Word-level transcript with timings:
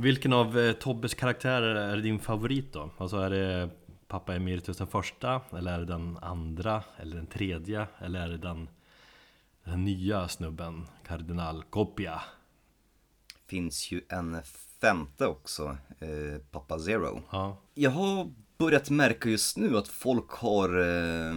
Vilken 0.00 0.32
av 0.32 0.58
eh, 0.58 0.72
Tobbes 0.72 1.14
karaktärer 1.14 1.74
är 1.74 1.96
din 1.96 2.18
favorit 2.18 2.72
då? 2.72 2.90
Alltså 2.98 3.16
är 3.16 3.30
det 3.30 3.70
pappa 4.08 4.34
Emeritus 4.34 4.76
den 4.76 4.86
första? 4.86 5.40
Eller 5.52 5.72
är 5.72 5.78
det 5.78 5.84
den 5.84 6.18
andra? 6.22 6.82
Eller 6.96 7.16
den 7.16 7.26
tredje? 7.26 7.86
Eller 7.98 8.20
är 8.20 8.28
det 8.28 8.38
den, 8.38 8.68
den 9.64 9.84
nya 9.84 10.28
snubben? 10.28 10.86
Kardinal 11.06 11.64
Copia? 11.70 12.22
Finns 13.46 13.92
ju 13.92 14.00
en 14.08 14.42
femte 14.80 15.26
också, 15.26 15.76
eh, 16.00 16.40
Pappa 16.50 16.78
Zero. 16.78 17.22
Ja, 17.30 17.56
Jag 17.74 17.90
har 17.90 18.30
börjat 18.58 18.90
märka 18.90 19.28
just 19.28 19.56
nu 19.56 19.76
att 19.76 19.88
folk 19.88 20.30
har 20.30 20.80
eh, 20.80 21.34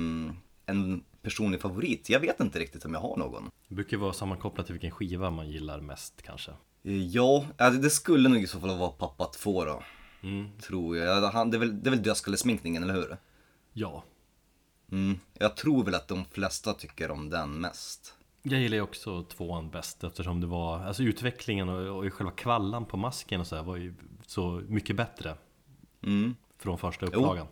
en 0.65 1.03
personlig 1.21 1.61
favorit. 1.61 2.09
Jag 2.09 2.19
vet 2.19 2.39
inte 2.39 2.59
riktigt 2.59 2.85
om 2.85 2.93
jag 2.93 3.01
har 3.01 3.17
någon. 3.17 3.49
det 3.67 3.75
brukar 3.75 3.97
vara 3.97 4.13
sammankopplat 4.13 4.65
till 4.65 4.73
vilken 4.73 4.91
skiva 4.91 5.29
man 5.29 5.49
gillar 5.49 5.79
mest 5.79 6.21
kanske. 6.21 6.51
Eh, 6.83 7.05
Ja, 7.05 7.45
det 7.57 7.89
skulle 7.89 8.29
nog 8.29 8.43
i 8.43 8.47
så 8.47 8.59
fall 8.59 8.77
vara 8.77 8.89
Pappa 8.89 9.25
2 9.25 9.65
då. 9.65 9.83
Mm. 10.23 10.47
Tror 10.59 10.97
jag. 10.97 11.21
Han, 11.21 11.51
det, 11.51 11.57
är 11.57 11.59
väl, 11.59 11.83
det 11.83 11.89
är 11.89 11.91
väl 11.91 12.03
dödskallesminkningen, 12.03 12.83
eller 12.83 12.93
hur? 12.93 13.17
Ja, 13.73 14.03
Mm. 14.91 15.19
Jag 15.33 15.57
tror 15.57 15.83
väl 15.83 15.95
att 15.95 16.07
de 16.07 16.25
flesta 16.25 16.73
tycker 16.73 17.11
om 17.11 17.29
den 17.29 17.61
mest. 17.61 18.15
jag 18.41 18.59
gillar 18.61 18.77
ju 18.77 18.81
också 18.81 19.23
tvåan 19.23 19.69
bäst 19.69 20.03
eftersom 20.03 20.41
det 20.41 20.47
var 20.47 20.79
Alltså 20.79 21.03
utvecklingen 21.03 21.69
och, 21.69 21.97
och 22.05 22.13
själva 22.13 22.31
kvallan 22.31 22.85
på 22.85 22.97
masken 22.97 23.41
och 23.41 23.47
så 23.47 23.55
här 23.55 23.63
var 23.63 23.77
ju 23.77 23.93
så 24.25 24.61
mycket 24.67 24.95
bättre 24.95 25.35
Mm. 26.03 26.35
Från 26.57 26.77
första 26.77 27.05
upplagan 27.05 27.47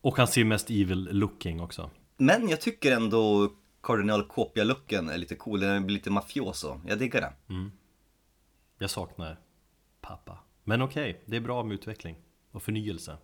Och 0.00 0.16
han 0.16 0.26
ser 0.26 0.44
mest 0.44 0.70
evil 0.70 1.08
looking 1.12 1.60
också 1.60 1.90
Men 2.16 2.48
jag 2.48 2.60
tycker 2.60 2.92
ändå 2.96 3.52
Cardinal 3.82 4.22
Copia-looken 4.28 5.08
är 5.08 5.18
lite 5.18 5.34
cool. 5.34 5.60
Den 5.60 5.86
blir 5.86 5.96
lite 5.96 6.10
mafioso. 6.10 6.80
Jag 6.86 6.98
diggar 6.98 7.20
det. 7.20 7.54
Jag 8.80 8.90
saknar 8.90 9.36
pappa. 10.00 10.38
Men 10.64 10.82
okej, 10.82 11.22
det 11.26 11.36
är 11.36 11.40
bra 11.40 11.62
med 11.62 11.74
utveckling 11.74 12.16
och 12.50 12.62
förnyelse. 12.62 13.18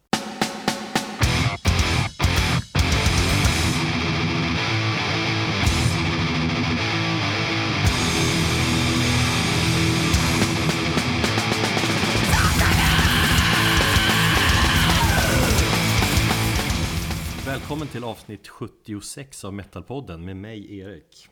Välkommen 17.47 17.89
till 17.89 18.05
avsnitt 18.05 18.49
76 18.49 19.45
av 19.45 19.55
Metalpodden 19.55 20.25
med 20.25 20.37
mig 20.37 20.79
Erik. 20.79 21.29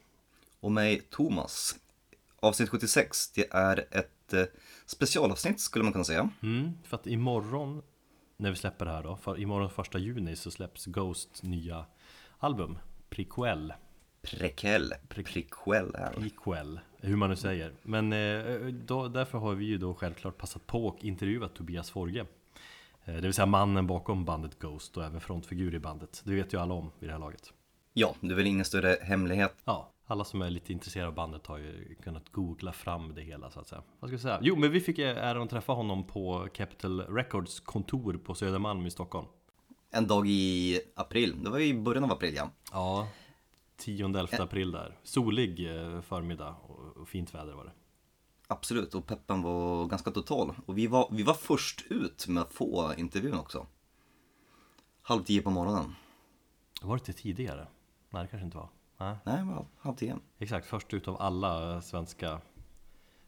Och 0.61 0.73
mig 0.73 1.01
Thomas. 1.11 1.75
Avsnitt 2.45 2.69
76, 2.69 3.31
det 3.31 3.47
är 3.51 3.87
ett 3.91 4.22
specialavsnitt 4.87 5.61
skulle 5.61 5.85
man 5.85 5.93
kunna 5.93 6.05
säga. 6.05 6.31
Mm, 6.43 6.73
för 6.85 6.97
att 6.97 7.07
imorgon 7.07 7.83
när 8.37 8.51
vi 8.51 8.57
släpper 8.57 8.85
det 8.85 8.91
här 8.91 9.03
då, 9.03 9.17
för 9.17 9.41
imorgon 9.41 9.71
första 9.71 9.99
juni 9.99 10.37
så 10.37 10.51
släpps 10.51 10.87
Ghost 10.87 11.43
nya 11.43 11.87
album 12.39 12.79
Prequel, 13.11 13.73
Prequel. 14.23 14.95
Prequel. 15.09 15.97
Prequel, 16.17 16.81
hur 17.01 17.17
man 17.17 17.31
nu 17.31 17.37
säger 17.37 17.73
Men 17.83 18.13
eh, 18.13 18.67
då, 18.67 19.09
därför 19.09 19.39
har 19.39 19.55
vi 19.55 19.65
ju 19.65 19.79
då 19.79 19.95
självklart 19.95 20.39
passat 20.39 20.67
på 20.67 20.87
och 20.87 21.05
intervjuat 21.05 21.55
Tobias 21.55 21.91
Forge 21.91 22.21
eh, 23.05 23.15
Det 23.15 23.21
vill 23.21 23.35
säga 23.35 23.47
mannen 23.47 23.87
bakom 23.87 24.25
bandet 24.25 24.59
Ghost 24.59 24.97
och 24.97 25.05
även 25.05 25.21
frontfigur 25.21 25.75
i 25.75 25.79
bandet 25.79 26.23
Det 26.25 26.35
vet 26.35 26.55
ju 26.55 26.61
alla 26.61 26.75
om 26.75 26.91
vid 26.99 27.09
det 27.09 27.13
här 27.13 27.21
laget 27.21 27.53
Ja, 27.93 28.15
det 28.21 28.33
är 28.33 28.35
väl 28.35 28.47
ingen 28.47 28.65
större 28.65 28.97
hemlighet. 29.03 29.55
Ja, 29.65 29.92
alla 30.07 30.25
som 30.25 30.43
är 30.43 30.51
lite 30.51 30.73
intresserade 30.73 31.09
av 31.09 31.15
bandet 31.15 31.47
har 31.47 31.59
ju 31.59 31.95
kunnat 32.03 32.29
googla 32.33 32.73
fram 32.73 33.15
det 33.15 33.23
hela 33.23 33.51
så 33.51 33.61
att 33.61 33.69
säga 33.69 33.83
Vad 34.01 34.09
ska 34.09 34.15
jag 34.15 34.21
säga? 34.21 34.39
Jo, 34.43 34.57
men 34.57 34.71
vi 34.71 34.81
fick 34.81 34.99
äran 34.99 35.43
att 35.43 35.51
träffa 35.51 35.73
honom 35.73 36.07
på 36.07 36.49
Capital 36.55 37.01
Records 37.01 37.61
kontor 37.61 38.21
på 38.25 38.35
Södermalm 38.35 38.87
i 38.87 38.91
Stockholm 38.91 39.27
En 39.91 40.07
dag 40.07 40.27
i 40.29 40.81
april. 40.95 41.45
Det 41.45 41.51
var 41.51 41.61
i 41.61 41.75
början 41.75 42.05
av 42.05 42.13
april 42.13 42.35
ja. 42.35 42.51
Ja, 42.73 43.09
10-11 43.79 44.43
april 44.43 44.73
där. 44.73 44.99
Solig 45.03 45.77
eh, 45.77 46.01
förmiddag 46.01 46.57
och 46.63 46.83
och 47.03 47.09
fint 47.09 47.35
väder 47.35 47.53
var 47.53 47.65
det. 47.65 47.73
Absolut, 48.47 48.95
och 48.95 49.07
peppen 49.07 49.43
var 49.43 49.87
ganska 49.87 50.11
total. 50.11 50.55
Och 50.67 50.79
vi 50.79 50.87
var, 50.87 51.09
vi 51.13 51.23
var 51.23 51.35
först 51.35 51.85
ut 51.91 52.29
med 52.29 52.43
att 52.43 52.53
få 52.53 52.95
intervjun 52.97 53.35
också. 53.35 53.67
Halv 55.03 55.25
tio 55.25 55.43
på 55.43 55.51
morgonen. 55.51 55.95
Var 56.83 56.97
det 56.97 57.01
inte 57.01 57.23
tidigare? 57.23 57.69
Nej, 58.11 58.23
det 58.23 58.29
kanske 58.29 58.45
inte 58.45 58.57
var. 58.57 58.69
Nej, 59.25 59.45
halv 59.79 59.95
tio. 59.97 60.19
exakt. 60.39 60.67
Först 60.67 60.95
ut 60.95 61.09
av 61.09 61.23
alla 61.23 61.83
svenska 61.83 62.41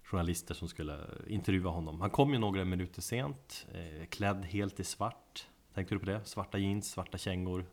journalister 0.03 0.55
som 0.55 0.69
skulle 0.69 0.99
intervjua 1.27 1.71
honom. 1.71 2.01
Han 2.01 2.11
kom 2.11 2.33
ju 2.33 2.39
några 2.39 2.65
minuter 2.65 3.03
sent, 3.03 3.67
eh, 3.73 4.07
klädd 4.07 4.45
helt 4.45 4.81
i 4.81 4.85
svart. 4.85 5.47
Tänkte 5.75 5.95
du 5.95 5.99
på 5.99 6.07
det? 6.07 6.25
Svarta 6.25 6.59
jeans, 6.59 6.91
svarta 6.91 7.19
kängor, 7.19 7.67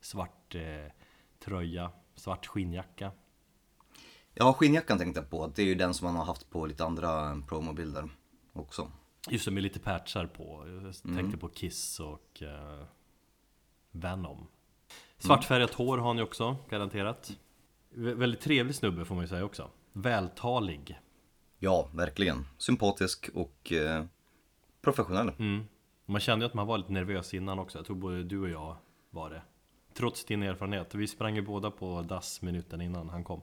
svart 0.00 0.54
eh, 0.54 0.92
tröja, 1.38 1.90
svart 2.14 2.46
skinnjacka. 2.46 3.10
Ja, 4.34 4.52
skinnjackan 4.52 4.98
tänkte 4.98 5.20
jag 5.20 5.30
på. 5.30 5.52
Det 5.54 5.62
är 5.62 5.66
ju 5.66 5.74
den 5.74 5.94
som 5.94 6.06
man 6.06 6.16
har 6.16 6.24
haft 6.24 6.50
på 6.50 6.66
lite 6.66 6.84
andra 6.84 7.42
promobilder 7.48 8.08
också. 8.52 8.90
Just 9.28 9.44
det, 9.44 9.50
med 9.50 9.62
lite 9.62 9.80
patchar 9.80 10.26
på. 10.26 10.64
Jag 11.04 11.14
tänkte 11.16 11.38
på 11.38 11.48
Kiss 11.48 12.00
och 12.00 12.42
eh, 12.42 12.84
Venom. 13.90 14.46
Svartfärgat 15.18 15.74
hår 15.74 15.98
har 15.98 16.06
han 16.06 16.16
ju 16.16 16.22
också, 16.22 16.56
garanterat. 16.70 17.38
Vä- 17.96 18.14
väldigt 18.14 18.40
trevlig 18.40 18.74
snubbe 18.74 19.04
får 19.04 19.14
man 19.14 19.24
ju 19.24 19.28
säga 19.28 19.44
också. 19.44 19.70
Vältalig. 19.92 21.00
Ja, 21.58 21.88
verkligen. 21.94 22.46
Sympatisk 22.58 23.30
och 23.34 23.72
eh, 23.72 24.04
professionell. 24.80 25.28
Mm. 25.38 25.66
Man 26.06 26.20
kände 26.20 26.44
ju 26.44 26.46
att 26.46 26.54
man 26.54 26.66
var 26.66 26.78
lite 26.78 26.92
nervös 26.92 27.34
innan 27.34 27.58
också. 27.58 27.78
Jag 27.78 27.86
tror 27.86 27.96
både 27.96 28.22
du 28.22 28.40
och 28.40 28.48
jag 28.48 28.76
var 29.10 29.30
det. 29.30 29.42
Trots 29.94 30.24
din 30.24 30.42
erfarenhet. 30.42 30.94
Vi 30.94 31.06
sprang 31.06 31.36
ju 31.36 31.42
båda 31.42 31.70
på 31.70 32.02
dass 32.02 32.42
minuten 32.42 32.80
innan 32.80 33.08
han 33.08 33.24
kom. 33.24 33.42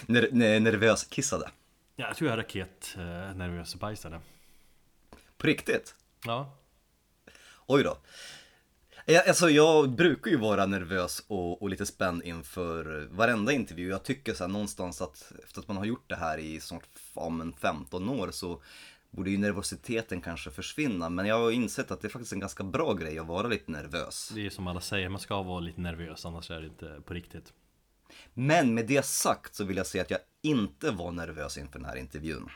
Ner- 0.06 0.32
ner- 0.32 0.60
nervös 0.60 1.04
kissade. 1.04 1.50
Ja, 1.96 2.08
jag 2.08 2.16
tror 2.18 2.30
jag 2.30 2.40
raket 2.40 2.94
eh, 2.98 3.02
nervös 3.36 3.76
bajsade. 3.76 4.20
På 5.38 5.48
riktigt? 5.48 5.96
Ja, 6.26 6.58
Oj 7.68 7.84
då. 7.84 7.98
Jag, 9.12 9.28
alltså 9.28 9.50
jag 9.50 9.90
brukar 9.90 10.32
ju 10.32 10.38
vara 10.38 10.66
nervös 10.66 11.24
och, 11.28 11.62
och 11.62 11.70
lite 11.70 11.86
spänd 11.86 12.24
inför 12.24 13.08
varenda 13.12 13.52
intervju. 13.52 13.90
Jag 13.90 14.04
tycker 14.04 14.34
så 14.34 14.48
någonstans 14.48 15.02
att 15.02 15.32
efter 15.44 15.60
att 15.60 15.68
man 15.68 15.78
har 15.78 15.86
gjort 15.86 16.10
det 16.10 16.16
här 16.16 16.38
i 16.38 16.60
snart 16.60 16.84
ja, 17.16 17.30
men 17.30 17.54
15 17.54 18.10
år 18.10 18.32
så 18.32 18.62
borde 19.12 19.30
ju 19.32 19.38
nervositeten 19.38 20.22
kanske 20.22 20.52
försvinna. 20.52 21.10
Men 21.10 21.26
jag 21.26 21.40
har 21.40 21.52
insett 21.52 21.92
att 21.92 22.02
det 22.02 22.08
är 22.08 22.10
faktiskt 22.10 22.34
en 22.34 22.40
ganska 22.40 22.64
bra 22.64 22.94
grej 22.94 23.20
att 23.20 23.28
vara 23.28 23.48
lite 23.48 23.72
nervös. 23.72 24.32
det 24.36 24.46
är 24.46 24.50
som 24.50 24.68
alla 24.68 24.82
säger. 24.82 25.10
Man 25.10 25.20
ska 25.20 25.42
vara 25.44 25.60
lite 25.60 25.82
nervös, 25.82 26.26
annars 26.26 26.52
är 26.52 26.62
det 26.62 26.68
inte 26.68 27.02
på 27.06 27.14
riktigt. 27.14 27.54
Men 28.34 28.74
med 28.74 28.88
det 28.88 29.06
sagt 29.06 29.56
så 29.56 29.64
vill 29.64 29.78
jag 29.78 29.88
säga 29.88 30.02
att 30.02 30.12
jag 30.12 30.20
inte 30.42 30.92
var 30.92 31.12
nervös 31.12 31.58
inför 31.58 31.80
den 31.80 31.90
här 31.90 31.96
intervjun. 31.96 32.50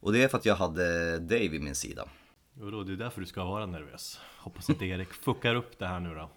Och 0.00 0.12
det 0.12 0.22
är 0.22 0.28
för 0.28 0.38
att 0.38 0.46
jag 0.46 0.56
hade 0.56 1.18
Dave 1.18 1.48
vid 1.48 1.62
min 1.62 1.74
sida. 1.74 2.08
Och 2.60 2.72
då, 2.72 2.82
det 2.84 2.92
är 2.92 2.96
därför 2.96 3.20
du 3.20 3.26
ska 3.26 3.44
vara 3.44 3.66
nervös. 3.66 4.20
Hoppas 4.38 4.70
att 4.70 4.82
Erik 4.82 5.12
fuckar 5.12 5.54
upp 5.54 5.78
det 5.78 5.86
här 5.86 6.00
nu 6.00 6.14
då. 6.14 6.30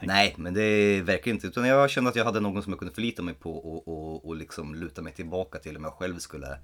Nej, 0.00 0.34
men 0.38 0.54
det 0.54 1.02
verkar 1.02 1.30
inte. 1.30 1.46
Utan 1.46 1.68
jag 1.68 1.90
kände 1.90 2.10
att 2.10 2.16
jag 2.16 2.24
hade 2.24 2.40
någon 2.40 2.62
som 2.62 2.72
jag 2.72 2.78
kunde 2.78 2.94
förlita 2.94 3.22
mig 3.22 3.34
på 3.34 3.56
och, 3.56 3.88
och, 3.88 4.28
och 4.28 4.36
liksom 4.36 4.74
luta 4.74 5.02
mig 5.02 5.12
tillbaka 5.12 5.58
till 5.58 5.76
om 5.76 5.84
jag 5.84 5.92
själv 5.92 6.18
skulle 6.18 6.58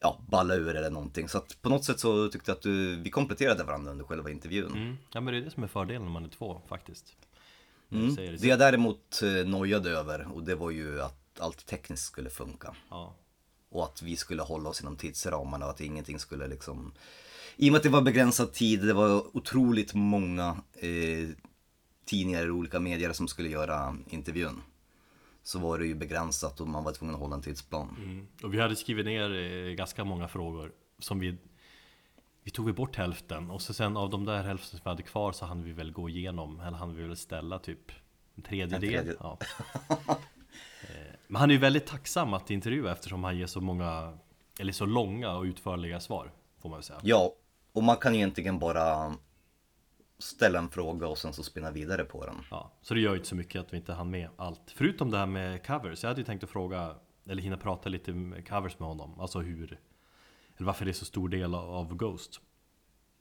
ja, 0.00 0.20
balla 0.28 0.54
ur 0.54 0.76
eller 0.76 0.90
någonting. 0.90 1.28
Så 1.28 1.38
att 1.38 1.62
på 1.62 1.68
något 1.68 1.84
sätt 1.84 2.00
så 2.00 2.28
tyckte 2.28 2.50
jag 2.50 2.56
att 2.56 2.62
du, 2.62 2.96
vi 2.96 3.10
kompletterade 3.10 3.64
varandra 3.64 3.90
under 3.90 4.04
själva 4.04 4.30
intervjun. 4.30 4.72
Mm. 4.72 4.96
Ja 5.12 5.20
men 5.20 5.34
det 5.34 5.40
är 5.40 5.44
det 5.44 5.50
som 5.50 5.62
är 5.62 5.68
fördelen 5.68 6.02
när 6.02 6.10
man 6.10 6.24
är 6.24 6.28
två 6.28 6.60
faktiskt. 6.68 7.16
Mm. 7.92 8.16
säger 8.16 8.32
Det 8.32 8.46
jag 8.46 8.58
däremot 8.58 9.22
eh, 9.22 9.48
nojade 9.48 9.90
över 9.90 10.28
och 10.34 10.42
det 10.42 10.54
var 10.54 10.70
ju 10.70 11.02
att 11.02 11.40
allt 11.40 11.66
tekniskt 11.66 12.04
skulle 12.04 12.30
funka. 12.30 12.74
Ja. 12.90 13.14
Och 13.68 13.84
att 13.84 14.02
vi 14.02 14.16
skulle 14.16 14.42
hålla 14.42 14.68
oss 14.68 14.80
inom 14.80 14.96
tidsramarna 14.96 15.64
och 15.64 15.70
att 15.70 15.80
ingenting 15.80 16.18
skulle 16.18 16.46
liksom... 16.46 16.92
I 17.62 17.68
och 17.68 17.72
med 17.72 17.76
att 17.78 17.82
det 17.82 17.88
var 17.88 18.02
begränsad 18.02 18.52
tid, 18.52 18.86
det 18.86 18.92
var 18.92 19.36
otroligt 19.36 19.94
många 19.94 20.56
eh, 20.74 21.28
tidningar 22.04 22.50
och 22.50 22.56
olika 22.56 22.80
medier 22.80 23.12
som 23.12 23.28
skulle 23.28 23.48
göra 23.48 23.96
intervjun. 24.08 24.62
Så 25.42 25.58
var 25.58 25.78
det 25.78 25.86
ju 25.86 25.94
begränsat 25.94 26.60
och 26.60 26.68
man 26.68 26.84
var 26.84 26.92
tvungen 26.92 27.14
att 27.14 27.20
hålla 27.20 27.34
en 27.34 27.42
tidsplan. 27.42 27.96
Mm. 27.98 28.26
Och 28.42 28.54
vi 28.54 28.60
hade 28.60 28.76
skrivit 28.76 29.06
ner 29.06 29.34
eh, 29.34 29.72
ganska 29.74 30.04
många 30.04 30.28
frågor 30.28 30.72
som 30.98 31.18
vi 31.20 31.36
Vi 32.42 32.50
tog 32.50 32.74
bort 32.74 32.96
hälften 32.96 33.50
och 33.50 33.62
så 33.62 33.74
sen 33.74 33.96
av 33.96 34.10
de 34.10 34.24
där 34.24 34.42
hälften 34.42 34.70
som 34.70 34.80
vi 34.84 34.88
hade 34.90 35.02
kvar 35.02 35.32
så 35.32 35.44
hann 35.46 35.62
vi 35.64 35.72
väl 35.72 35.92
gå 35.92 36.08
igenom 36.08 36.60
Eller 36.60 36.76
hann 36.78 36.94
vi 36.96 37.02
väl 37.02 37.16
ställa 37.16 37.58
typ 37.58 37.92
en 38.34 38.42
tredjedel 38.42 38.94
En 38.94 39.04
tredje- 39.04 39.16
Ja. 39.20 39.38
Eh, 40.82 41.14
Men 41.26 41.40
han 41.40 41.50
är 41.50 41.54
ju 41.54 41.60
väldigt 41.60 41.86
tacksam 41.86 42.34
att 42.34 42.50
intervjua 42.50 42.92
eftersom 42.92 43.24
han 43.24 43.38
ger 43.38 43.46
så 43.46 43.60
många 43.60 44.18
Eller 44.60 44.72
så 44.72 44.86
långa 44.86 45.32
och 45.36 45.42
utförliga 45.42 46.00
svar 46.00 46.32
Får 46.62 46.68
man 46.68 46.78
väl 46.78 46.84
säga 46.84 47.00
Ja, 47.02 47.32
och 47.72 47.82
man 47.82 47.96
kan 47.96 48.14
egentligen 48.14 48.58
bara 48.58 49.14
ställa 50.18 50.58
en 50.58 50.68
fråga 50.70 51.08
och 51.08 51.18
sen 51.18 51.32
så 51.32 51.42
spinna 51.42 51.70
vidare 51.70 52.04
på 52.04 52.26
den. 52.26 52.36
Ja, 52.50 52.72
så 52.82 52.94
det 52.94 53.00
gör 53.00 53.10
ju 53.10 53.16
inte 53.16 53.28
så 53.28 53.36
mycket 53.36 53.60
att 53.60 53.72
vi 53.72 53.76
inte 53.76 53.92
hann 53.92 54.10
med 54.10 54.28
allt 54.36 54.70
Förutom 54.76 55.10
det 55.10 55.18
här 55.18 55.26
med 55.26 55.66
covers, 55.66 56.02
jag 56.02 56.10
hade 56.10 56.20
ju 56.20 56.24
tänkt 56.24 56.44
att 56.44 56.50
fråga 56.50 56.96
eller 57.26 57.42
hinna 57.42 57.56
prata 57.56 57.88
lite 57.88 58.12
med 58.12 58.48
covers 58.48 58.78
med 58.78 58.88
honom. 58.88 59.20
Alltså 59.20 59.40
hur, 59.40 59.80
eller 60.56 60.66
varför 60.66 60.84
det 60.84 60.90
är 60.90 60.92
så 60.92 61.04
stor 61.04 61.28
del 61.28 61.54
av- 61.54 61.96
Ghost. 61.96 62.40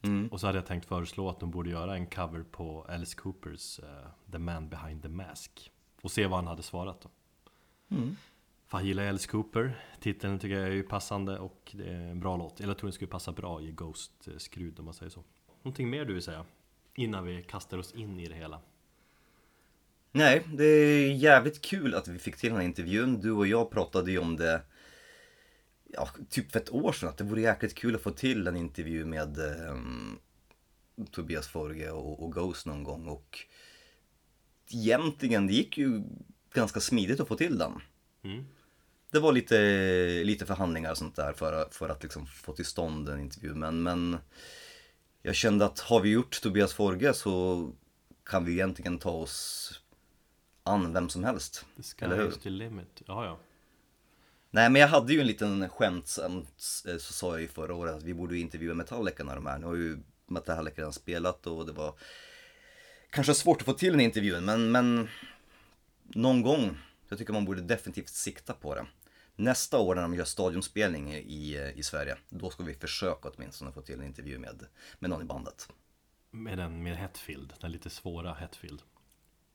Mm. 0.01 0.27
Och 0.27 0.39
så 0.39 0.47
hade 0.47 0.57
jag 0.57 0.65
tänkt 0.65 0.85
föreslå 0.85 1.29
att 1.29 1.39
de 1.39 1.51
borde 1.51 1.69
göra 1.69 1.95
en 1.95 2.07
cover 2.07 2.43
på 2.43 2.85
Alice 2.89 3.15
Coopers 3.17 3.79
eh, 3.79 4.31
The 4.31 4.37
Man 4.37 4.69
Behind 4.69 5.01
the 5.01 5.09
Mask. 5.09 5.71
Och 6.01 6.11
se 6.11 6.27
vad 6.27 6.37
han 6.39 6.47
hade 6.47 6.63
svarat 6.63 7.01
då. 7.01 7.09
Mm. 7.95 8.15
För 8.69 8.77
han 8.77 8.87
gillar 8.87 9.07
Alice 9.07 9.27
Cooper, 9.27 9.85
titeln 9.99 10.39
tycker 10.39 10.55
jag 10.55 10.67
är 10.67 10.71
ju 10.71 10.83
passande 10.83 11.39
och 11.39 11.71
det 11.73 11.89
är 11.89 12.11
en 12.11 12.19
bra 12.19 12.37
låt. 12.37 12.59
Eller 12.59 12.69
jag 12.69 12.77
tror 12.77 12.87
den 12.87 12.93
skulle 12.93 13.11
passa 13.11 13.31
bra 13.31 13.61
i 13.61 13.71
Ghost-skrud 13.71 14.79
om 14.79 14.85
man 14.85 14.93
säger 14.93 15.09
så. 15.09 15.23
Någonting 15.63 15.89
mer 15.89 16.05
du 16.05 16.13
vill 16.13 16.23
säga? 16.23 16.45
Innan 16.95 17.25
vi 17.25 17.43
kastar 17.43 17.77
oss 17.77 17.93
in 17.93 18.19
i 18.19 18.27
det 18.27 18.35
hela. 18.35 18.61
Nej, 20.11 20.43
det 20.53 20.65
är 20.65 21.13
jävligt 21.13 21.61
kul 21.61 21.95
att 21.95 22.07
vi 22.07 22.19
fick 22.19 22.37
till 22.37 22.49
den 22.49 22.57
här 22.57 22.65
intervjun. 22.65 23.21
Du 23.21 23.31
och 23.31 23.47
jag 23.47 23.71
pratade 23.71 24.11
ju 24.11 24.19
om 24.19 24.35
det 24.35 24.61
ja, 25.83 26.09
typ 26.29 26.51
för 26.51 26.59
ett 26.59 26.73
år 26.73 26.91
sedan. 26.91 27.09
Att 27.09 27.17
det 27.17 27.23
vore 27.23 27.41
jäkligt 27.41 27.75
kul 27.75 27.95
att 27.95 28.01
få 28.01 28.11
till 28.11 28.47
en 28.47 28.55
intervju 28.55 29.05
med 29.05 29.37
ehm, 29.37 30.19
Tobias 31.11 31.47
Forge 31.47 31.91
och, 31.91 32.23
och 32.23 32.33
Ghost 32.33 32.65
någon 32.65 32.83
gång. 32.83 33.07
Och 33.07 33.39
egentligen, 34.71 35.47
det 35.47 35.53
gick 35.53 35.77
ju 35.77 36.03
ganska 36.53 36.79
smidigt 36.79 37.19
att 37.19 37.27
få 37.27 37.35
till 37.35 37.57
den. 37.57 37.81
Mm. 38.23 38.45
Det 39.11 39.19
var 39.19 39.31
lite, 39.31 39.57
lite 40.23 40.45
förhandlingar 40.45 40.91
och 40.91 40.97
sånt 40.97 41.15
där 41.15 41.33
för, 41.33 41.67
för 41.71 41.89
att 41.89 42.03
liksom 42.03 42.25
få 42.25 42.53
till 42.53 42.65
stånd 42.65 43.09
en 43.09 43.19
intervju. 43.19 43.53
Men, 43.53 43.83
men 43.83 44.17
jag 45.21 45.35
kände 45.35 45.65
att 45.65 45.79
har 45.79 46.01
vi 46.01 46.09
gjort 46.09 46.41
Tobias 46.41 46.73
Forge 46.73 47.13
så 47.13 47.71
kan 48.25 48.45
vi 48.45 48.51
egentligen 48.51 48.97
ta 48.97 49.11
oss 49.11 49.71
an 50.63 50.93
vem 50.93 51.09
som 51.09 51.23
helst. 51.23 51.65
The 51.77 51.83
sky 51.83 52.05
Eller 52.05 52.15
hur? 52.15 52.29
is 52.29 52.37
the 52.37 52.49
limit. 52.49 53.01
Ja, 53.05 53.25
ja. 53.25 53.39
Nej 54.51 54.69
men 54.69 54.81
jag 54.81 54.87
hade 54.87 55.13
ju 55.13 55.21
en 55.21 55.27
liten 55.27 55.69
skämtsamt, 55.69 56.83
eh, 56.87 56.97
så 56.97 57.13
sa 57.13 57.31
jag 57.31 57.41
ju 57.41 57.47
förra 57.47 57.75
året 57.75 57.95
att 57.95 58.03
vi 58.03 58.13
borde 58.13 58.35
ju 58.35 58.41
intervjua 58.41 58.73
Metallica 58.73 59.23
när 59.23 59.35
de 59.35 59.47
är. 59.47 59.57
Nu 59.57 59.65
har 59.65 59.75
ju 59.75 59.97
Metallica 60.27 60.81
redan 60.81 60.93
spelat 60.93 61.47
och 61.47 61.65
det 61.65 61.71
var 61.71 61.93
kanske 63.09 63.33
svårt 63.33 63.61
att 63.61 63.65
få 63.65 63.73
till 63.73 63.91
den 63.91 64.01
intervjun 64.01 64.45
men, 64.45 64.71
men 64.71 65.09
någon 66.03 66.41
gång, 66.41 66.77
jag 67.09 67.17
tycker 67.17 67.33
man 67.33 67.45
borde 67.45 67.61
definitivt 67.61 68.09
sikta 68.09 68.53
på 68.53 68.75
det. 68.75 68.85
Nästa 69.39 69.79
år 69.79 69.95
när 69.95 70.01
de 70.01 70.13
gör 70.13 70.25
stadionspelning 70.25 71.13
i, 71.13 71.71
i 71.75 71.83
Sverige, 71.83 72.17
då 72.29 72.49
ska 72.49 72.63
vi 72.63 72.73
försöka 72.73 73.29
åtminstone 73.29 73.71
få 73.71 73.81
till 73.81 73.99
en 73.99 74.05
intervju 74.05 74.39
med, 74.39 74.65
med 74.99 75.09
någon 75.09 75.21
i 75.21 75.25
bandet. 75.25 75.69
Med 76.31 76.57
den 76.57 76.83
med 76.83 76.97
Hetfield, 76.97 77.53
den 77.61 77.71
lite 77.71 77.89
svåra 77.89 78.33
Hetfield. 78.33 78.81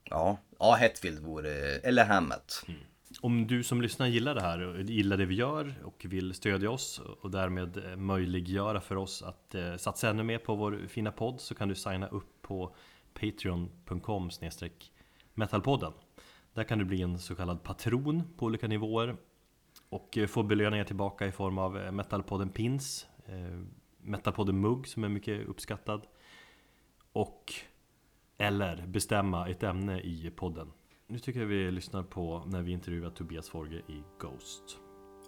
Ja, 0.04 0.38
ja 0.58 0.74
Hetfield 0.74 1.18
vore, 1.18 1.50
eller 1.78 2.04
Hammett. 2.04 2.66
Om 3.20 3.46
du 3.46 3.64
som 3.64 3.82
lyssnar 3.82 4.06
gillar 4.06 4.34
det 4.34 4.40
här 4.40 4.60
och 4.60 4.82
gillar 4.82 5.16
det 5.16 5.26
vi 5.26 5.34
gör 5.34 5.74
och 5.84 6.06
vill 6.08 6.34
stödja 6.34 6.70
oss 6.70 7.00
och 7.20 7.30
därmed 7.30 7.76
eh, 7.76 7.96
möjliggöra 7.96 8.80
för 8.80 8.96
oss 8.96 9.22
att 9.22 9.54
eh, 9.54 9.76
satsa 9.76 10.10
ännu 10.10 10.22
mer 10.22 10.38
på 10.38 10.54
vår 10.54 10.86
fina 10.88 11.12
podd 11.12 11.40
så 11.40 11.54
kan 11.54 11.68
du 11.68 11.74
signa 11.74 12.08
upp 12.08 12.42
på 12.42 12.76
patreon.com 13.14 14.30
metalpodden. 15.34 15.92
Där 16.54 16.64
kan 16.64 16.78
du 16.78 16.84
bli 16.84 17.02
en 17.02 17.18
så 17.18 17.34
kallad 17.34 17.62
patron 17.62 18.22
på 18.36 18.46
olika 18.46 18.68
nivåer 18.68 19.16
och 19.94 20.18
eh, 20.18 20.26
få 20.26 20.42
belöningar 20.42 20.84
tillbaka 20.84 21.26
i 21.26 21.32
form 21.32 21.58
av 21.58 21.78
eh, 21.78 21.92
Metalpodden 21.92 22.48
Pins, 22.48 23.06
eh, 23.26 23.60
Metalpodden 24.02 24.60
Mugg 24.60 24.88
som 24.88 25.04
är 25.04 25.08
mycket 25.08 25.48
uppskattad 25.48 26.06
och 27.12 27.54
eller 28.38 28.86
bestämma 28.86 29.48
ett 29.48 29.62
ämne 29.62 30.00
i 30.00 30.32
podden. 30.36 30.72
Nu 31.06 31.18
tycker 31.18 31.40
jag 31.40 31.46
vi 31.46 31.70
lyssnar 31.70 32.02
på 32.02 32.44
när 32.46 32.62
vi 32.62 32.72
intervjuar 32.72 33.10
Tobias 33.10 33.48
Forge 33.48 33.78
i 33.78 34.02
Ghost. 34.20 34.78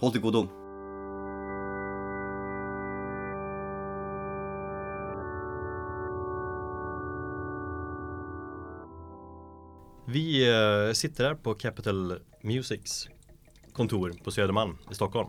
Håll 0.00 0.12
till 0.12 0.20
godo. 0.20 0.48
Vi 10.08 10.44
sitter 10.94 11.24
här 11.24 11.34
på 11.34 11.54
Capital 11.54 12.18
Musics 12.42 13.08
kontor 13.76 14.14
på 14.24 14.30
Södermalm 14.30 14.78
i 14.90 14.94
Stockholm. 14.94 15.28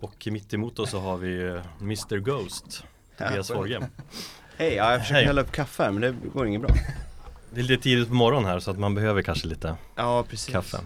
Och 0.00 0.28
mitt 0.30 0.54
emot 0.54 0.78
oss 0.78 0.90
så 0.90 1.00
har 1.00 1.16
vi 1.16 1.42
eh, 1.48 1.60
Mr 1.80 2.18
Ghost, 2.18 2.84
Tobias 3.18 3.48
Forge. 3.48 3.88
Hej, 4.56 4.74
ja, 4.74 4.90
jag 4.92 5.00
försöker 5.00 5.14
Hej. 5.14 5.24
hälla 5.24 5.40
upp 5.42 5.52
kaffe 5.52 5.82
här 5.82 5.90
men 5.90 6.00
det 6.02 6.28
går 6.32 6.46
inget 6.46 6.60
bra 6.60 6.70
Det 7.50 7.60
är 7.60 7.64
lite 7.64 7.82
tidigt 7.82 8.08
på 8.08 8.14
morgonen 8.14 8.48
här 8.50 8.60
så 8.60 8.70
att 8.70 8.78
man 8.78 8.94
behöver 8.94 9.22
kanske 9.22 9.48
lite 9.48 9.76
Ja 9.96 10.24
precis 10.28 10.52
kaffe. 10.52 10.80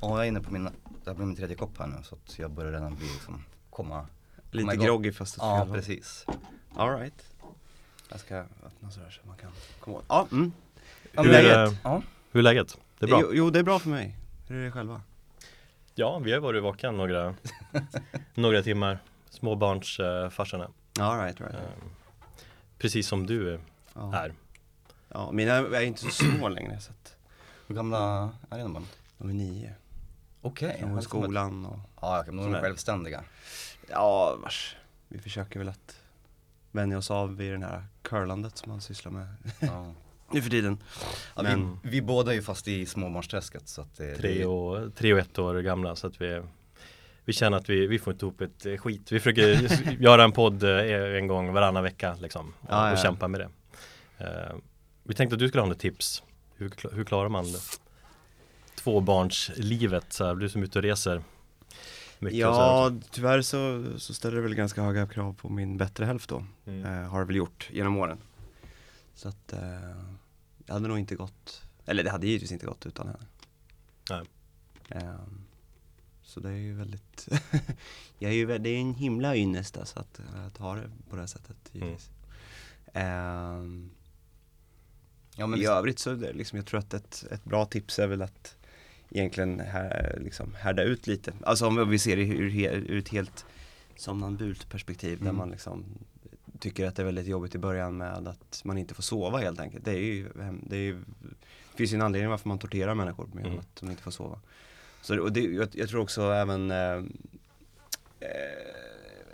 Ja, 0.00 0.08
jag 0.16 0.20
är 0.24 0.24
inne 0.28 0.40
på 0.40 0.52
min, 0.52 0.68
det 1.04 1.14
blir 1.14 1.26
min 1.26 1.36
tredje 1.36 1.56
kopp 1.56 1.78
här 1.78 1.86
nu 1.86 1.96
så 2.02 2.14
att 2.14 2.38
jag 2.38 2.50
börjar 2.50 2.72
redan 2.72 2.94
bli 2.94 3.06
liksom, 3.06 3.44
komma 3.70 4.06
Lite 4.50 4.76
God. 4.76 4.84
groggy 4.86 5.12
fast 5.12 5.38
åt 5.38 5.42
Ja, 5.44 5.64
fel 5.64 5.74
precis. 5.74 6.26
Alright 6.76 7.24
Jag 8.10 8.20
ska 8.20 8.36
öppna 8.38 8.90
sådär 8.90 9.10
så 9.22 9.28
man 9.28 9.36
kan 9.36 9.50
komma 9.80 9.96
åt 9.96 10.04
Ja, 10.08 10.26
mm. 10.32 10.52
Hur 11.12 11.26
är 11.28 11.32
läget? 11.42 11.52
det? 11.52 11.76
Ja. 11.84 12.02
Hur 12.32 12.38
är 12.40 12.44
läget? 12.44 12.78
Det 12.98 13.06
är 13.06 13.08
bra? 13.08 13.20
Jo, 13.22 13.28
jo, 13.32 13.50
det 13.50 13.58
är 13.58 13.62
bra 13.62 13.78
för 13.78 13.88
mig 13.88 14.16
Hur 14.48 14.56
är 14.60 14.64
det 14.64 14.72
själva? 14.72 15.00
Ja, 15.98 16.18
vi 16.18 16.32
har 16.32 16.40
varit 16.40 16.62
vaken 16.62 16.96
några, 16.96 17.34
några 18.34 18.62
timmar. 18.62 18.98
Småbarnsfarsorna. 19.30 20.70
Alright, 21.00 21.40
right, 21.40 21.54
right. 21.54 21.64
Eh, 21.66 21.84
Precis 22.78 23.08
som 23.08 23.26
du 23.26 23.54
eh, 23.54 23.60
Ja. 23.94 24.14
är. 24.16 24.32
ja, 25.08 25.30
mina 25.32 25.52
är 25.54 25.80
inte 25.80 26.00
så 26.00 26.10
små 26.10 26.48
längre 26.48 26.80
så 26.80 26.90
att 26.92 27.16
Hur 27.66 27.74
gamla 27.74 28.30
är 28.50 28.58
de? 28.58 28.86
de 29.18 29.28
är 29.30 29.34
nio 29.34 29.74
Okej. 30.40 30.76
De 30.80 30.90
går 30.90 30.98
i 31.00 31.02
skolan 31.02 31.66
och 31.66 31.78
Ja, 32.00 32.20
okej, 32.20 32.32
men 32.34 32.44
de 32.44 32.54
är 32.54 32.60
självständiga. 32.60 33.24
Ja, 33.90 34.36
vars 34.42 34.76
Vi 35.08 35.18
försöker 35.18 35.58
väl 35.58 35.68
att 35.68 35.96
vänja 36.72 36.98
oss 36.98 37.10
av 37.10 37.36
vid 37.36 37.52
den 37.52 37.62
här 37.62 37.84
curlandet 38.02 38.56
som 38.58 38.72
man 38.72 38.80
sysslar 38.80 39.12
med 39.12 39.26
Ja. 39.60 39.92
nu 40.32 40.42
för 40.42 40.50
tiden 40.50 40.78
Ja, 41.36 41.42
Men- 41.42 41.78
vi, 41.82 41.90
vi 41.90 42.02
båda 42.02 42.30
är 42.30 42.34
ju 42.36 42.42
fast 42.42 42.68
i 42.68 42.86
småbarnsträsket 42.86 43.68
så 43.68 43.80
att 43.80 43.96
det, 43.96 44.16
Tre 44.16 44.38
det, 44.38 44.46
och, 44.46 44.94
tre 44.94 45.12
och 45.12 45.18
ett 45.18 45.38
år 45.38 45.60
gamla 45.60 45.96
så 45.96 46.06
att 46.06 46.20
vi 46.20 46.42
vi 47.24 47.32
känner 47.32 47.56
att 47.56 47.68
vi, 47.70 47.86
vi 47.86 47.98
får 47.98 48.12
inte 48.12 48.24
ihop 48.26 48.40
ett 48.40 48.66
eh, 48.66 48.76
skit. 48.76 49.12
Vi 49.12 49.20
försöker 49.20 49.68
göra 50.02 50.24
en 50.24 50.32
podd 50.32 50.62
eh, 50.62 51.16
en 51.16 51.26
gång 51.26 51.52
varannan 51.52 51.82
vecka 51.82 52.16
liksom. 52.20 52.52
Och, 52.60 52.66
Ja, 52.70 52.86
ja, 52.86 52.92
och 52.92 52.98
kämpa 52.98 53.28
med 53.28 53.40
det. 53.40 53.48
Eh, 54.24 54.56
vi 55.04 55.14
tänkte 55.14 55.34
att 55.34 55.40
du 55.40 55.48
skulle 55.48 55.62
ha 55.62 55.68
något 55.68 55.78
tips. 55.78 56.22
Hur, 56.56 56.70
hur 56.92 57.04
klarar 57.04 57.28
man 57.28 57.52
det? 57.52 57.58
Tvåbarnslivet 58.82 60.12
så 60.12 60.24
här, 60.26 60.34
du 60.34 60.48
som 60.48 60.60
är 60.62 60.66
ute 60.66 60.78
och 60.78 60.82
reser. 60.82 61.22
Mycket 62.18 62.40
så 62.40 62.52
här 62.52 62.60
Ja, 62.60 62.86
också. 62.86 63.08
tyvärr 63.10 63.42
så, 63.42 63.84
så 63.98 64.14
ställer 64.14 64.36
det 64.36 64.42
väl 64.42 64.54
ganska 64.54 64.82
höga 64.82 65.06
krav 65.06 65.32
på 65.34 65.48
min 65.48 65.76
bättre 65.76 66.04
hälft 66.04 66.28
då 66.28 66.44
Mm. 66.66 66.84
eh, 67.04 67.08
Har 67.10 67.20
det 67.20 67.26
väl 67.26 67.36
gjort 67.36 67.68
genom 67.72 67.96
åren 67.96 68.18
Så 69.18 69.28
att 69.28 69.52
eh, 69.52 69.60
det 70.58 70.72
hade 70.72 70.88
nog 70.88 70.98
inte 70.98 71.14
gått 71.14 71.62
Eller 71.86 72.04
det 72.04 72.10
hade 72.10 72.26
givetvis 72.26 72.52
inte 72.52 72.66
gått 72.66 72.86
utan 72.86 73.06
henne 73.06 73.26
Nej. 74.10 74.22
eh, 74.88 75.20
Så 76.22 76.40
det 76.40 76.48
är 76.48 76.56
ju 76.56 76.74
väldigt 76.74 77.28
Jag 78.18 78.30
är 78.30 78.34
ju, 78.34 78.58
det 78.58 78.68
är 78.70 78.80
en 78.80 78.94
himla 78.94 79.36
ynnest 79.36 79.76
alltså 79.76 80.00
att, 80.00 80.20
att 80.46 80.56
ha 80.56 80.74
det 80.74 80.90
på 81.10 81.16
det 81.16 81.22
här 81.22 81.26
sättet 81.26 81.56
givetvis 81.72 82.10
Ehm, 82.92 83.90
ja, 85.36 85.46
men 85.46 85.60
I 85.60 85.66
övrigt 85.66 85.98
så 85.98 86.10
är 86.10 86.14
det 86.16 86.32
liksom, 86.32 86.56
jag 86.56 86.66
tror 86.66 86.80
att 86.80 86.94
ett, 86.94 87.24
ett 87.30 87.44
bra 87.44 87.64
tips 87.66 87.98
är 87.98 88.06
väl 88.06 88.22
att 88.22 88.56
egentligen 89.10 89.60
här, 89.60 90.18
liksom 90.24 90.54
härda 90.54 90.82
ut 90.82 91.06
lite. 91.06 91.32
Alltså 91.42 91.66
om 91.66 91.88
vi 91.90 91.98
ser 91.98 92.16
det 92.16 92.22
ur, 92.22 92.56
ur 92.72 92.98
ett 92.98 93.08
helt 93.08 93.46
somnambult 93.96 94.68
perspektiv 94.70 95.18
där 95.18 95.24
Mm. 95.24 95.36
man 95.36 95.50
liksom 95.50 95.84
tycker 96.60 96.86
att 96.86 96.96
det 96.96 97.02
är 97.02 97.06
väldigt 97.06 97.26
jobbigt 97.26 97.54
i 97.54 97.58
början 97.58 97.96
med 97.96 98.28
att 98.28 98.60
man 98.64 98.78
inte 98.78 98.94
får 98.94 99.02
sova 99.02 99.38
helt 99.38 99.60
enkelt. 99.60 99.84
Det 99.84 99.90
är 99.90 99.98
ju, 99.98 100.28
det 100.62 100.76
är 100.76 100.80
ju, 100.80 101.04
det 101.72 101.76
finns 101.76 101.92
ju 101.92 101.94
en 101.94 102.02
anledning 102.02 102.30
varför 102.30 102.48
man 102.48 102.58
torterar 102.58 102.94
människor 102.94 103.26
med 103.32 103.46
Mm. 103.46 103.58
att 103.58 103.76
de 103.80 103.90
inte 103.90 104.02
får 104.02 104.10
sova. 104.10 104.40
Så 105.00 105.20
och 105.20 105.32
det, 105.32 105.40
jag, 105.40 105.68
jag 105.72 105.88
tror 105.88 106.00
också 106.00 106.22
även 106.22 106.70
eh, 106.70 107.02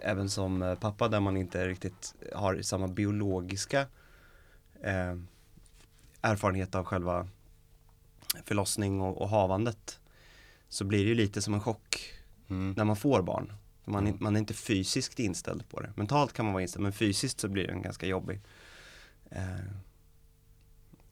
Även 0.06 0.30
som 0.30 0.76
pappa 0.80 1.08
där 1.08 1.20
man 1.20 1.36
inte 1.36 1.68
riktigt 1.68 2.14
har 2.34 2.62
samma 2.62 2.88
biologiska 2.88 3.80
eh, 4.82 5.16
erfarenhet 6.20 6.74
av 6.74 6.84
själva 6.84 7.28
förlossning 8.44 9.00
och, 9.00 9.22
och 9.22 9.28
havandet 9.28 10.00
så 10.68 10.84
blir 10.84 10.98
det 10.98 11.08
ju 11.08 11.14
lite 11.14 11.42
som 11.42 11.54
en 11.54 11.60
chock 11.60 12.12
mm. 12.48 12.74
när 12.76 12.84
man 12.84 12.96
får 12.96 13.22
barn. 13.22 13.52
Man, 13.84 14.06
är- 14.06 14.10
Mm. 14.10 14.18
man 14.24 14.36
är 14.36 14.40
inte 14.40 14.54
fysiskt 14.54 15.18
inställd 15.18 15.68
på 15.68 15.80
det. 15.80 15.92
Mentalt 15.96 16.32
kan 16.32 16.44
man 16.44 16.52
vara 16.54 16.62
inställd 16.62 16.82
men 16.82 16.92
fysiskt 16.92 17.40
så 17.40 17.48
blir 17.48 17.66
det 17.66 17.72
en 17.72 17.82
ganska 17.82 18.06
jobbig 18.06 18.40
eh, 19.30 19.42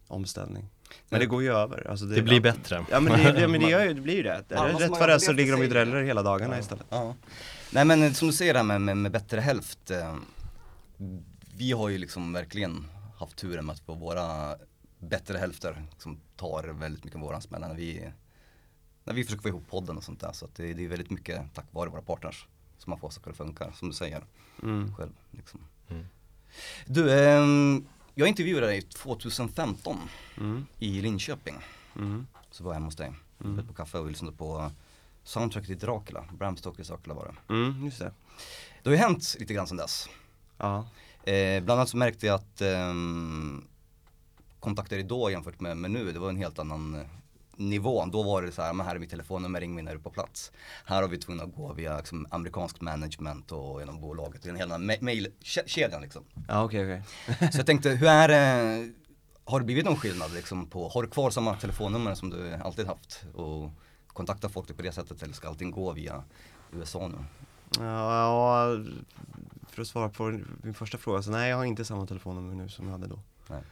omställning. 0.06 0.68
Men 1.08 1.20
det 1.20 1.26
går 1.26 1.42
ju 1.42 1.52
över. 1.52 1.86
Alltså 1.90 2.04
Det 2.06 2.22
blir 2.22 2.40
bättre. 2.40 2.84
Ja 2.90 3.00
men 3.00 3.12
det, 3.18 3.32
det, 3.32 3.48
men 3.48 3.60
det, 3.60 3.70
gör 3.70 3.84
ju, 3.84 3.94
det 3.94 4.00
blir 4.00 4.14
ju 4.16 4.22
det. 4.22 4.44
Ja, 4.48 4.68
Rätt 4.78 4.90
vad 4.90 5.08
det 5.08 5.20
så 5.20 5.32
ligger 5.32 5.52
de 5.52 5.62
ju 5.62 5.68
dräller 5.68 6.02
hela 6.02 6.22
dagarna 6.22 6.54
Ja. 6.54 6.60
istället. 6.60 6.86
Ja. 6.88 7.14
Nej 7.70 7.84
men 7.84 8.14
som 8.14 8.28
du 8.28 8.34
säger 8.34 8.52
det 8.52 8.58
här 8.58 8.64
med, 8.66 8.80
med, 8.80 8.96
med 8.96 9.12
bättre 9.12 9.40
hälft. 9.40 9.90
Eh, 9.90 10.16
vi 11.56 11.72
har 11.72 11.88
ju 11.88 11.98
liksom 11.98 12.32
verkligen 12.32 12.86
haft 13.18 13.36
turen 13.36 13.66
med 13.66 13.72
att 13.72 13.80
få 13.80 13.94
våra 13.94 14.56
bättre 14.98 15.38
hälfter 15.38 15.82
som 15.98 16.20
tar 16.36 16.62
väldigt 16.64 17.04
mycket 17.04 17.16
av 17.16 17.22
våran 17.22 17.42
smällar 17.42 17.68
när 17.68 17.74
vi 17.76 18.10
när 19.04 19.14
vi 19.14 19.24
försöker 19.24 19.42
få 19.42 19.48
ihop 19.48 19.68
podden 19.70 19.96
och 19.96 20.04
sånt 20.04 20.20
där. 20.20 20.32
Så 20.32 20.44
att 20.44 20.54
det, 20.54 20.74
det 20.74 20.84
är 20.84 20.88
väldigt 20.88 21.10
mycket 21.10 21.54
tack 21.54 21.66
vare 21.70 21.90
våra 21.90 22.02
partners 22.02 22.46
som 22.82 22.90
man 22.90 22.98
får 22.98 23.10
saker 23.10 23.30
att 23.30 23.36
funka, 23.36 23.72
som 23.72 23.88
du 23.88 23.94
säger 23.94 24.24
Mm. 24.62 24.94
själv. 24.94 25.12
Liksom. 25.30 25.60
Mm. 25.88 26.06
Du, 26.86 27.12
ehm, 27.28 27.86
jag 28.14 28.28
intervjuade 28.28 28.66
dig 28.66 28.82
2015 28.82 29.98
Mm. 30.36 30.66
i 30.78 31.00
Linköping. 31.00 31.54
Mm. 31.96 32.26
Så 32.50 32.64
var 32.64 32.70
jag 32.70 32.74
hemma 32.74 32.86
hos 32.86 32.96
dig, 32.96 33.12
Mm. 33.44 33.66
på 33.66 33.74
kaffe 33.74 33.98
och 33.98 34.08
lyssnade 34.08 34.36
på 34.36 34.70
soundtracket 35.24 35.68
till 35.68 35.78
Dracula, 35.78 36.24
Bram 36.32 36.56
Stokers 36.56 36.88
Dracula 36.88 37.14
var 37.14 37.24
det. 37.48 37.54
Mm, 37.54 37.84
just 37.84 37.98
det. 37.98 38.12
Det 38.82 38.90
har 38.90 38.94
ju 38.96 39.02
hänt 39.02 39.36
lite 39.38 39.54
grann 39.54 39.66
sedan 39.66 39.76
dess. 39.76 40.08
Ja. 40.58 40.88
Eh, 41.24 41.62
bland 41.64 41.78
annat 41.80 41.88
så 41.88 41.96
märkte 41.96 42.26
jag 42.26 42.34
att 42.34 42.60
ehm, 42.60 43.64
kontakter 44.60 45.02
då 45.02 45.30
jämfört 45.30 45.60
med, 45.60 45.76
med 45.76 45.90
nu, 45.90 46.12
det 46.12 46.18
var 46.18 46.28
en 46.28 46.36
helt 46.36 46.58
annan 46.58 47.00
eh, 47.58 47.64
nivå. 47.64 48.06
Då 48.06 48.22
var 48.22 48.42
det 48.42 48.52
så 48.52 48.62
här, 48.62 48.72
men 48.72 48.86
här 48.86 48.94
är 48.94 48.98
mitt 48.98 49.10
telefonnummer, 49.10 49.60
ring 49.60 49.74
mig 49.74 49.84
när 49.84 49.92
du 49.92 49.98
är 49.98 50.02
på 50.02 50.10
plats. 50.10 50.52
Här 50.84 51.02
har 51.02 51.08
vi 51.08 51.18
tvungna 51.18 51.42
att 51.42 51.54
gå 51.54 51.72
via 51.72 51.96
liksom, 51.96 52.26
amerikanskt 52.30 52.80
management 52.80 53.52
och 53.52 53.80
genom 53.80 54.00
bolaget, 54.00 54.46
en 54.46 54.56
hel 54.56 54.68
ma- 54.68 55.02
mailkedjan 55.04 56.02
liksom. 56.02 56.24
Ja, 56.48 56.64
okej, 56.64 57.02
okej. 57.26 57.48
Så 57.52 57.58
jag 57.58 57.66
tänkte, 57.66 57.90
hur 57.90 58.08
är 58.08 58.28
det, 58.28 58.92
har 59.44 59.60
det 59.60 59.66
blivit 59.66 59.84
någon 59.84 59.96
skillnad 59.96 60.32
liksom 60.34 60.66
på, 60.66 60.88
har 60.88 61.02
du 61.02 61.08
kvar 61.08 61.30
samma 61.30 61.54
telefonnummer 61.56 62.14
som 62.14 62.30
du 62.30 62.54
alltid 62.54 62.86
haft? 62.86 63.24
Och 63.34 63.70
kontaktar 64.06 64.48
folk 64.48 64.76
på 64.76 64.82
det 64.82 64.92
sättet 64.92 65.22
eller 65.22 65.34
ska 65.34 65.48
allting 65.48 65.70
gå 65.70 65.92
via 65.92 66.24
USA 66.72 67.08
nu? 67.08 67.16
Ja, 67.78 68.16
ja, 68.18 68.78
för 69.68 69.82
att 69.82 69.88
svara 69.88 70.08
på 70.08 70.40
min 70.62 70.74
första 70.74 70.98
fråga, 70.98 71.22
så 71.22 71.30
nej 71.30 71.50
jag 71.50 71.56
har 71.56 71.64
inte 71.64 71.84
samma 71.84 72.06
telefonnummer 72.06 72.54
nu 72.54 72.68
som 72.68 72.84
jag 72.84 72.92
hade 72.92 73.06
då. 73.06 73.18
Nej. 73.48 73.62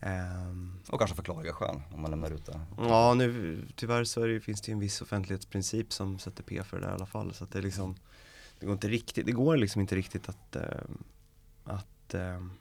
Ehm, 0.00 0.78
Och 0.88 0.98
kanske 0.98 1.16
förklarliga 1.16 1.52
skäl 1.52 1.80
om 1.94 2.00
man 2.02 2.10
lämnar 2.10 2.30
ut 2.30 2.46
det. 2.46 2.60
ja, 2.78 3.14
nu 3.14 3.62
tyvärr 3.76 4.04
så 4.04 4.26
det, 4.26 4.40
finns 4.40 4.60
det 4.60 4.72
en 4.72 4.80
viss 4.80 5.02
offentlighetsprincip 5.02 5.92
som 5.92 6.18
sätter 6.18 6.42
P 6.42 6.62
för 6.64 6.76
det 6.80 6.86
där 6.86 6.92
i 6.92 6.94
alla 6.94 7.06
fall. 7.06 7.34
Så 7.34 7.44
att 7.44 7.50
det 7.50 7.60
liksom, 7.62 7.96
det 8.58 8.66
går 8.66 8.72
inte 8.72 8.88
riktigt, 8.88 9.26
det 9.26 9.32
går 9.32 9.56
liksom 9.56 9.80
inte 9.80 9.96
riktigt 9.96 10.28
att, 10.28 10.56
ehm, 10.56 11.04
att 11.64 12.14
ehm, 12.14 12.52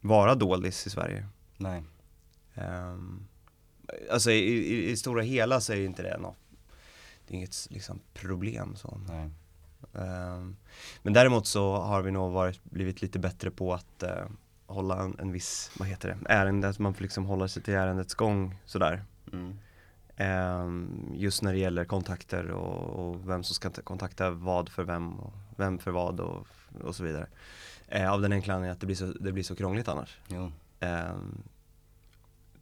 vara 0.00 0.34
doldis 0.34 0.86
i 0.86 0.90
Sverige. 0.90 1.26
Nej. 1.56 1.82
Um, 2.54 3.26
alltså 4.10 4.30
i, 4.30 4.38
i, 4.48 4.90
i 4.90 4.96
stora 4.96 5.22
hela 5.22 5.60
så 5.60 5.72
är 5.72 5.76
ju 5.76 5.84
inte 5.84 6.02
det 6.02 6.18
något, 6.18 6.36
det 7.26 7.34
är 7.34 7.36
inget 7.36 7.66
liksom 7.70 8.00
problem 8.14 8.76
så. 8.76 9.00
Nej. 9.08 9.30
Ehm, 9.94 10.56
men 11.02 11.12
däremot 11.12 11.46
så 11.46 11.76
har 11.76 12.02
vi 12.02 12.10
nog 12.10 12.32
varit, 12.32 12.64
blivit 12.64 13.02
lite 13.02 13.18
bättre 13.18 13.50
på 13.50 13.74
att 13.74 14.02
eh, 14.02 14.24
hålla 14.74 15.02
en, 15.02 15.16
en 15.18 15.32
viss, 15.32 15.70
vad 15.78 15.88
heter 15.88 16.08
det, 16.08 16.34
ärende, 16.34 16.68
att 16.68 16.78
man 16.78 16.94
får 16.94 17.02
liksom 17.02 17.26
hålla 17.26 17.48
sig 17.48 17.62
till 17.62 17.74
ärendets 17.74 18.14
gång 18.14 18.56
sådär. 18.64 19.04
Mm. 19.32 19.58
Ehm, 20.16 21.12
just 21.14 21.42
när 21.42 21.52
det 21.52 21.58
gäller 21.58 21.84
kontakter 21.84 22.50
och, 22.50 23.08
och 23.08 23.28
vem 23.28 23.42
som 23.42 23.54
ska 23.54 23.70
ta- 23.70 23.82
kontakta 23.82 24.30
vad 24.30 24.68
för 24.68 24.84
vem 24.84 25.20
och 25.20 25.32
vem 25.56 25.78
för 25.78 25.90
vad 25.90 26.20
och, 26.20 26.46
och 26.82 26.94
så 26.94 27.04
vidare. 27.04 27.26
Eh, 27.88 28.12
av 28.12 28.22
den 28.22 28.32
enkla 28.32 28.54
anledningen 28.54 28.72
att 28.74 28.80
det 28.80 28.86
blir 28.86 28.96
så, 28.96 29.06
det 29.06 29.32
blir 29.32 29.44
så 29.44 29.56
krångligt 29.56 29.88
annars. 29.88 30.18
Jo. 30.28 30.52
Ehm, 30.80 31.42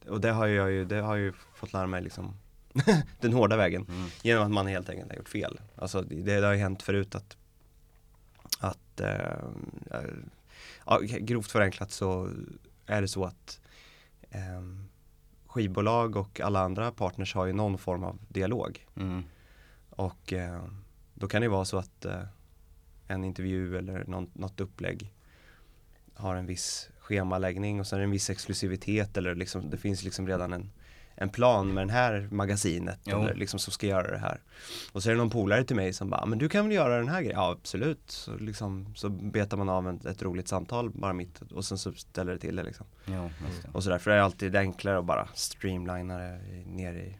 och 0.08 0.20
det 0.20 0.30
har 0.30 0.46
jag 0.46 0.70
ju, 0.70 0.84
det 0.84 1.00
har 1.00 1.16
jag 1.16 1.24
ju 1.24 1.32
fått 1.54 1.72
lära 1.72 1.86
mig 1.86 2.02
liksom 2.02 2.34
den 3.20 3.32
hårda 3.32 3.56
vägen. 3.56 3.86
Mm. 3.88 4.08
Genom 4.22 4.44
att 4.44 4.50
man 4.50 4.66
helt 4.66 4.88
enkelt 4.88 5.10
har 5.10 5.16
gjort 5.16 5.28
fel. 5.28 5.60
Alltså 5.76 6.02
det, 6.02 6.40
det 6.40 6.46
har 6.46 6.52
ju 6.52 6.60
hänt 6.60 6.82
förut 6.82 7.14
att, 7.14 7.36
att 8.60 9.00
eh, 9.00 10.00
ja, 10.88 11.00
grovt 11.00 11.50
förenklat 11.50 11.90
så 11.90 12.30
är 12.86 13.02
det 13.02 13.08
så 13.08 13.24
att 13.24 13.60
eh, 14.30 14.62
skivbolag 15.46 16.16
och 16.16 16.40
alla 16.40 16.60
andra 16.60 16.92
partners 16.92 17.34
har 17.34 17.46
ju 17.46 17.52
någon 17.52 17.78
form 17.78 18.04
av 18.04 18.18
dialog. 18.28 18.86
Mm. 18.96 19.24
Och 19.90 20.32
eh, 20.32 20.64
då 21.14 21.28
kan 21.28 21.42
det 21.42 21.48
vara 21.48 21.64
så 21.64 21.78
att 21.78 22.04
eh, 22.04 22.22
en 23.08 23.24
intervju 23.24 23.76
eller 23.76 24.04
någon, 24.04 24.30
något 24.32 24.60
upplägg 24.60 25.12
har 26.14 26.36
en 26.36 26.46
viss 26.46 26.90
schemaläggning 26.98 27.80
och 27.80 27.86
sen 27.86 28.00
en 28.00 28.10
viss 28.10 28.30
exklusivitet 28.30 29.16
eller 29.16 29.34
liksom, 29.34 29.70
det 29.70 29.76
finns 29.76 30.02
liksom 30.02 30.26
redan 30.26 30.52
en, 30.52 30.70
en 31.20 31.28
plan 31.28 31.74
med 31.74 31.86
det 31.86 31.92
här 31.92 32.28
magasinet 32.30 32.98
Jo. 33.04 33.18
eller 33.22 33.34
liksom 33.34 33.58
som 33.60 33.72
ska 33.72 33.86
göra 33.86 34.10
det 34.10 34.18
här. 34.18 34.40
Och 34.92 35.02
så 35.02 35.08
är 35.08 35.12
det 35.12 35.18
någon 35.18 35.30
polare 35.30 35.64
till 35.64 35.76
mig 35.76 35.92
som 35.92 36.10
bara, 36.10 36.26
men 36.26 36.38
du 36.38 36.48
kan 36.48 36.64
väl 36.68 36.74
göra 36.74 36.96
den 36.98 37.08
här 37.08 37.20
grejen? 37.20 37.36
Ja 37.40 37.50
absolut. 37.50 38.00
Så, 38.10 38.36
liksom, 38.36 38.94
så 38.96 39.08
betar 39.08 39.56
man 39.56 39.68
av 39.68 39.88
en, 39.88 40.00
ett 40.06 40.22
roligt 40.22 40.48
samtal 40.48 40.90
bara 40.90 41.12
mitt 41.12 41.40
och 41.54 41.64
sen 41.64 41.78
så 41.78 41.92
ställer 41.92 42.32
det 42.32 42.38
till 42.38 42.56
det 42.56 42.62
liksom. 42.62 42.86
Jo, 43.06 43.30
det. 43.62 43.68
Och 43.72 43.84
så 43.84 43.90
därför 43.90 44.10
är 44.10 44.16
det 44.16 44.24
alltid 44.24 44.56
enklare 44.56 44.98
att 44.98 45.04
bara 45.04 45.28
streamlina 45.34 46.18
det 46.18 46.38
ner 46.66 46.92
i, 46.94 47.16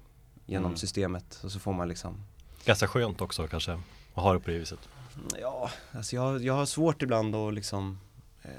genom 0.47 0.67
Mm. 0.67 0.77
systemet 0.77 1.41
och 1.45 1.53
så 1.53 1.59
får 1.59 1.73
man 1.73 1.89
liksom 1.89 2.23
Ganska 2.65 2.87
skönt 2.89 3.21
också 3.21 3.47
kanske 3.47 3.73
att 4.15 4.23
ha 4.23 4.33
det 4.33 4.41
på 4.41 4.51
det 4.51 4.59
viset. 4.59 4.89
Ja, 5.41 5.71
alltså 5.93 6.17
jag, 6.17 6.43
jag 6.43 6.55
har 6.55 6.67
svårt 6.67 7.03
ibland 7.03 7.35
att 7.35 7.55
liksom 7.55 7.99
eh, 8.43 8.51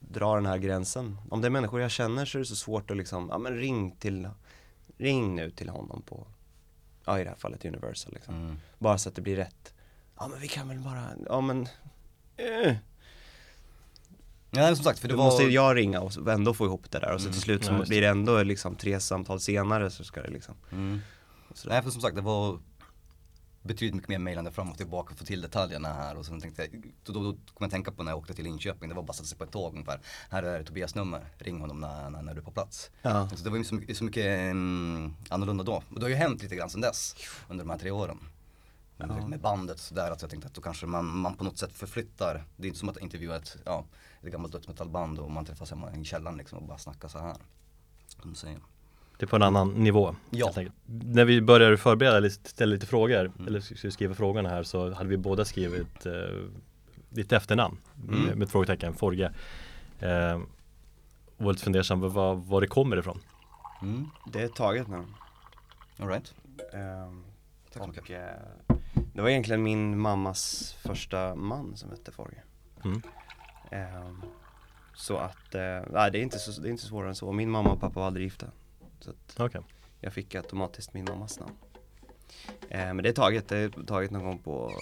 dra 0.00 0.34
den 0.34 0.46
här 0.46 0.58
gränsen. 0.58 1.18
Om 1.30 1.40
det 1.40 1.48
är 1.48 1.50
människor 1.50 1.80
jag 1.80 1.90
känner 1.90 2.24
så 2.24 2.38
är 2.38 2.40
det 2.40 2.46
så 2.46 2.56
svårt 2.56 2.90
att 2.90 2.96
liksom, 2.96 3.28
ja 3.30 3.38
men 3.38 3.56
ring 3.56 3.96
till, 3.96 4.28
ring 4.98 5.34
nu 5.34 5.50
till 5.50 5.68
honom 5.68 6.02
på, 6.02 6.26
ja 7.04 7.20
i 7.20 7.24
det 7.24 7.30
här 7.30 7.36
fallet 7.36 7.64
Universal 7.64 8.12
liksom. 8.14 8.34
Mm. 8.34 8.56
Bara 8.78 8.98
så 8.98 9.08
att 9.08 9.14
det 9.14 9.22
blir 9.22 9.36
rätt. 9.36 9.74
Ja 10.18 10.28
men 10.28 10.40
vi 10.40 10.48
kan 10.48 10.68
väl 10.68 10.78
bara, 10.78 11.04
ja 11.26 11.40
men 11.40 11.68
eh, 12.36 12.74
Ja, 14.52 14.74
som 14.76 14.84
sagt, 14.84 14.98
för 14.98 15.08
det 15.08 15.14
Då 15.14 15.18
var... 15.18 15.24
måste 15.24 15.42
jag 15.42 15.76
ringa 15.76 16.00
och 16.00 16.28
ändå 16.28 16.54
få 16.54 16.64
ihop 16.66 16.90
det 16.90 16.98
där 16.98 17.14
och 17.14 17.20
så 17.20 17.26
Mm, 17.26 17.32
till 17.32 17.42
slut 17.42 17.64
så 17.64 17.72
ja, 17.72 17.84
blir 17.88 18.00
det 18.00 18.08
ändå 18.08 18.42
liksom 18.42 18.76
tre 18.76 19.00
samtal 19.00 19.40
senare 19.40 19.90
så 19.90 20.04
ska 20.04 20.22
det 20.22 20.30
liksom 20.30 20.54
Mm. 20.72 21.00
Nej, 21.66 21.82
för 21.82 21.90
som 21.90 22.00
sagt, 22.00 22.16
det 22.16 22.22
var 22.22 22.58
betydligt 23.62 23.94
mycket 23.94 24.08
mer 24.08 24.18
mejlande 24.18 24.50
fram 24.50 24.70
och 24.70 24.76
tillbaka, 24.76 25.14
få 25.14 25.24
till 25.24 25.40
detaljerna 25.40 25.88
här 25.88 26.16
och 26.16 26.26
sen 26.26 26.40
tänkte 26.40 26.62
jag, 26.62 26.92
då, 27.04 27.12
då, 27.12 27.20
då 27.22 27.32
kom 27.32 27.38
jag 27.58 27.70
tänka 27.70 27.92
på 27.92 28.02
när 28.02 28.12
jag 28.12 28.18
åkte 28.18 28.34
till 28.34 28.44
Linköping, 28.44 28.88
det 28.88 28.94
var 28.94 29.02
bara 29.02 29.10
att 29.10 29.16
sätta 29.16 29.26
sig 29.26 29.38
på 29.38 29.44
ett 29.44 29.50
tåg 29.50 29.72
ungefär. 29.72 30.00
Här 30.30 30.42
är 30.42 30.62
Tobias 30.62 30.94
nummer, 30.94 31.24
ring 31.38 31.60
honom 31.60 31.80
när, 31.80 32.10
när, 32.10 32.22
när 32.22 32.34
du 32.34 32.40
är 32.40 32.44
på 32.44 32.50
plats. 32.50 32.90
Ja. 33.02 33.28
Så 33.28 33.44
det 33.44 33.50
var 33.50 33.62
så 33.62 33.74
mycket, 33.74 33.96
så 33.96 34.04
mycket 34.04 34.26
mm, 34.26 35.14
annorlunda 35.28 35.64
då. 35.64 35.82
Och 35.90 35.94
det 36.00 36.02
har 36.02 36.08
ju 36.10 36.14
hänt 36.14 36.42
lite 36.42 36.56
grann 36.56 36.70
sedan 36.70 36.80
dess, 36.80 37.16
under 37.48 37.64
de 37.64 37.70
här 37.70 37.78
tre 37.78 37.90
åren. 37.90 38.18
Med, 38.96 39.10
Ja. 39.10 39.26
med 39.26 39.40
bandet 39.40 39.78
sådär, 39.78 40.10
att 40.10 40.22
jag 40.22 40.30
tänkte 40.30 40.48
att 40.48 40.54
då 40.54 40.60
kanske 40.60 40.86
man, 40.86 41.06
man 41.06 41.34
på 41.36 41.44
något 41.44 41.58
sätt 41.58 41.72
förflyttar, 41.72 42.44
det 42.56 42.62
är 42.62 42.66
inte 42.66 42.78
som 42.78 42.88
att 42.88 42.96
intervjua 42.96 43.36
ett, 43.36 43.56
ja, 43.64 43.84
ett 44.22 44.32
gammalt 44.32 44.52
dödsmetallband 44.52 45.18
och 45.18 45.30
man 45.30 45.44
träffas 45.44 45.70
hemma 45.70 45.94
i 45.96 46.04
källaren 46.04 46.36
liksom 46.38 46.58
och 46.58 46.64
bara 46.64 46.78
snackar 46.78 47.08
så 47.08 47.18
här. 47.18 47.36
Som 48.06 48.30
du 48.30 48.36
säger. 48.36 48.60
Det 49.20 49.24
är 49.26 49.28
på 49.28 49.36
en 49.36 49.42
annan 49.42 49.68
nivå. 49.70 50.14
Ja. 50.30 50.52
När 50.86 51.24
vi 51.24 51.40
började 51.42 51.76
förbereda 51.76 52.16
eller 52.16 52.28
ställa 52.28 52.70
lite 52.72 52.86
frågor, 52.86 53.20
Mm. 53.20 53.46
eller 53.46 53.60
skulle 53.60 53.90
skriva 53.90 54.14
frågorna 54.14 54.48
här 54.48 54.62
så 54.62 54.92
hade 54.94 55.08
vi 55.08 55.16
båda 55.16 55.44
skrivit 55.44 56.06
eh, 56.06 56.12
ditt 57.08 57.32
efternamn 57.32 57.76
Mm. 58.08 58.20
med, 58.22 58.36
med 58.36 58.46
ett 58.46 58.50
frågetecken, 58.52 58.94
Forge. 58.94 59.32
Eh, 59.98 60.34
och 61.36 61.44
var 61.44 61.52
lite 61.52 61.64
fundersam 61.64 62.00
vad, 62.00 62.12
vad, 62.12 62.44
var 62.44 62.60
det 62.60 62.66
kommer 62.66 62.96
ifrån. 62.96 63.20
Mm. 63.82 64.06
Det 64.32 64.42
är 64.42 64.48
taget 64.48 64.88
nu. 64.88 65.04
Alright, 65.98 66.34
Ehm, 66.72 67.24
tack 67.72 67.82
så 67.82 67.88
mycket. 67.88 68.10
eh, 68.10 68.76
det 69.14 69.22
var 69.22 69.28
egentligen 69.28 69.62
min 69.62 69.98
mammas 69.98 70.72
första 70.82 71.34
man 71.34 71.76
som 71.76 71.90
hette 71.90 72.12
Forge. 72.12 72.42
Mm. 72.84 73.02
Ehm, 73.70 74.22
så 74.94 75.16
att, 75.16 75.54
eh, 75.54 75.60
nej 75.92 76.10
det 76.10 76.18
är, 76.18 76.22
inte 76.22 76.38
så, 76.38 76.60
det 76.60 76.68
är 76.68 76.70
inte 76.70 76.82
svårare 76.84 77.08
än 77.08 77.14
så. 77.14 77.32
Min 77.32 77.50
mamma 77.50 77.70
och 77.70 77.80
pappa 77.80 78.00
var 78.00 78.06
aldrig 78.06 78.24
gifta. 78.24 78.46
Så 79.00 79.10
att 79.10 79.40
Okej. 79.40 79.60
jag 80.00 80.12
fick 80.12 80.34
automatiskt 80.34 80.94
min 80.94 81.04
mammas 81.04 81.38
namn. 81.38 81.54
Eh, 82.68 82.94
men 82.94 82.96
det 82.96 83.08
är 83.08 83.12
taget, 83.12 83.48
det 83.48 83.58
är 83.58 83.68
taget 83.86 84.10
någon 84.10 84.24
gång 84.24 84.38
på 84.38 84.72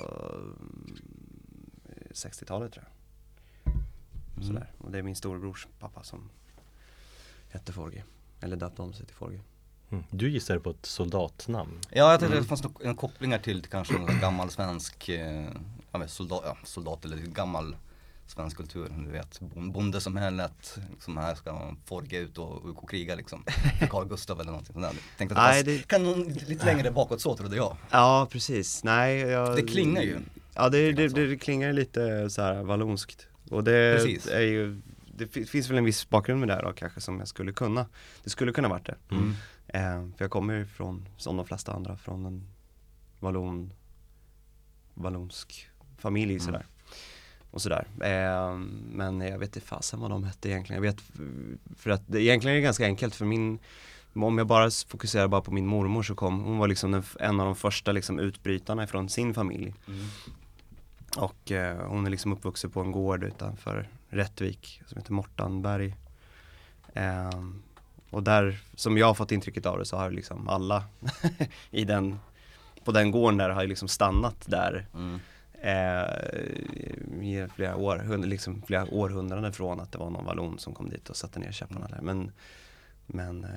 eh, 1.84 2.10
60-talet 2.10 2.72
tror 2.72 2.84
jag. 2.84 2.92
Mm. 4.37 4.46
Sådär. 4.46 4.72
Och 4.78 4.90
det 4.90 4.98
är 4.98 5.02
min 5.02 5.16
storebrors 5.16 5.66
pappa 5.78 6.02
som 6.02 6.30
hette 7.48 7.72
Forge. 7.72 8.04
Eller 8.40 8.56
döpte 8.56 8.82
om 8.82 8.92
sig 8.92 9.06
till 9.06 9.14
Forge. 9.14 9.40
Mm. 9.90 10.04
Du 10.10 10.30
gissade 10.30 10.60
på 10.60 10.70
ett 10.70 10.87
soldatnamn. 10.87 11.80
Ja, 11.90 12.10
jag 12.10 12.20
tänkte 12.20 12.38
att 12.38 12.42
det 12.42 12.48
fanns 12.48 12.62
några 12.62 12.94
kopplingar 12.94 13.38
till 13.38 13.62
kanske 13.62 13.98
någon 13.98 14.20
gammal 14.20 14.50
svensk 14.50 15.08
eh, 15.08 15.46
vet, 15.92 16.10
soldat, 16.10 16.42
ja, 16.44 16.56
soldat 16.64 17.04
eller 17.04 17.16
gammal 17.16 17.76
svensk 18.30 18.56
kultur. 18.56 18.88
Du 19.06 19.11
vet, 19.11 19.40
bon- 19.40 19.73
bondesamhället 19.73 20.78
som 21.00 21.16
här 21.16 21.35
ska 21.35 21.75
forga 21.85 22.18
ut 22.18 22.38
och, 22.38 22.64
och, 22.64 22.82
och 22.82 22.90
kriga 22.90 23.14
liksom. 23.14 23.44
Carl 23.90 24.08
Gustav 24.08 24.40
eller 24.40 24.50
någonting 24.50 24.73
sånt 24.73 24.85
där. 24.87 24.94
Tänkte 25.18 25.37
att 25.37 25.42
Nej, 25.50 25.62
det 25.64 25.87
kan 25.88 26.02
någon 26.02 26.23
lite 26.28 26.66
längre 26.66 26.90
bakåt 26.90 27.20
så 27.20 27.37
trodde 27.37 27.56
jag. 27.56 27.76
Ja, 27.90 28.28
precis. 28.30 28.85
Nej, 28.85 29.18
jag, 29.18 29.56
Det 29.56 29.62
klingar 29.62 30.02
ju. 30.02 30.18
Ja, 30.54 30.68
det, 30.68 30.92
det, 30.92 31.08
det, 31.08 31.26
det 31.26 31.37
klingar 31.37 31.73
llite 31.73 32.30
så 32.30 32.42
här 32.42 32.62
vallonskt. 32.62 33.26
Och 33.50 33.64
det 33.64 33.97
Precis. 33.97 34.26
är 34.26 34.40
ju, 34.40 34.80
det 35.16 35.26
fi- 35.28 35.44
finns 35.47 35.70
väl 35.70 35.78
en 35.78 35.85
viss 35.85 36.08
bakgrund 36.08 36.40
med 36.40 36.49
det 36.49 36.54
här 36.54 36.62
då 36.62 36.73
kanske 36.73 37.00
som 37.00 37.18
jag 37.18 37.28
skulle 37.28 37.52
kunna. 37.52 37.87
Det 38.25 38.30
skulle 38.30 38.52
kunna 38.52 38.68
varit 38.68 38.87
det. 38.87 38.97
Mm. 39.11 39.35
Eh, 39.68 40.16
för 40.16 40.25
jag 40.25 40.30
kommer 40.30 40.54
ju 40.54 40.66
från, 40.66 41.08
som 41.16 41.37
de 41.37 41.47
flesta 41.47 41.73
andra, 41.73 41.97
från 41.97 42.26
en 42.26 42.49
vallon, 43.20 43.73
vallonsk 44.94 45.68
familj 45.99 46.32
Mm. 46.32 46.40
sådär. 46.44 46.66
Och 47.50 47.62
sådär. 47.62 47.87
Eh, 48.00 48.59
men 48.93 49.21
jag 49.21 49.38
vet 49.38 49.57
inte 49.57 49.69
fasen 49.69 50.00
vad 50.00 50.11
de 50.11 50.25
hette 50.25 50.49
egentligen. 50.49 50.85
Jag 50.85 50.93
vet, 50.93 51.02
för 51.76 51.90
att 51.90 52.02
det, 52.07 52.23
egentligen 52.23 52.52
är 52.52 52.61
det 52.61 52.64
ganska 52.64 52.85
enkelt 52.85 53.14
för 53.14 53.25
min 53.25 53.59
om 54.14 54.38
jag 54.38 54.47
bara 54.47 54.71
fokuserar 54.71 55.28
bara 55.28 55.40
på 55.40 55.50
min 55.50 55.67
mormor 55.67 56.02
så 56.02 56.14
kom, 56.14 56.45
hon 56.45 56.59
var 56.59 56.69
liksom 56.69 56.90
den, 56.90 57.02
en 57.21 57.40
av 57.40 57.47
de 57.47 57.57
första 57.57 57.93
liksom 57.93 58.19
utbrytarna 58.19 58.87
från 58.87 59.09
sin 59.09 59.35
familj. 59.35 59.75
Mm. 59.87 60.07
Och 61.17 61.52
eh, 61.52 61.87
hon 61.87 62.07
är 62.07 62.11
liksom 62.11 62.33
uppvuxen 62.33 62.71
på 62.71 62.81
en 62.81 62.93
gård 62.93 63.25
utanför 63.25 63.88
Rättvik 64.09 64.83
som 64.87 64.99
heter 64.99 65.12
Mortanberg. 65.12 65.97
Ehm, 66.95 67.62
och 68.11 68.23
där, 68.23 68.59
som 68.75 68.99
jag 68.99 69.07
har 69.07 69.14
fått 69.14 69.33
intrycket 69.33 69.67
av 69.67 69.78
det 69.78 69.85
så 69.85 69.97
har 69.97 70.11
liksom 70.11 70.49
alla 70.49 70.85
i 71.71 71.85
den, 71.85 72.19
på 72.85 72.93
den 72.93 73.11
gården 73.11 73.38
där 73.38 73.50
har 73.50 73.67
liksom 73.67 73.88
stannat 73.88 74.45
där 74.47 74.87
Mm. 74.95 75.21
Eh, 75.61 76.03
i 77.23 77.47
flera, 77.55 77.77
år, 77.77 78.27
liksom 78.27 78.62
flera 78.62 78.95
århundraden 78.95 79.53
från 79.53 79.81
att 79.81 79.93
det 79.93 79.99
var 79.99 80.11
någon 80.11 80.25
vallon 80.25 80.59
som 80.59 80.75
kom 80.75 80.91
dit 80.91 81.09
och 81.11 81.17
satte 81.17 81.38
ner 81.38 81.53
käpparna 81.53 81.88
där. 81.88 82.00
Men, 82.03 82.33
men 83.07 83.45
eh, 83.45 83.50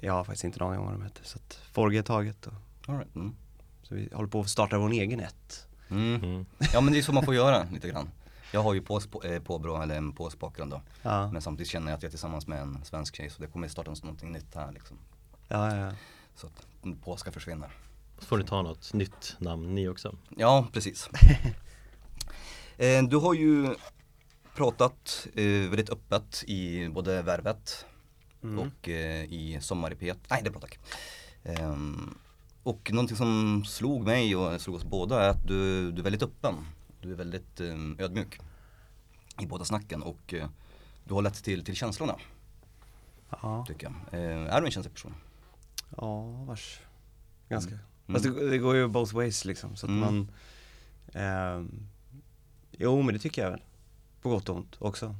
jag 0.00 0.12
har 0.12 0.24
faktiskt 0.24 0.44
inte 0.44 0.64
en 0.64 0.66
aning 0.66 0.80
om 0.80 0.86
vad 0.86 0.94
de 0.94 1.02
heter. 1.02 1.24
Så 1.24 1.38
att 1.38 1.54
Forge 1.72 1.98
är 1.98 2.02
taget 2.02 2.46
och, 2.46 2.52
All 2.86 2.96
right. 2.96 3.14
mm. 3.14 3.34
så 3.82 3.94
vi 3.94 4.08
håller 4.12 4.28
på 4.28 4.40
att 4.40 4.48
starta 4.48 4.78
vår 4.78 4.90
egen 4.90 5.20
ett. 5.20 5.66
Mm. 5.90 6.24
Mm. 6.24 6.46
Ja 6.72 6.80
men 6.80 6.92
det 6.92 6.98
är 6.98 7.02
så 7.02 7.12
man 7.12 7.24
får 7.24 7.34
göra 7.34 7.66
lite 7.72 7.88
grann. 7.88 8.10
Jag 8.52 8.62
har 8.62 8.74
ju 8.74 8.82
på, 8.82 9.00
eh, 9.24 9.42
påbrå, 9.42 9.82
eller 9.82 9.96
en 9.96 10.12
polsk 10.12 10.38
bakgrund 10.38 10.70
då. 10.70 10.82
Ja, 11.02 11.30
Men 11.32 11.42
samtidigt 11.42 11.70
känner 11.70 11.90
jag 11.90 11.96
att 11.96 12.02
jag 12.02 12.08
är 12.08 12.10
tillsammans 12.10 12.46
med 12.46 12.60
en 12.60 12.84
svensk 12.84 13.16
tjej 13.16 13.30
så 13.30 13.42
det 13.42 13.48
kommer 13.48 13.68
starta 13.68 13.90
någonting 13.90 14.32
nytt 14.32 14.54
här 14.54 14.72
liksom. 14.72 14.98
ja, 15.48 15.76
ja. 15.76 15.92
Så 16.34 16.46
att 16.46 16.66
den 16.82 16.96
polska 16.96 17.32
försvinner. 17.32 17.70
Så 18.20 18.26
får 18.26 18.38
ni 18.38 18.44
ta 18.44 18.62
något 18.62 18.92
nytt 18.92 19.36
namn 19.38 19.74
ni 19.74 19.88
också. 19.88 20.16
Ja, 20.36 20.68
precis. 20.72 21.08
eh, 22.76 23.02
du 23.02 23.16
har 23.16 23.34
ju 23.34 23.74
pratat 24.54 25.26
eh, 25.34 25.44
väldigt 25.44 25.90
öppet 25.90 26.44
i 26.46 26.88
både 26.88 27.22
Värvet 27.22 27.86
Mm. 28.42 28.58
och 28.58 28.88
eh, 28.88 29.24
i 29.24 29.58
Sommar 29.60 29.92
i 29.92 29.94
P1. 29.94 30.16
Nej, 30.30 30.40
det 30.42 30.48
är 30.48 30.50
bra 30.50 30.60
tack. 30.60 30.78
Och 32.62 32.90
någonting 32.92 33.16
som 33.16 33.62
slog 33.66 34.04
mig 34.04 34.36
och 34.36 34.60
slog 34.60 34.76
oss 34.76 34.84
båda 34.84 35.24
är 35.24 35.28
att 35.28 35.46
du, 35.46 35.92
du 35.92 35.98
är 36.00 36.04
väldigt 36.04 36.22
öppen. 36.22 36.54
Du 37.00 37.12
är 37.12 37.16
väldigt 37.16 37.60
ödmjuk 37.98 38.40
i 39.40 39.46
båda 39.46 39.64
snacken 39.64 40.02
och 40.02 40.34
du 41.04 41.14
har 41.14 41.22
lätt 41.22 41.44
till, 41.44 41.64
till 41.64 41.76
känslorna 41.76 42.16
ja. 43.30 43.64
tycker 43.68 43.86
jag. 44.10 44.20
Är 44.20 44.60
du 44.60 44.66
en 44.66 44.72
känslig 44.72 44.94
person? 44.94 45.14
Ja, 45.96 46.22
vars. 46.22 46.80
Ganska. 47.48 47.74
Mm. 47.74 47.84
Fast 48.12 48.24
det, 48.24 48.50
det 48.50 48.58
går 48.58 48.76
ju 48.76 48.88
both 48.88 49.14
ways 49.14 49.44
liksom. 49.44 49.76
Så 49.76 49.86
att 49.86 49.90
Mm. 49.90 50.00
man 50.00 50.28
ehm, 51.12 51.86
Jo 52.72 53.02
men 53.02 53.14
det 53.14 53.20
tycker 53.20 53.42
jag 53.42 53.50
väl. 53.50 53.62
På 54.22 54.28
gott 54.28 54.48
och 54.48 54.56
ont 54.56 54.76
också. 54.78 55.14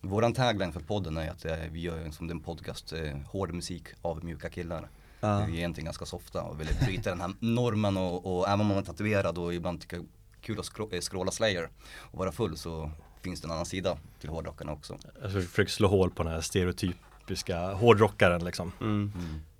Våran 0.00 0.32
tagline 0.32 0.72
för 0.72 0.80
podden 0.80 1.16
är 1.16 1.30
att 1.30 1.44
eh, 1.44 1.56
vi 1.70 1.80
gör 1.80 1.98
en- 1.98 2.12
som 2.12 2.30
en 2.30 2.40
podcast, 2.40 2.92
eh, 2.92 3.16
hård 3.26 3.52
musik 3.52 3.84
av 4.02 4.24
mjuka 4.24 4.50
killar. 4.50 4.88
Ja. 5.20 5.38
Vi 5.46 5.52
är 5.52 5.56
egentligen 5.56 5.84
ganska 5.84 6.06
softa 6.06 6.42
och 6.42 6.60
vill 6.60 6.68
bryta 6.84 7.10
den 7.10 7.20
här 7.20 7.32
normen 7.40 7.96
och, 7.96 8.38
och 8.38 8.48
även 8.48 8.60
om 8.60 8.66
man 8.66 8.76
är 8.76 8.82
tatuerad 8.82 9.38
och 9.38 9.54
ibland 9.54 9.80
tycker 9.80 10.00
kul 10.40 10.58
att 10.60 10.64
scro- 10.66 10.94
eh, 10.94 11.00
scrolla 11.00 11.30
Slayer 11.30 11.68
och 11.98 12.18
vara 12.18 12.32
full 12.32 12.56
så 12.56 12.90
finns 13.20 13.40
det 13.40 13.46
en 13.46 13.50
annan 13.52 13.66
sida 13.66 13.96
till 14.20 14.28
hårdrockarna 14.30 14.72
också. 14.72 14.98
Jag 15.22 15.32
försöker 15.32 15.70
slå 15.72 15.88
hål 15.88 16.10
på 16.10 16.22
den 16.22 16.32
här 16.32 16.40
stereotypiska 16.40 17.72
hårdrockaren 17.74 18.44
liksom. 18.44 18.72
Mm. 18.80 19.12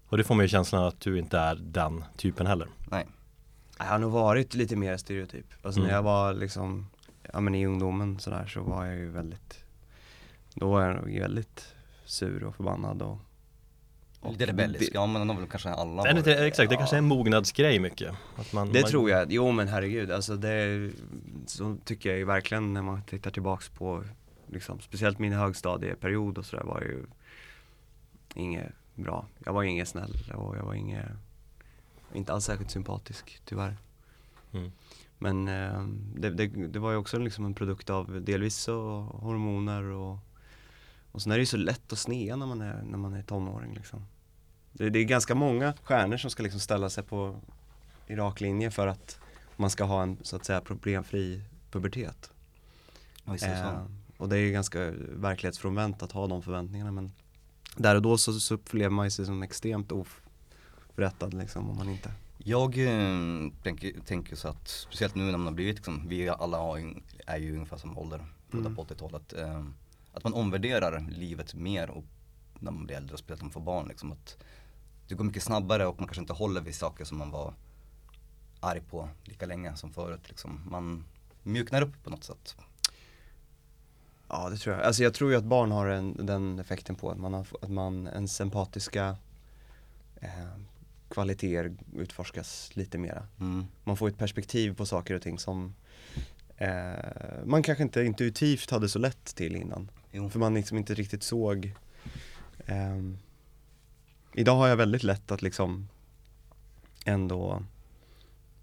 Och 0.09 0.17
det 0.19 0.25
får 0.25 0.35
man 0.35 0.45
ju 0.45 0.49
känslan 0.49 0.85
att 0.85 1.01
du 1.01 1.19
inte 1.19 1.39
är 1.39 1.55
den 1.55 2.05
typen 2.17 2.47
heller. 2.47 2.69
Nej. 2.91 3.07
Jag 3.79 3.85
har 3.85 3.99
nog 3.99 4.13
varit 4.13 4.55
lite 4.55 4.77
mer 4.77 4.97
stereotyp. 4.97 5.47
Alltså 5.63 5.81
Mm. 5.81 5.89
när 5.89 5.95
jag 5.97 6.03
var 6.03 6.35
liksom, 6.35 6.87
ja 7.33 7.41
men 7.41 7.55
i 7.55 7.67
ungdomen 7.67 8.19
sådär 8.19 8.47
så 8.47 8.61
var 8.63 8.85
jag 8.87 8.97
ju 8.97 9.11
väldigt, 9.11 9.65
då 10.55 10.71
var 10.71 10.83
jag 10.83 10.97
nog 10.97 11.19
väldigt 11.21 11.75
sur 12.05 12.45
och 12.45 12.57
förbannad 12.57 13.03
och, 13.03 13.19
och 14.21 14.33
Lite 14.33 14.47
rebellisk, 14.47 14.91
ja 14.95 15.07
men 15.07 15.21
de 15.21 15.31
har 15.31 15.37
väl 15.41 15.51
kanske 15.51 15.71
alla 15.71 16.03
Det 16.03 16.13
varit. 16.15 16.27
exakt, 16.27 16.71
det 16.71 16.77
kanske 16.77 16.97
är 16.97 16.99
en 16.99 17.05
mognadsgrej 17.05 17.79
mycket. 17.79 18.15
Att 18.37 18.53
man, 18.53 18.73
Det 18.73 18.81
man, 18.81 18.91
tror 18.91 19.11
jag, 19.11 19.33
jo 19.33 19.53
men 19.53 19.69
herregud, 19.69 20.11
alltså 20.11 20.37
det, 20.37 20.91
så 21.47 21.77
tycker 21.85 22.09
jag 22.09 22.19
ju 22.19 22.25
verkligen 22.25 22.73
när 22.73 22.83
man 22.83 23.03
tittar 23.03 23.31
tillbaks 23.31 23.69
på, 23.69 24.05
liksom, 24.47 24.81
speciellt 24.81 25.19
min 25.19 25.33
högstadieperiod 25.33 26.39
och 26.39 26.47
sådär 26.47 26.65
var 26.65 26.81
ju 26.81 27.05
inget 28.35 28.73
bra. 28.97 29.27
Jag 29.45 29.53
var 29.53 29.63
inget 29.63 29.89
snäll 29.89 30.17
och 30.35 30.57
jag 30.57 30.63
var 30.63 30.75
inget, 30.75 31.09
inte 32.13 32.33
alls 32.33 32.45
särskilt 32.45 32.71
sympatisk 32.71 33.41
tyvärr. 33.45 33.77
Mm. 34.53 34.73
Men 35.19 35.49
eh, 35.49 35.87
det, 36.15 36.31
det, 36.31 36.47
det 36.47 36.79
var 36.79 36.91
ju 36.91 36.97
också 36.97 37.19
liksom 37.19 37.45
en 37.45 37.55
produkt 37.55 37.91
av 37.91 38.23
delvis 38.23 38.57
så 38.57 39.01
hormoner 39.01 39.83
och, 39.83 40.19
och 41.13 41.23
sen 41.23 41.33
är 41.33 41.37
det 41.37 41.43
ju 41.43 41.47
så 41.47 41.57
lätt 41.57 41.93
att 41.93 41.99
snea 41.99 42.37
när 42.37 42.47
man 42.47 42.61
är, 42.61 42.83
när 42.83 42.99
man 42.99 43.15
är 43.15 43.23
tonåring 43.23 43.75
liksom. 43.75 44.07
Det, 44.73 44.91
det 44.91 44.99
är 44.99 45.05
ganska 45.05 45.35
många 45.35 45.75
stjärnor 45.83 46.17
som 46.17 46.31
ska 46.31 46.43
liksom 46.43 46.61
ställa 46.61 46.91
sig 46.91 47.05
på 47.05 47.41
i 48.07 48.17
rak 48.17 48.41
linje 48.41 48.71
för 48.71 48.87
att 48.87 49.21
man 49.57 49.71
ska 49.71 49.85
ha 49.85 50.03
en 50.03 50.19
så 50.23 50.37
att 50.37 50.45
säga 50.45 50.61
problemfri 50.61 51.43
pubertet. 51.71 52.31
Eh, 53.43 53.83
och 54.17 54.29
det 54.29 54.37
är 54.37 54.41
ju 54.41 54.53
ganska 54.53 54.91
verklighetsfrånvänt 55.09 56.03
att 56.03 56.13
ha 56.13 56.27
de 56.27 56.43
förväntningarna 56.43 56.93
men 56.93 57.13
där 57.77 57.95
och 57.95 58.03
då 58.03 58.19
så, 58.19 58.33
så 58.41 58.55
upplever 58.55 58.91
man 58.91 59.11
sig 59.11 59.27
som 59.27 59.43
extremt 59.43 59.93
oförrättad 59.93 61.35
liksom 61.35 61.71
om 61.71 61.77
man 61.77 61.89
inte 61.89 62.13
Jag 62.39 62.79
eh, 62.79 63.51
tänker, 63.63 64.01
tänker 64.07 64.37
så 64.37 64.49
att, 64.49 64.69
speciellt 64.69 65.15
nu 65.15 65.23
när 65.25 65.33
man 65.39 65.47
har 65.47 65.55
blivit 65.55 65.77
liksom, 65.77 66.09
vi 66.09 66.29
alla 66.29 66.59
har, 66.59 66.95
är 67.27 67.39
ju 67.39 67.55
ungefär 67.55 67.77
samma 67.77 68.01
ålder, 68.01 68.25
Mm. 68.53 68.75
på 68.77 68.85
80-talet. 68.85 69.33
Eh, 69.33 69.65
att 70.13 70.25
man 70.25 70.35
omvärderar 70.35 71.07
livet 71.11 71.55
mer 71.55 71.91
och 71.91 72.05
när 72.61 72.71
man 72.73 72.87
blir 72.87 72.97
äldre 72.97 73.13
och 73.13 73.19
speciellt 73.19 73.41
när 73.41 73.45
man 73.47 73.53
får 73.53 73.61
barn 73.61 73.89
liksom. 73.89 74.13
Att 74.13 74.37
det 75.09 75.15
går 75.15 75.25
mycket 75.25 75.43
snabbare 75.43 75.87
och 75.87 75.99
man 75.99 76.09
kanske 76.09 76.21
inte 76.21 76.33
håller 76.33 76.61
vid 76.61 76.75
saker 76.75 77.05
som 77.05 77.19
man 77.19 77.31
var 77.31 77.55
arg 78.61 78.81
på 78.91 79.09
lika 79.25 79.47
länge 79.47 79.77
som 79.77 79.93
förut 79.93 80.29
liksom. 80.29 80.61
Man 80.71 81.05
mjuknar 81.43 81.83
upp 81.83 82.05
på 82.05 82.11
något 82.11 82.25
sätt. 82.25 82.57
Ja 84.29 84.49
det 84.51 84.57
tror 84.57 84.77
jag. 84.77 84.85
Alltså 84.85 85.03
jag 85.03 85.15
tror 85.15 85.31
ju 85.31 85.37
att 85.37 85.45
barn 85.45 85.71
har 85.71 85.87
en, 85.87 86.27
den 86.27 86.59
effekten 86.59 86.97
på 86.97 87.11
att 87.11 87.19
man 87.19 87.35
har, 87.35 87.47
att 87.63 87.71
man, 87.71 88.07
ens 88.07 88.41
empatiska 88.41 89.17
eh, 90.21 90.31
kvaliteter 91.09 91.77
utforskas 91.97 92.77
lite 92.77 92.99
mera. 92.99 93.27
Mm. 93.41 93.67
Man 93.85 93.97
får 93.97 94.09
ett 94.09 94.19
perspektiv 94.19 94.75
på 94.75 94.87
saker 94.87 95.15
och 95.15 95.23
ting 95.23 95.39
som 95.39 95.75
eh, 96.57 96.95
man 97.45 97.63
kanske 97.63 97.83
inte 97.83 98.03
intuitivt 98.03 98.71
hade 98.71 98.89
så 98.89 98.99
lätt 98.99 99.25
till 99.25 99.57
innan. 99.57 99.91
Jo. 100.13 100.31
För 100.31 100.39
man 100.39 100.55
liksom 100.55 100.79
inte 100.79 100.95
riktigt 100.95 101.23
såg 101.23 101.73
ehm, 102.67 103.19
Idag 104.39 104.57
har 104.57 104.69
jag 104.69 104.77
väldigt 104.77 105.03
lätt 105.03 105.31
att 105.31 105.43
liksom 105.43 105.89
ändå 107.05 107.63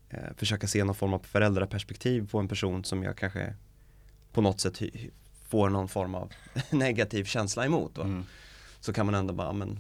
eh, 0.10 0.34
försöka 0.38 0.68
se 0.68 0.84
någon 0.84 0.96
form 0.96 1.14
av 1.14 1.20
föräldraperspektiv 1.20 2.30
på 2.30 2.40
en 2.40 2.48
person 2.48 2.84
som 2.84 3.04
jag 3.04 3.18
kanske 3.18 3.54
på 4.32 4.42
något 4.42 4.60
sätt 4.60 4.82
får 5.54 5.70
någon 5.70 5.88
form 5.88 6.16
av 6.16 6.32
negativ 6.70 7.24
känsla 7.26 7.66
emot. 7.66 7.98
Va? 7.98 8.04
Mm. 8.04 8.24
Så 8.80 8.94
kan 8.94 9.06
man 9.06 9.16
ändå 9.16 9.34
bara, 9.34 9.54
men 9.54 9.80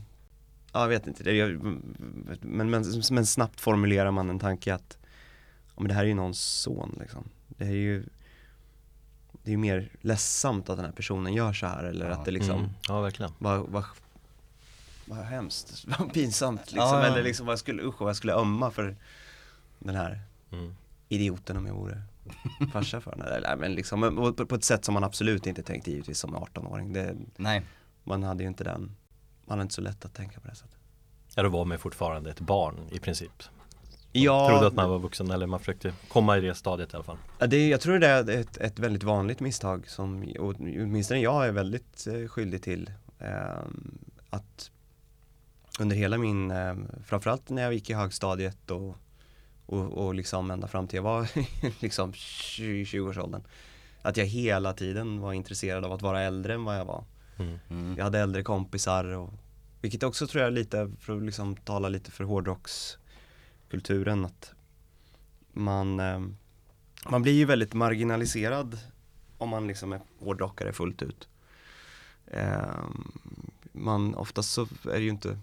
ja, 0.73 0.81
jag 0.81 0.87
vet 0.87 1.07
inte, 1.07 1.23
det 1.23 1.47
men, 2.41 2.69
men, 2.69 2.85
men 3.11 3.25
snabbt 3.25 3.61
formulerar 3.61 4.11
man 4.11 4.29
en 4.29 4.39
tanke 4.39 4.73
att 4.73 4.97
ja, 5.75 5.81
men 5.81 5.87
det 5.87 5.93
här 5.93 6.03
är 6.03 6.07
ju 6.07 6.13
någons 6.13 6.39
son 6.41 6.97
liksom. 6.99 7.23
Det 7.47 7.65
är 7.65 7.69
ju 7.71 8.03
det 9.43 9.49
är 9.49 9.51
ju 9.51 9.57
mer 9.57 9.89
ledsamt 10.01 10.69
att 10.69 10.77
den 10.77 10.85
här 10.85 10.91
personen 10.93 11.33
gör 11.33 11.53
så 11.53 11.65
här 11.67 11.83
eller 11.83 12.05
Ja. 12.09 12.13
att 12.15 12.25
det 12.25 12.31
liksom 12.31 12.57
Mm, 12.59 12.69
ja, 12.87 13.01
verkligen. 13.01 13.31
vad, 13.37 13.59
vad, 13.69 13.83
vad 15.05 15.17
hemskt, 15.25 15.85
vad 15.99 16.13
pinsamt 16.13 16.61
liksom. 16.61 16.77
Ja, 16.77 16.99
ja. 16.99 17.11
Eller 17.11 17.23
liksom 17.23 17.45
vad 17.45 17.51
jag 17.53 17.59
skulle, 17.59 17.83
usch 17.83 18.01
vad 18.01 18.09
jag 18.09 18.17
skulle 18.17 18.33
ömma 18.33 18.71
för 18.71 18.95
den 19.79 19.95
här 19.95 20.19
Mm. 20.51 20.75
idioten 21.09 21.57
om 21.57 21.65
jag 21.65 21.73
vore 21.73 22.01
farsa 22.73 23.01
för 23.01 23.11
henne. 23.11 23.25
Eller, 23.25 23.55
men 23.55 23.73
liksom, 23.75 24.33
på, 24.37 24.45
på 24.45 24.55
ett 24.55 24.63
sätt 24.63 24.85
som 24.85 24.93
man 24.93 25.03
absolut 25.03 25.47
inte 25.47 25.63
tänkt 25.63 25.87
givetvis 25.87 26.19
som 26.19 26.35
18-åring. 26.35 26.93
Det, 26.93 27.15
Nej, 27.35 27.61
man 28.03 28.23
hade 28.23 28.43
ju 28.43 28.49
inte 28.49 28.63
den, 28.63 28.81
man 29.45 29.51
hade 29.51 29.61
inte 29.61 29.73
så 29.75 29.81
lätt 29.81 30.05
att 30.05 30.13
tänka 30.13 30.39
på 30.39 30.47
det 30.47 30.55
sättet. 30.55 30.77
Ja, 31.35 31.43
då 31.43 31.49
var 31.49 31.65
man 31.65 31.75
ju 31.75 31.79
fortfarande 31.79 32.29
ett 32.31 32.39
barn 32.39 32.79
i 32.91 32.99
princip. 32.99 33.43
Ja, 34.11 34.47
Trodde 34.49 34.67
att 34.67 34.73
man 34.73 34.89
var 34.89 34.99
vuxen 34.99 35.31
eller 35.31 35.47
man 35.47 35.59
försökte 35.59 35.93
komma 36.07 36.37
i 36.37 36.41
det 36.41 36.55
stadiet 36.55 36.93
i 36.93 36.95
alla 36.95 37.03
fall. 37.03 37.17
Ja, 37.39 37.47
det, 37.47 37.67
jag 37.67 37.81
tror 37.81 37.99
det 37.99 38.07
är 38.07 38.29
ett, 38.29 38.57
ett 38.57 38.79
väldigt 38.79 39.03
vanligt 39.03 39.39
misstag 39.39 39.89
som 39.89 40.33
åtminstone 40.39 41.19
jag 41.19 41.47
är 41.47 41.51
väldigt 41.51 42.07
eh, 42.07 42.27
skyldig 42.27 42.61
till. 42.63 42.89
ehm, 43.19 43.97
att 44.29 44.71
under 45.79 45.95
hela 45.95 46.17
min, 46.17 46.51
eh, 46.51 46.75
framförallt 47.05 47.49
när 47.49 47.61
jag 47.63 47.73
gick 47.73 47.89
i 47.89 47.93
högstadiet 47.93 48.71
och, 48.71 48.95
och, 49.65 49.91
och 49.91 50.15
liksom 50.15 50.51
ända 50.51 50.67
fram 50.67 50.87
till 50.87 50.97
jag 50.97 51.03
var 51.03 51.29
liksom 51.81 52.13
20 52.13 52.83
20-årsåldern. 52.83 53.43
Att 54.01 54.17
jag 54.17 54.25
hela 54.25 54.73
tiden 54.73 55.19
var 55.19 55.33
intresserad 55.33 55.85
av 55.85 55.91
att 55.91 56.01
vara 56.01 56.21
äldre 56.21 56.53
än 56.53 56.63
vad 56.63 56.77
jag 56.77 56.85
var. 56.85 57.03
Mm. 57.37 57.59
mm. 57.69 57.97
Jag 57.97 58.03
hade 58.03 58.19
äldre 58.19 58.43
kompisar 58.43 59.05
och 59.05 59.33
vilket 59.81 60.03
också 60.03 60.27
tror 60.27 60.43
jag 60.43 60.53
lite, 60.53 60.91
för 60.99 61.17
att 61.17 61.23
liksom 61.23 61.55
tala 61.55 61.89
lite 61.89 62.11
för 62.11 62.23
hårdrockskulturen 62.23 64.25
att 64.25 64.53
man, 65.51 65.99
eh, 65.99 66.21
man 67.09 67.21
blir 67.21 67.33
ju 67.33 67.45
väldigt 67.45 67.73
marginaliserad 67.73 68.79
om 69.37 69.49
man 69.49 69.67
liksom 69.67 69.93
är 69.93 70.01
hårdrockare 70.19 70.73
fullt 70.73 71.01
ut. 71.01 71.27
Eh, 72.27 72.85
man 73.71 74.15
oftast 74.15 74.51
så 74.51 74.61
är 74.63 74.93
det 74.93 75.01
ju 75.01 75.09
inte 75.09 75.39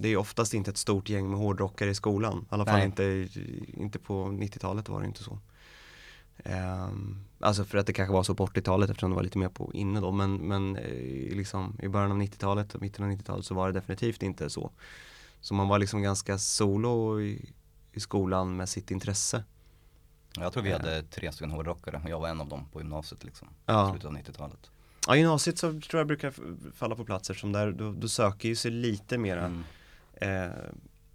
det 0.00 0.08
är 0.08 0.16
oftast 0.16 0.54
inte 0.54 0.70
ett 0.70 0.76
stort 0.76 1.08
gäng 1.08 1.30
med 1.30 1.38
hårdrockare 1.38 1.90
i 1.90 1.94
skolan. 1.94 2.38
I 2.38 2.46
alla 2.54 2.64
fall 2.64 2.74
Nej. 2.74 2.86
inte, 2.86 3.28
inte 3.68 3.98
på 3.98 4.24
90-talet 4.24 4.88
var 4.88 5.00
det 5.00 5.06
inte 5.06 5.22
så. 5.22 5.38
Ehm, 6.44 7.24
alltså 7.40 7.64
för 7.64 7.78
att 7.78 7.86
det 7.86 7.92
kanske 7.92 8.12
var 8.12 8.22
så 8.22 8.34
på 8.34 8.46
80-talet 8.46 8.90
eftersom 8.90 9.10
det 9.10 9.16
var 9.16 9.22
lite 9.22 9.38
mer 9.38 9.48
på 9.48 9.70
inne 9.74 10.00
då. 10.00 10.12
Men, 10.12 10.36
men 10.36 10.76
eh, 10.76 11.36
liksom 11.36 11.78
i 11.82 11.88
början 11.88 12.12
av 12.12 12.18
90-talet 12.18 12.74
och 12.74 12.82
mitten 12.82 13.04
av 13.04 13.10
90-talet 13.10 13.44
så 13.44 13.54
var 13.54 13.66
det 13.66 13.72
definitivt 13.72 14.22
inte 14.22 14.50
så. 14.50 14.70
Så 15.40 15.54
man 15.54 15.68
var 15.68 15.78
liksom 15.78 16.02
ganska 16.02 16.38
solo 16.38 17.20
i, 17.20 17.52
i 17.92 18.00
skolan 18.00 18.56
med 18.56 18.68
sitt 18.68 18.90
intresse. 18.90 19.44
Jag 20.36 20.52
tror 20.52 20.62
vi 20.62 20.72
hade 20.72 21.02
tre 21.02 21.32
stycken 21.32 21.50
hårdrockare 21.50 22.00
och 22.04 22.10
jag 22.10 22.20
var 22.20 22.28
en 22.28 22.40
av 22.40 22.48
dem 22.48 22.68
på 22.72 22.80
gymnasiet 22.80 23.24
liksom. 23.24 23.48
Ja. 23.66 23.90
Slutet 23.90 24.06
av 24.06 24.16
90-talet. 24.16 24.70
Ja, 25.06 25.16
gymnasiet 25.16 25.58
så 25.58 25.80
tror 25.80 25.98
jag 26.00 26.06
brukar 26.06 26.34
falla 26.74 26.96
på 26.96 27.04
platser 27.04 27.34
som 27.34 27.52
där, 27.52 27.72
då, 27.72 27.92
då 27.92 28.08
söker 28.08 28.48
ju 28.48 28.56
sig 28.56 28.70
lite 28.70 29.18
mera 29.18 29.46
Mm. 29.46 29.64
Eh, 30.20 30.48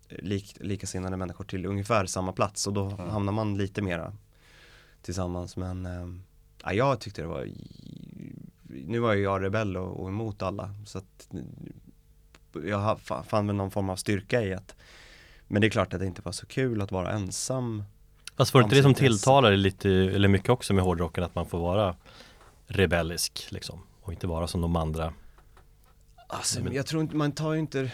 lik, 0.10 0.58
likasinnade 0.60 1.18
människor 1.18 1.46
till 1.46 1.66
ungefär 1.66 2.06
samma 2.06 2.32
plats. 2.34 2.68
Och 2.68 2.74
då 2.74 2.96
Ja. 2.98 3.10
hamnar 3.10 3.34
man 3.34 3.58
lite 3.58 3.82
mera 3.82 4.14
tillsammans. 5.02 5.58
Men 5.58 5.86
eh, 5.86 6.08
ja, 6.64 6.74
jag 6.74 7.00
tyckte 7.00 7.22
det 7.22 7.28
var 7.28 7.48
nu 8.64 9.00
var 9.00 9.14
ju 9.14 9.24
jag 9.24 9.44
rebell 9.44 9.78
och, 9.78 10.02
och 10.04 10.10
emot 10.10 10.42
alla. 10.42 10.70
Så 10.86 10.98
att 10.98 11.30
jag 12.66 12.80
ha- 12.80 12.96
fa- 12.96 13.24
fann 13.24 13.48
väl 13.48 13.56
någon 13.56 13.72
form 13.72 13.90
av 13.90 13.96
styrka 13.96 14.42
i 14.42 14.54
att 14.54 14.76
men 15.48 15.62
det 15.62 15.68
är 15.68 15.70
klart 15.70 15.94
att 15.94 16.00
det 16.00 16.06
inte 16.06 16.22
var 16.22 16.32
så 16.32 16.46
kul 16.46 16.82
att 16.82 16.92
vara 16.92 17.12
ensam 17.12 17.84
Fast 18.38 18.54
var 18.54 18.62
det 18.62 18.64
inte 18.64 18.76
det 18.76 18.82
som 18.84 18.94
dig 19.42 19.58
lite, 19.58 19.90
eller 19.90 20.28
mycket 20.28 20.50
också 20.50 20.74
med 20.74 20.84
hårdrocken, 20.84 21.24
att 21.24 21.36
man 21.36 21.46
får 21.46 21.60
vara 21.60 21.96
rebellisk 22.68 23.48
liksom 23.50 23.80
och 24.02 24.14
inte 24.14 24.28
vara 24.28 24.48
som 24.48 24.62
de 24.62 24.76
andra? 24.76 25.14
Alltså, 26.28 26.64
Men- 26.64 26.74
jag 26.74 26.86
tror 26.86 27.02
inte, 27.02 27.16
man 27.16 27.32
tar 27.32 27.54
ju 27.54 27.60
inte 27.60 27.92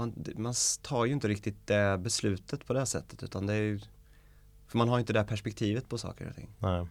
man, 0.00 0.24
man 0.36 0.54
tar 0.82 1.04
ju 1.04 1.12
inte 1.12 1.28
riktigt 1.28 1.66
det 1.66 1.98
beslutet 1.98 2.66
på 2.66 2.72
det 2.72 2.86
sättet 2.86 3.22
utan 3.22 3.46
det 3.46 3.54
är 3.54 3.60
ju 3.60 3.80
För 4.66 4.78
man 4.78 4.88
har 4.88 4.96
ju 4.96 5.00
inte 5.00 5.12
det 5.12 5.24
perspektivet 5.24 5.88
på 5.88 5.98
saker 5.98 6.28
och 6.28 6.34
ting 6.34 6.48
Nej. 6.58 6.86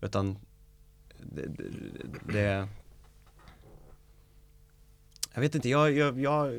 Utan 0.00 0.38
det, 1.22 1.46
det, 1.46 1.70
det 2.32 2.68
Jag 5.32 5.40
vet 5.40 5.54
inte, 5.54 5.68
jag, 5.68 5.92
jag, 5.92 6.20
jag 6.20 6.54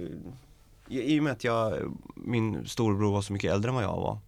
I 0.87 1.19
och 1.19 1.23
med 1.23 1.33
att 1.33 1.43
jag, 1.43 1.97
min 2.15 2.67
storebror 2.67 3.11
var 3.11 3.21
så 3.21 3.33
mycket 3.33 3.51
äldre 3.51 3.69
än 3.69 3.75
vad 3.75 3.83
jag 3.83 3.97
var 3.97 4.19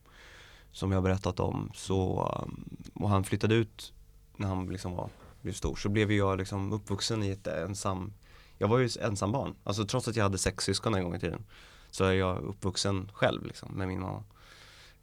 Som 0.71 0.91
jag 0.91 1.03
berättat 1.03 1.39
om 1.39 1.71
så 1.73 2.31
um, 2.45 2.77
Och 2.93 3.09
han 3.09 3.23
flyttade 3.23 3.55
ut 3.55 3.93
när 4.37 4.47
han 4.47 4.67
liksom 4.67 4.95
var, 4.95 5.09
blev 5.41 5.53
stor 5.53 5.75
så 5.75 5.89
blev 5.89 6.11
jag 6.11 6.37
liksom 6.37 6.73
uppvuxen 6.73 7.23
i 7.23 7.29
ett 7.29 7.47
ensam 7.47 8.13
Jag 8.57 8.67
var 8.67 8.77
ju 8.77 8.89
ensam 9.01 9.31
barn, 9.31 9.55
alltså 9.63 9.85
trots 9.85 10.07
att 10.07 10.15
jag 10.15 10.23
hade 10.23 10.37
sex 10.37 10.63
syskon 10.65 10.95
en 10.95 11.03
gång 11.03 11.15
i 11.15 11.19
tiden 11.19 11.45
Så 11.91 12.03
är 12.03 12.13
jag 12.13 12.37
uppvuxen 12.37 13.11
själv 13.13 13.45
liksom 13.45 13.71
med 13.73 13.87
min 13.87 13.99
mamma. 13.99 14.23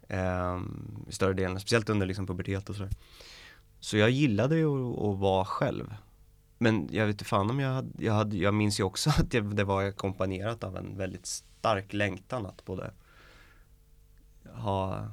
Ehm, 0.09 1.05
I 1.09 1.13
större 1.13 1.33
delen, 1.33 1.61
speciellt 1.61 1.89
under 1.89 2.07
liksom 2.07 2.27
pubertet 2.27 2.69
och 2.69 2.77
sådär. 2.77 2.93
Så 3.81 3.97
jag 3.97 4.11
gillade 4.11 4.57
ju 4.57 4.67
att, 4.67 5.19
vara 5.19 5.45
själv. 5.45 5.95
Men 6.59 6.89
jag 6.93 7.07
vet 7.07 7.15
inte 7.15 7.25
fan 7.25 7.51
om 7.51 7.61
jag 7.61 7.71
hade, 7.75 8.05
jag, 8.05 8.13
hade, 8.13 8.37
jag 8.37 8.55
minns 8.55 8.81
ju 8.81 8.85
också 8.85 9.11
att 9.19 9.31
det, 9.31 9.41
det 9.41 9.65
var 9.65 9.83
ackompanjerat 9.85 10.65
av 10.65 10.77
en 10.77 10.97
väldigt 10.97 11.27
stark 11.27 11.93
längtan 11.93 12.47
att 12.47 12.65
både 12.65 12.91
ha, 14.53 15.09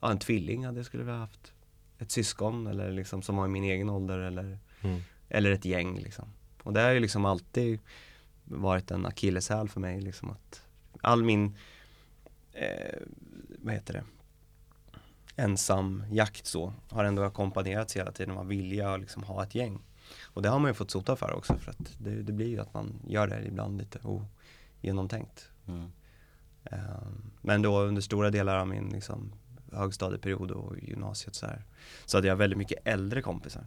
ha 0.00 0.10
en 0.10 0.18
tvilling 0.18 0.66
hade 0.66 0.78
jag 0.78 0.86
skulle 0.86 1.02
vilja 1.04 1.18
haft. 1.18 1.52
Ett 1.98 2.10
syskon 2.10 2.66
eller 2.66 2.92
liksom 2.92 3.22
som 3.22 3.36
var 3.36 3.44
i 3.44 3.48
min 3.48 3.64
egen 3.64 3.90
ålder 3.90 4.18
eller, 4.18 4.58
Mm. 4.80 5.00
eller 5.28 5.50
ett 5.50 5.64
gäng 5.64 5.98
liksom 5.98 6.24
Och 6.64 6.72
det 6.72 6.80
har 6.80 6.90
ju 6.90 7.00
liksom 7.00 7.24
alltid 7.24 7.78
varit 8.44 8.90
en 8.90 9.06
akilleshäl 9.06 9.68
för 9.68 9.80
mig 9.80 10.00
liksom 10.00 10.30
att 10.30 10.62
all 11.00 11.24
min 11.24 11.56
eh, 12.52 12.98
vad 13.58 13.74
heter 13.74 13.94
det 13.94 14.04
ensam 15.36 16.04
jakt 16.10 16.46
så 16.46 16.72
har 16.90 17.04
ändå 17.04 17.22
ackompanjerats 17.22 17.96
hela 17.96 18.12
tiden 18.12 18.38
av 18.38 18.46
vilja 18.46 18.94
att 18.94 19.00
liksom 19.00 19.22
ha 19.22 19.42
ett 19.42 19.54
gäng. 19.54 19.78
Och 20.22 20.42
det 20.42 20.48
har 20.48 20.58
man 20.58 20.70
ju 20.70 20.74
fått 20.74 20.90
sota 20.90 21.16
för 21.16 21.32
också 21.32 21.58
för 21.58 21.70
att 21.70 21.96
det, 21.98 22.22
det 22.22 22.32
blir 22.32 22.48
ju 22.48 22.60
att 22.60 22.74
man 22.74 23.00
gör 23.06 23.26
det 23.26 23.44
ibland 23.46 23.78
lite 23.78 23.98
ogenomtänkt. 24.82 25.50
Mm. 25.66 25.92
Ehm, 26.64 27.30
Men 27.40 27.62
då 27.62 27.80
under 27.80 28.02
stora 28.02 28.30
delar 28.30 28.58
av 28.58 28.68
min 28.68 28.88
liksom, 28.88 29.32
högstadieperiod 29.72 30.50
och 30.50 30.78
gymnasiet 30.78 31.34
så 31.34 31.46
här 31.46 31.64
så 32.04 32.16
hade 32.16 32.28
jag 32.28 32.36
väldigt 32.36 32.58
mycket 32.58 32.78
äldre 32.84 33.22
kompisar. 33.22 33.66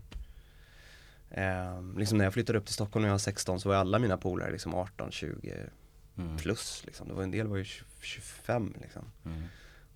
Ehm, 1.32 1.98
liksom 1.98 2.18
när 2.18 2.26
jag 2.26 2.34
flyttade 2.34 2.60
upp 2.60 2.66
till 2.66 2.74
Stockholm 2.74 3.02
när 3.02 3.10
jag 3.10 3.14
var 3.14 3.20
16 3.20 3.60
så 3.60 3.70
var 3.70 3.76
alla 3.76 4.00
mina 4.00 4.18
polare 4.18 4.52
liksom 4.52 4.76
18, 4.76 5.12
20 5.12 5.54
Mm. 6.18 6.38
plus 6.38 6.84
liksom. 6.86 7.08
Det 7.08 7.14
var 7.14 7.24
en 7.24 7.32
del 7.32 7.48
var 7.48 7.58
ju 7.58 7.64
20, 7.64 7.86
25 8.02 8.74
liksom. 8.82 9.02
Mm. 9.26 9.44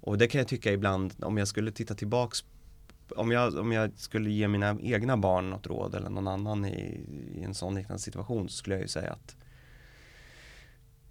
Och 0.02 0.18
det 0.18 0.28
kan 0.28 0.40
jag 0.40 0.48
tycka 0.48 0.72
ibland, 0.72 1.14
om 1.24 1.38
jag 1.38 1.48
skulle 1.48 1.72
titta 1.72 1.96
tillbaks 1.96 2.44
om 3.16 3.32
jag, 3.32 3.56
om 3.58 3.72
jag 3.72 3.92
skulle 3.96 4.30
ge 4.32 4.48
mina 4.48 4.78
egna 4.82 5.18
barn 5.18 5.50
något 5.50 5.68
råd 5.68 5.96
eller 5.96 6.10
någon 6.10 6.28
annan 6.28 6.66
i, 6.66 7.02
i 7.36 7.44
en 7.44 7.54
sån 7.54 7.76
liknande 7.76 8.02
situation 8.02 8.50
så 8.50 8.56
skulle 8.58 8.76
jag 8.76 8.82
ju 8.82 8.88
säga 8.88 9.12
att 9.14 9.36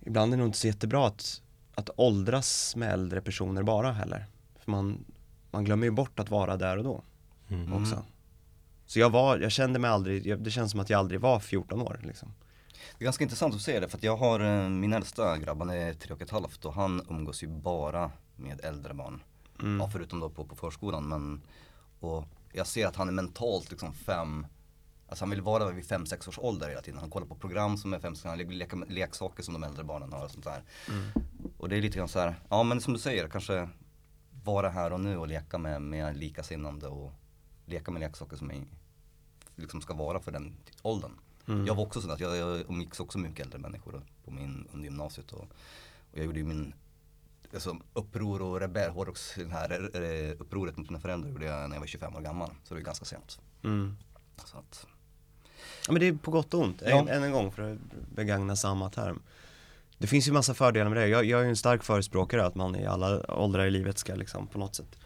Ibland 0.01 0.33
är 0.33 0.37
det 0.37 0.39
nog 0.39 0.49
inte 0.49 0.59
så 0.59 0.67
jättebra 0.67 1.07
att, 1.07 1.43
att 1.75 1.91
åldras 1.97 2.77
med 2.77 2.93
äldre 2.93 3.21
personer 3.21 3.63
bara 3.63 3.93
heller. 3.93 4.27
För 4.59 4.71
man, 4.71 5.05
man 5.51 5.65
glömmer 5.65 5.85
ju 5.87 5.91
bort 5.91 6.19
att 6.21 6.31
vara 6.31 6.57
där 6.57 6.77
och 6.77 6.85
då 6.85 7.03
Mm. 7.49 7.73
också. 7.73 8.05
Så 8.91 8.99
jag 8.99 9.11
var, 9.11 9.39
jag 9.39 9.53
kände 9.53 9.79
mig 9.79 9.91
aldrig, 9.91 10.27
jag, 10.27 10.39
det 10.39 10.51
känns 10.51 10.71
som 10.71 10.81
att 10.81 10.91
jag 10.91 10.99
aldrig 10.99 11.21
var 11.21 11.41
14 11.41 11.83
år 11.83 12.01
liksom. 12.03 12.35
Det 12.99 13.03
är 13.03 13.05
ganska 13.05 13.25
intressant 13.25 13.55
att 13.55 13.61
se 13.61 13.81
det 13.81 13.89
för 13.89 13.97
att 13.99 14.03
jag 14.03 14.17
har 14.17 14.41
eh, 14.41 14.69
min 14.69 14.93
äldsta 14.93 15.39
grabb, 15.39 15.59
han 15.59 15.71
är 15.71 15.95
tre 15.95 16.15
och 16.15 16.23
ett 16.23 16.31
halvt 16.31 16.65
och 16.65 16.75
han 16.75 17.07
umgås 17.11 17.43
ju 17.43 17.47
bara 17.47 18.11
med 18.37 18.61
äldre 18.65 18.95
barn. 18.95 19.23
Mm. 19.61 19.81
Ja, 19.81 19.91
förutom 19.93 20.21
då 20.21 20.31
på, 20.31 20.45
på 20.45 20.57
förskolan 20.57 21.09
men 21.09 21.43
och 22.01 22.25
jag 22.53 22.67
ser 22.67 22.87
att 22.87 22.97
han 22.97 23.09
är 23.09 23.13
mentalt 23.13 23.71
liksom 23.71 23.93
fem 23.93 24.47
Alltså 25.09 25.25
han 25.25 25.31
vill 25.31 25.43
vara 25.43 25.71
vid 25.71 25.87
fem 25.87 26.07
sex 26.07 26.29
års 26.29 26.39
ålder 26.39 26.69
hela 26.69 26.83
tiden. 26.83 27.01
Han 27.01 27.11
kollar 27.11 27.27
på 27.27 27.35
program 27.35 27.77
som 27.77 27.95
är 27.95 27.99
fem 27.99 28.15
han 28.25 28.39
vill 28.39 28.59
leka 28.59 28.77
leksaker 28.89 29.43
som 29.43 29.55
de 29.55 29.65
äldre 29.65 29.85
barnen 29.85 30.13
har 30.13 30.25
och 30.25 30.31
sånt 30.31 30.45
där. 30.45 30.63
Mm. 30.89 31.11
Och 31.59 31.69
det 31.69 31.77
är 31.77 31.83
lite 31.83 31.99
grann 31.99 32.09
så 32.09 32.19
här, 32.19 32.35
ja 32.49 32.63
men 32.63 32.81
som 32.81 32.93
du 32.93 32.99
säger, 32.99 33.29
kanske 33.29 33.69
vara 34.45 34.69
här 34.69 34.93
och 34.93 35.01
nu 35.01 35.17
och 35.17 35.29
leka 35.29 35.59
med, 35.59 35.83
med 35.83 36.17
likasinnande 36.17 36.87
och 36.87 37.13
leka 37.71 37.91
med 37.91 38.01
leksaker 38.01 38.37
som 38.37 38.51
är, 38.51 38.65
liksom 39.57 39.81
ska 39.81 39.95
vara 39.95 40.21
för 40.21 40.33
den 40.33 40.57
åldern. 40.83 41.13
Mm. 41.49 41.67
Jag 41.67 41.75
var 41.75 41.83
också 41.83 42.01
sådär, 42.01 42.17
jag, 42.19 42.37
jag 42.37 42.61
umgicks 42.69 43.01
också 43.01 43.19
mycket 43.19 43.45
äldre 43.47 43.59
människor 43.59 44.03
på 44.25 44.31
min, 44.31 44.69
under 44.73 44.85
gymnasiet 44.85 45.33
och, 45.33 45.41
och 45.41 46.19
jag 46.19 46.25
gjorde 46.25 46.39
ju 46.39 46.45
min 46.45 46.75
alltså, 47.55 47.77
uppror 47.93 48.43
och 48.43 48.61
rebell, 48.61 48.91
hårdrocks, 48.91 49.35
det 49.37 49.53
här 49.53 49.91
eh, 50.03 50.35
upproret 50.39 50.77
mot 50.77 50.91
mina 50.91 51.01
föräldrar 51.01 51.31
gjorde 51.31 51.47
jag 51.47 51.69
när 51.69 51.77
jag 51.77 51.81
var 51.81 51.87
25 51.87 52.17
år 52.17 52.21
gammal. 52.21 52.51
Så 52.65 52.75
det 52.75 52.81
är 52.81 52.85
ganska 52.85 53.05
sent. 53.05 53.41
Mm. 53.65 53.97
Så 54.45 54.59
att, 54.59 54.87
Ja 55.87 55.93
men 55.93 56.01
det 56.01 56.09
är 56.09 56.13
på 56.13 56.31
gott 56.31 56.55
och 56.55 56.61
ont, 56.61 56.83
Ja. 56.87 56.99
än, 56.99 57.09
än 57.09 57.23
en 57.23 57.33
gång 57.33 57.53
för 57.53 57.73
att 57.73 57.79
begagna 58.15 58.57
samma 58.57 58.91
term 58.91 59.23
Det 59.99 60.07
finns 60.07 60.29
ju 60.29 60.33
massa 60.33 60.55
fördelar 60.55 60.91
med 60.91 60.99
det, 60.99 61.09
jag, 61.09 61.25
jag 61.25 61.41
är 61.41 61.45
ju 61.45 61.51
en 61.51 61.57
stark 61.57 61.83
förespråkare 61.83 62.47
att 62.47 62.55
man 62.55 62.77
i 62.77 62.87
alla 62.87 63.35
åldrar 63.41 63.67
i 63.67 63.71
livet 63.71 63.99
ska 63.99 64.15
liksom 64.15 64.47
på 64.47 64.59
något 64.59 64.75
sätt 64.75 65.00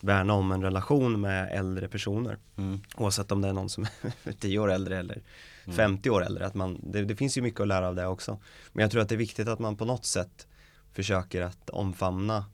Värna 0.00 0.32
om 0.34 0.52
en 0.52 0.62
relation 0.62 1.20
med 1.20 1.48
äldre 1.58 1.88
personer. 1.88 2.38
Mm, 2.56 2.80
Oavsett 2.96 3.32
om 3.32 3.40
det 3.42 3.48
är 3.48 3.52
någon 3.52 3.68
som 3.68 3.86
är 4.24 4.32
10 4.40 4.58
år 4.58 4.70
äldre 4.70 4.98
eller 4.98 5.22
50 5.76 6.10
år 6.10 6.24
äldre, 6.24 6.46
att 6.46 6.54
man, 6.54 6.80
det, 6.82 7.04
det 7.04 7.16
finns 7.16 7.38
ju 7.38 7.42
mycket 7.42 7.60
att 7.60 7.68
lära 7.68 7.88
av 7.88 7.94
det 7.94 8.06
också. 8.06 8.38
Men 8.72 8.82
jag 8.82 8.90
tror 8.90 9.02
att 9.02 9.08
det 9.08 9.14
är 9.14 9.16
viktigt 9.16 9.48
att 9.48 9.58
man 9.58 9.76
på 9.76 9.84
något 9.84 10.04
sätt 10.04 10.46
försöker 10.92 11.42
att 11.42 11.70
omfamna 11.70 12.44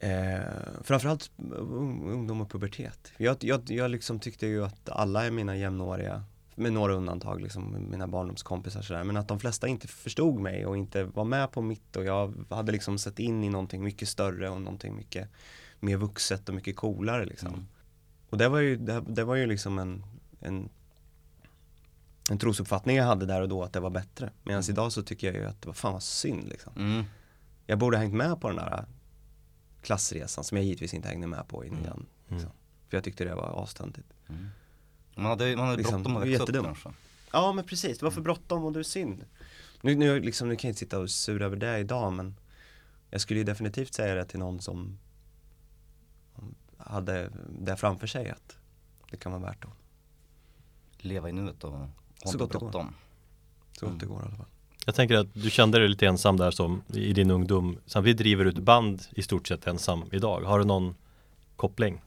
Eh, 0.00 0.40
framförallt 0.82 1.30
ung- 1.52 2.10
ungdom 2.12 2.40
och 2.40 2.50
pubertet. 2.50 3.12
Jag, 3.16 3.36
jag, 3.40 3.70
jag 3.70 3.90
liksom 3.90 4.20
tyckte 4.20 4.46
ju 4.46 4.64
att 4.64 4.88
alla 4.88 5.26
är 5.26 5.30
mina 5.30 5.56
jämnåriga, 5.56 6.24
med 6.56 6.72
några 6.72 6.94
undantag, 6.94 7.40
liksom 7.40 7.86
mina 7.90 8.06
barndomskompisar 8.08 8.82
sådär, 8.82 9.04
men 9.04 9.16
att 9.16 9.28
de 9.28 9.40
flesta 9.40 9.68
inte 9.68 9.88
förstod 9.88 10.40
mig 10.40 10.66
och 10.66 10.76
inte 10.76 11.04
var 11.04 11.24
med 11.24 11.52
på 11.52 11.62
mitt 11.62 11.96
och 11.96 12.04
jag 12.04 12.34
hade 12.50 12.72
liksom 12.72 12.98
sett 12.98 13.18
in 13.18 13.44
i 13.44 13.48
någonting 13.48 13.84
mycket 13.84 14.08
större 14.08 14.48
och 14.50 14.60
någonting 14.60 14.96
mycket 14.96 15.28
mer 15.80 15.96
vuxet 15.96 16.48
och 16.48 16.54
mycket 16.54 16.76
coolare 16.76 17.24
liksom. 17.24 17.48
Mm. 17.48 17.66
Och 18.30 18.38
det 18.38 18.48
var 18.48 18.58
ju, 18.58 18.76
det, 18.76 19.02
det 19.08 19.24
var 19.24 19.34
ju 19.34 19.46
liksom 19.46 19.78
en, 19.78 20.04
en 20.40 20.68
en 22.30 22.38
trosuppfattning 22.38 22.96
jag 22.96 23.04
hade 23.04 23.26
där 23.26 23.40
och 23.42 23.48
då 23.48 23.62
att 23.62 23.72
det 23.72 23.80
var 23.80 23.90
bättre. 23.90 24.30
Medan 24.42 24.62
idag 24.70 24.92
så 24.92 25.02
tycker 25.02 25.26
jag 25.26 25.36
ju 25.36 25.44
att 25.44 25.62
det 25.62 25.66
var 25.66 25.74
fan 25.74 25.92
vad 25.92 26.02
synd 26.02 26.48
liksom. 26.48 26.72
mm, 26.76 27.04
Jag 27.66 27.78
borde 27.78 27.96
ha 27.96 28.02
hängt 28.02 28.14
med 28.14 28.40
på 28.40 28.48
den 28.48 28.56
där 28.56 28.84
klassresan 29.82 30.44
som 30.44 30.56
jag 30.56 30.64
givetvis 30.64 30.94
inte 30.94 31.08
hängde 31.08 31.26
med 31.26 31.48
på 31.48 31.64
i 31.64 31.68
Mm. 31.68 31.80
nian. 31.80 32.06
Liksom. 32.28 32.50
För 32.88 32.96
jag 32.96 33.04
tyckte 33.04 33.24
det 33.24 33.34
var 33.34 33.62
astöntigt. 33.62 34.08
Mm. 35.16 35.22
Man 35.22 35.30
hade, 35.30 35.56
man 35.56 35.66
hade 35.66 35.78
Liksom, 35.78 36.02
bråttom 36.02 36.16
att 36.16 36.28
växa 36.28 36.42
upp 36.42 36.64
kanske. 36.64 36.92
Ja 37.32 37.52
men 37.52 37.64
precis, 37.64 37.98
det 37.98 38.04
var 38.04 38.10
för 38.10 38.20
bråttom 38.20 38.64
och 38.64 38.72
det 38.72 38.78
är 38.78 38.82
synd. 38.82 39.24
Nu, 39.80 39.94
nu, 39.94 40.20
liksom, 40.20 40.48
nu 40.48 40.56
kan 40.56 40.68
jag 40.68 40.70
inte 40.70 40.78
sitta 40.78 40.98
och 40.98 41.10
sura 41.10 41.44
över 41.44 41.56
det 41.56 41.78
idag 41.78 42.12
men 42.12 42.36
jag 43.10 43.20
skulle 43.20 43.40
ju 43.40 43.44
definitivt 43.44 43.94
säga 43.94 44.14
det 44.14 44.24
till 44.24 44.38
någon 44.38 44.60
som 44.60 44.98
hade 46.78 47.30
det 47.48 47.76
framför 47.76 48.06
sig 48.06 48.30
att 48.30 48.56
det 49.10 49.16
kan 49.16 49.32
vara 49.32 49.42
värt 49.42 49.64
att 49.64 49.70
Leva 50.98 51.28
i 51.28 51.32
nuet 51.32 51.64
och 51.64 51.72
ha 51.72 51.88
Så 52.24 52.38
gott 52.38 52.50
bråttom. 52.50 52.94
Så 53.72 53.86
gott 53.86 54.00
det 54.00 54.06
går 54.06 54.20
i 54.20 54.24
alla 54.24 54.36
fall. 54.36 54.46
Jag 54.86 54.94
tänker 54.94 55.14
att 55.16 55.34
du 55.34 55.50
kände 55.50 55.78
dig 55.78 55.88
lite 55.88 56.06
ensam 56.06 56.36
där 56.36 56.50
som 56.50 56.82
i 56.92 57.12
din 57.12 57.30
ungdom 57.30 57.78
Samtidigt 57.86 58.18
driver 58.18 58.44
du 58.44 58.50
ett 58.50 58.58
band 58.58 59.02
i 59.10 59.22
stort 59.22 59.48
sett 59.48 59.66
ensam 59.66 60.04
idag 60.12 60.40
Har 60.40 60.58
du 60.58 60.64
någon 60.64 60.94
koppling? 61.56 62.02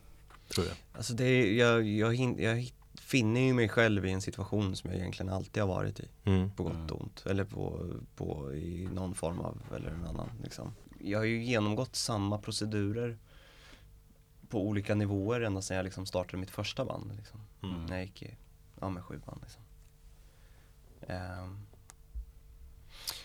Tror 0.47 0.65
du? 0.65 0.71
Alltså 0.93 1.13
det 1.13 1.23
är, 1.23 1.53
jag, 1.53 1.87
jag, 1.87 2.39
jag 2.39 2.71
finner 3.07 3.41
ju 3.41 3.53
mig 3.53 3.69
själv 3.69 4.05
i 4.05 4.11
en 4.11 4.21
situation 4.21 4.75
som 4.75 4.89
jag 4.89 4.99
egentligen 4.99 5.33
alltid 5.33 5.63
har 5.63 5.67
varit 5.67 5.99
i 5.99 6.09
Mm. 6.23 6.51
På 6.51 6.63
gott 6.63 6.91
och 6.91 7.01
ont, 7.01 7.23
eller 7.25 7.43
på, 7.43 7.89
på 8.15 8.53
i 8.53 8.89
någon 8.93 9.15
form 9.15 9.39
av, 9.39 9.61
eller 9.75 9.89
en 9.89 10.05
annan 10.05 10.29
liksom 10.43 10.75
Jag 10.99 11.19
har 11.19 11.25
ju 11.25 11.43
genomgått 11.43 11.95
samma 11.95 12.37
procedurer 12.37 13.17
På 14.49 14.67
olika 14.67 14.95
nivåer 14.95 15.41
ända 15.41 15.61
sedan 15.61 15.77
jag 15.77 15.83
liksom 15.83 16.05
startade 16.05 16.37
mitt 16.37 16.51
första 16.51 16.85
band 16.85 17.15
liksom 17.15 17.39
Mm. 17.63 17.85
När 17.85 17.95
jag 17.95 18.05
gick 18.05 18.21
i, 18.21 18.37
ja 18.79 18.89
med 18.89 19.03
sju 19.03 19.21
band 19.25 19.41
liksom. 19.41 19.61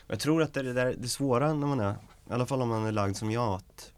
Och 0.06 0.12
Jag 0.12 0.20
tror 0.20 0.42
att 0.42 0.54
det 0.54 0.60
är 0.60 0.64
det 0.64 0.72
där, 0.72 0.94
det 0.98 1.08
svåra 1.08 1.54
när 1.54 1.66
man 1.66 1.80
är, 1.80 1.92
i 2.30 2.32
alla 2.32 2.46
fall 2.46 2.62
om 2.62 2.68
man 2.68 2.86
är 2.86 2.92
lagd 2.92 3.16
som 3.16 3.30
jag 3.30 3.54
att 3.54 3.92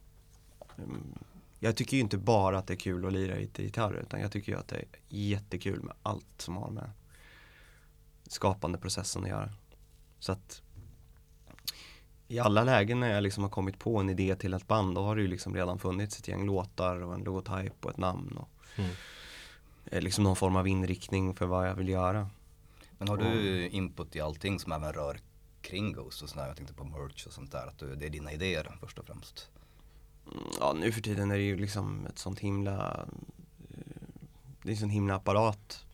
mm, 0.78 1.18
Jag 1.64 1.76
tycker 1.76 1.96
ju 1.96 2.00
inte 2.02 2.18
bara 2.18 2.58
att 2.58 2.66
det 2.66 2.74
är 2.74 2.78
kul 2.78 3.06
att 3.06 3.12
lira 3.12 3.34
lite 3.34 3.62
gitarr 3.62 3.94
utan 3.94 4.20
jag 4.20 4.32
tycker 4.32 4.52
ju 4.52 4.58
att 4.58 4.68
det 4.68 4.76
är 4.76 4.84
jättekul 5.08 5.82
med 5.82 5.94
allt 6.02 6.26
som 6.38 6.56
har 6.56 6.70
med 6.70 6.90
skapande 8.26 8.78
processen 8.78 9.22
att 9.22 9.28
göra. 9.28 9.50
Så 10.18 10.32
att 10.32 10.62
i 12.28 12.38
alla 12.38 12.64
lägen 12.64 13.00
när 13.00 13.10
jag 13.14 13.22
liksom 13.22 13.42
har 13.42 13.50
kommit 13.50 13.78
på 13.78 13.98
en 13.98 14.10
idé 14.10 14.36
till 14.36 14.54
ett 14.54 14.66
band 14.68 14.94
då 14.94 15.02
har 15.02 15.16
det 15.16 15.22
ju 15.22 15.28
liksom 15.28 15.54
redan 15.54 15.78
funnits 15.78 16.18
ett 16.18 16.28
gäng 16.28 16.46
låtar 16.46 16.96
och 17.02 17.14
en 17.14 17.24
logotyp 17.24 17.84
och 17.84 17.90
ett 17.90 17.96
namn 17.98 18.36
och 18.36 18.48
Mm. 18.76 18.90
eh, 19.84 20.00
liksom 20.02 20.24
någon 20.24 20.36
form 20.36 20.56
av 20.56 20.68
inriktning 20.68 21.34
för 21.34 21.46
vad 21.46 21.68
jag 21.68 21.74
vill 21.74 21.88
göra. 21.88 22.30
Men 22.98 23.08
har 23.08 23.16
du 23.16 23.68
input 23.68 24.16
i 24.16 24.20
allting 24.20 24.60
som 24.60 24.72
även 24.72 24.92
rör 24.92 25.18
kring 25.60 25.92
Ghost 25.92 26.22
och 26.22 26.28
sådär? 26.28 26.46
Jag 26.46 26.56
tänkte 26.56 26.74
på 26.74 26.84
merch 26.84 27.26
och 27.26 27.32
sånt 27.32 27.52
där, 27.52 27.66
att 27.66 27.78
du, 27.78 27.94
det 27.94 28.06
är 28.06 28.10
dina 28.10 28.32
idéer 28.32 28.76
först 28.80 28.98
och 28.98 29.06
främst. 29.06 29.50
Mm, 30.32 30.44
Ja 30.60 30.72
nu 30.72 30.92
för 30.92 31.00
tiden 31.00 31.30
är 31.30 31.36
det 31.36 31.42
ju 31.42 31.56
liksom 31.56 32.06
ett 32.06 32.18
sånt 32.18 32.38
himla 32.40 33.06
eh, 33.70 33.76
Det 34.62 34.68
är 34.68 34.72
en 34.72 34.76
sån 34.76 34.90
himla 34.90 35.14
apparat. 35.14 35.84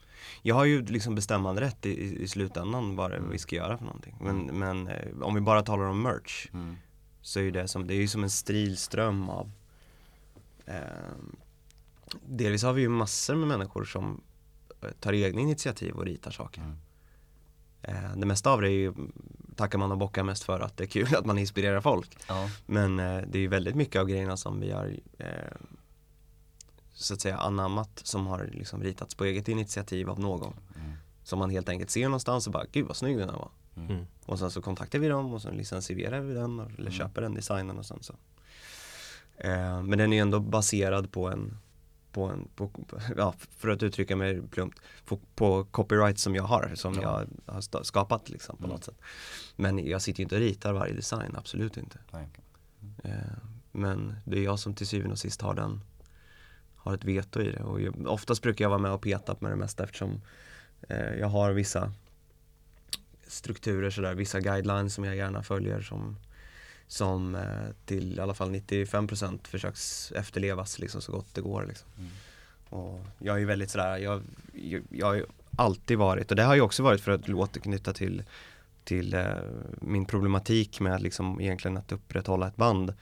Jag 0.42 0.54
har 0.54 0.64
ju 0.64 0.84
liksom 0.86 1.14
bestämmande 1.14 1.60
rätt 1.60 1.86
i, 1.86 2.22
i- 2.22 2.28
slutändan 2.28 2.96
vad 2.96 3.10
det 3.10 3.20
vi 3.30 3.38
ska 3.38 3.56
göra 3.56 3.78
för 3.78 3.84
någonting. 3.84 4.16
Men, 4.20 4.38
men 4.58 4.88
eh, 4.88 5.20
om 5.22 5.34
vi 5.34 5.40
bara 5.40 5.62
talar 5.62 5.84
om 5.84 6.02
merch 6.02 6.48
Mm. 6.52 6.76
så 7.22 7.38
är 7.38 7.42
ju 7.42 7.50
det 7.50 7.68
som, 7.68 7.86
det 7.86 7.94
är 7.94 7.98
ju 7.98 8.08
som 8.08 8.22
en 8.22 8.30
strilström 8.30 9.28
av 9.28 9.50
eh, 10.66 10.74
Delvis 12.26 12.62
har 12.62 12.72
vi 12.72 12.82
ju 12.82 12.88
massor 12.88 13.34
med 13.36 13.48
människor 13.48 13.84
som 13.84 14.20
eh, 14.82 14.90
tar 15.00 15.12
egna 15.12 15.40
initiativ 15.40 15.94
och 15.94 16.04
ritar 16.04 16.30
saker. 16.30 16.60
Mm. 16.60 16.76
Eh, 17.82 18.16
Det 18.16 18.26
mesta 18.26 18.50
av 18.50 18.60
det 18.60 18.68
är 18.68 18.70
ju, 18.70 18.94
tackar 19.56 19.78
man 19.78 19.92
och 19.92 19.98
bockar 19.98 20.22
mest 20.22 20.42
för 20.42 20.60
att 20.60 20.76
det 20.76 20.84
är 20.84 20.88
kul 20.88 21.14
att 21.18 21.26
man 21.26 21.38
inspirerar 21.38 21.80
folk 21.80 22.16
Ja. 22.28 22.50
Men 22.66 22.98
eh, 22.98 23.22
det 23.28 23.38
är 23.38 23.42
ju 23.42 23.48
väldigt 23.48 23.74
mycket 23.74 24.00
av 24.00 24.06
grejerna 24.08 24.36
som 24.36 24.60
vi 24.60 24.70
har 24.70 24.96
eh, 25.18 25.26
så 26.94 27.14
att 27.14 27.20
säga 27.20 27.36
anammat 27.38 28.00
som 28.04 28.26
har 28.26 28.50
liksom 28.52 28.82
ritats 28.82 29.14
på 29.14 29.24
eget 29.24 29.48
initiativ 29.48 30.10
av 30.10 30.20
någon 30.20 30.54
Mm. 30.76 30.92
Som 31.22 31.38
man 31.38 31.50
helt 31.50 31.68
enkelt 31.68 31.90
ser 31.90 32.04
någonstans 32.04 32.46
och 32.46 32.52
bara, 32.52 32.64
gud 32.72 32.86
vad 32.86 32.96
snygg 32.96 33.18
den 33.18 33.28
här 33.30 33.36
var 33.36 33.50
Mm. 33.76 34.06
Och 34.26 34.38
sen 34.38 34.50
så 34.50 34.62
kontaktar 34.62 34.98
vi 34.98 35.08
dem 35.08 35.34
och 35.34 35.42
så 35.42 35.50
licensierar 35.50 36.20
vi 36.20 36.34
den 36.34 36.60
och, 36.60 36.66
eller 36.66 36.80
Mm. 36.80 36.92
köper 36.92 37.22
den 37.22 37.34
designen 37.34 37.78
och 37.78 37.86
sen 37.86 37.98
så 38.02 38.12
eh, 39.36 39.82
Men 39.82 39.98
den 39.98 40.12
är 40.12 40.16
ju 40.16 40.20
ändå 40.22 40.40
baserad 40.40 41.12
på 41.12 41.28
en 41.28 41.58
på 42.12 42.24
en, 42.24 42.48
på, 42.56 42.70
ja, 43.16 43.34
för 43.56 43.68
att 43.68 43.82
uttrycka 43.82 44.16
mig 44.16 44.42
plumpt, 44.50 44.78
på, 45.04 45.20
på 45.34 45.64
copyright 45.64 46.18
som 46.18 46.34
jag 46.34 46.42
har, 46.42 46.72
som 46.74 46.94
Ja. 46.94 47.02
jag 47.46 47.52
har 47.54 47.82
skapat 47.82 48.28
liksom 48.28 48.56
på 48.56 48.64
Mm. 48.64 48.74
något 48.74 48.84
sätt 48.84 48.98
Men 49.56 49.86
jag 49.86 50.02
sitter 50.02 50.18
ju 50.20 50.22
inte 50.22 50.34
och 50.34 50.40
ritar 50.40 50.72
varje 50.72 50.94
design, 50.94 51.34
absolut 51.36 51.76
inte 51.76 51.98
Nej. 52.10 52.28
Eh, 53.04 53.12
Men 53.72 54.16
det 54.24 54.38
är 54.38 54.42
jag 54.42 54.58
som 54.58 54.74
till 54.74 54.86
syvende 54.86 55.12
och 55.12 55.18
sist 55.18 55.40
har 55.42 55.54
den 55.54 55.80
Har 56.76 56.94
ett 56.94 57.04
veto 57.04 57.40
i 57.40 57.50
det 57.50 57.62
och 57.62 57.80
jag, 57.80 58.06
oftast 58.06 58.42
brukar 58.42 58.64
jag 58.64 58.70
vara 58.70 58.78
med 58.80 58.92
och 58.92 59.02
peta 59.02 59.36
med 59.40 59.52
det 59.52 59.56
mesta 59.56 59.84
eftersom 59.84 60.20
eh, 60.88 61.14
Jag 61.14 61.28
har 61.28 61.52
vissa 61.52 61.92
Strukturer 63.26 63.90
sådär, 63.90 64.14
vissa 64.14 64.40
guidelines 64.40 64.94
som 64.94 65.04
jag 65.04 65.16
gärna 65.16 65.42
följer 65.42 65.80
som 65.80 66.16
Som 66.90 67.34
eh, 67.34 67.42
till 67.84 68.18
i 68.18 68.20
alla 68.20 68.34
fall 68.34 68.50
95% 68.50 69.38
försöks 69.48 70.12
efterlevas 70.12 70.78
liksom 70.78 71.00
så 71.00 71.12
gott 71.12 71.34
det 71.34 71.40
går 71.40 71.66
liksom 71.66 71.88
Mm. 71.98 72.10
Och 72.68 73.06
jag 73.18 73.40
är 73.40 73.46
väldigt 73.46 73.70
sådär, 73.70 73.98
jag, 73.98 74.22
jag, 74.52 74.82
jag 74.90 75.06
har 75.06 75.14
ju 75.14 75.26
alltid 75.56 75.98
varit 75.98 76.30
och 76.30 76.36
det 76.36 76.42
har 76.42 76.54
ju 76.54 76.60
också 76.60 76.82
varit 76.82 77.00
för 77.00 77.12
att 77.12 77.28
återknyta 77.28 77.92
till 77.92 78.22
till 78.84 79.14
eh, 79.14 79.24
min 79.80 80.04
problematik 80.04 80.80
med 80.80 81.02
liksom 81.02 81.40
egentligen 81.40 81.76
att 81.76 81.92
upprätthålla 81.92 82.46
ett 82.48 82.56
band 82.56 82.94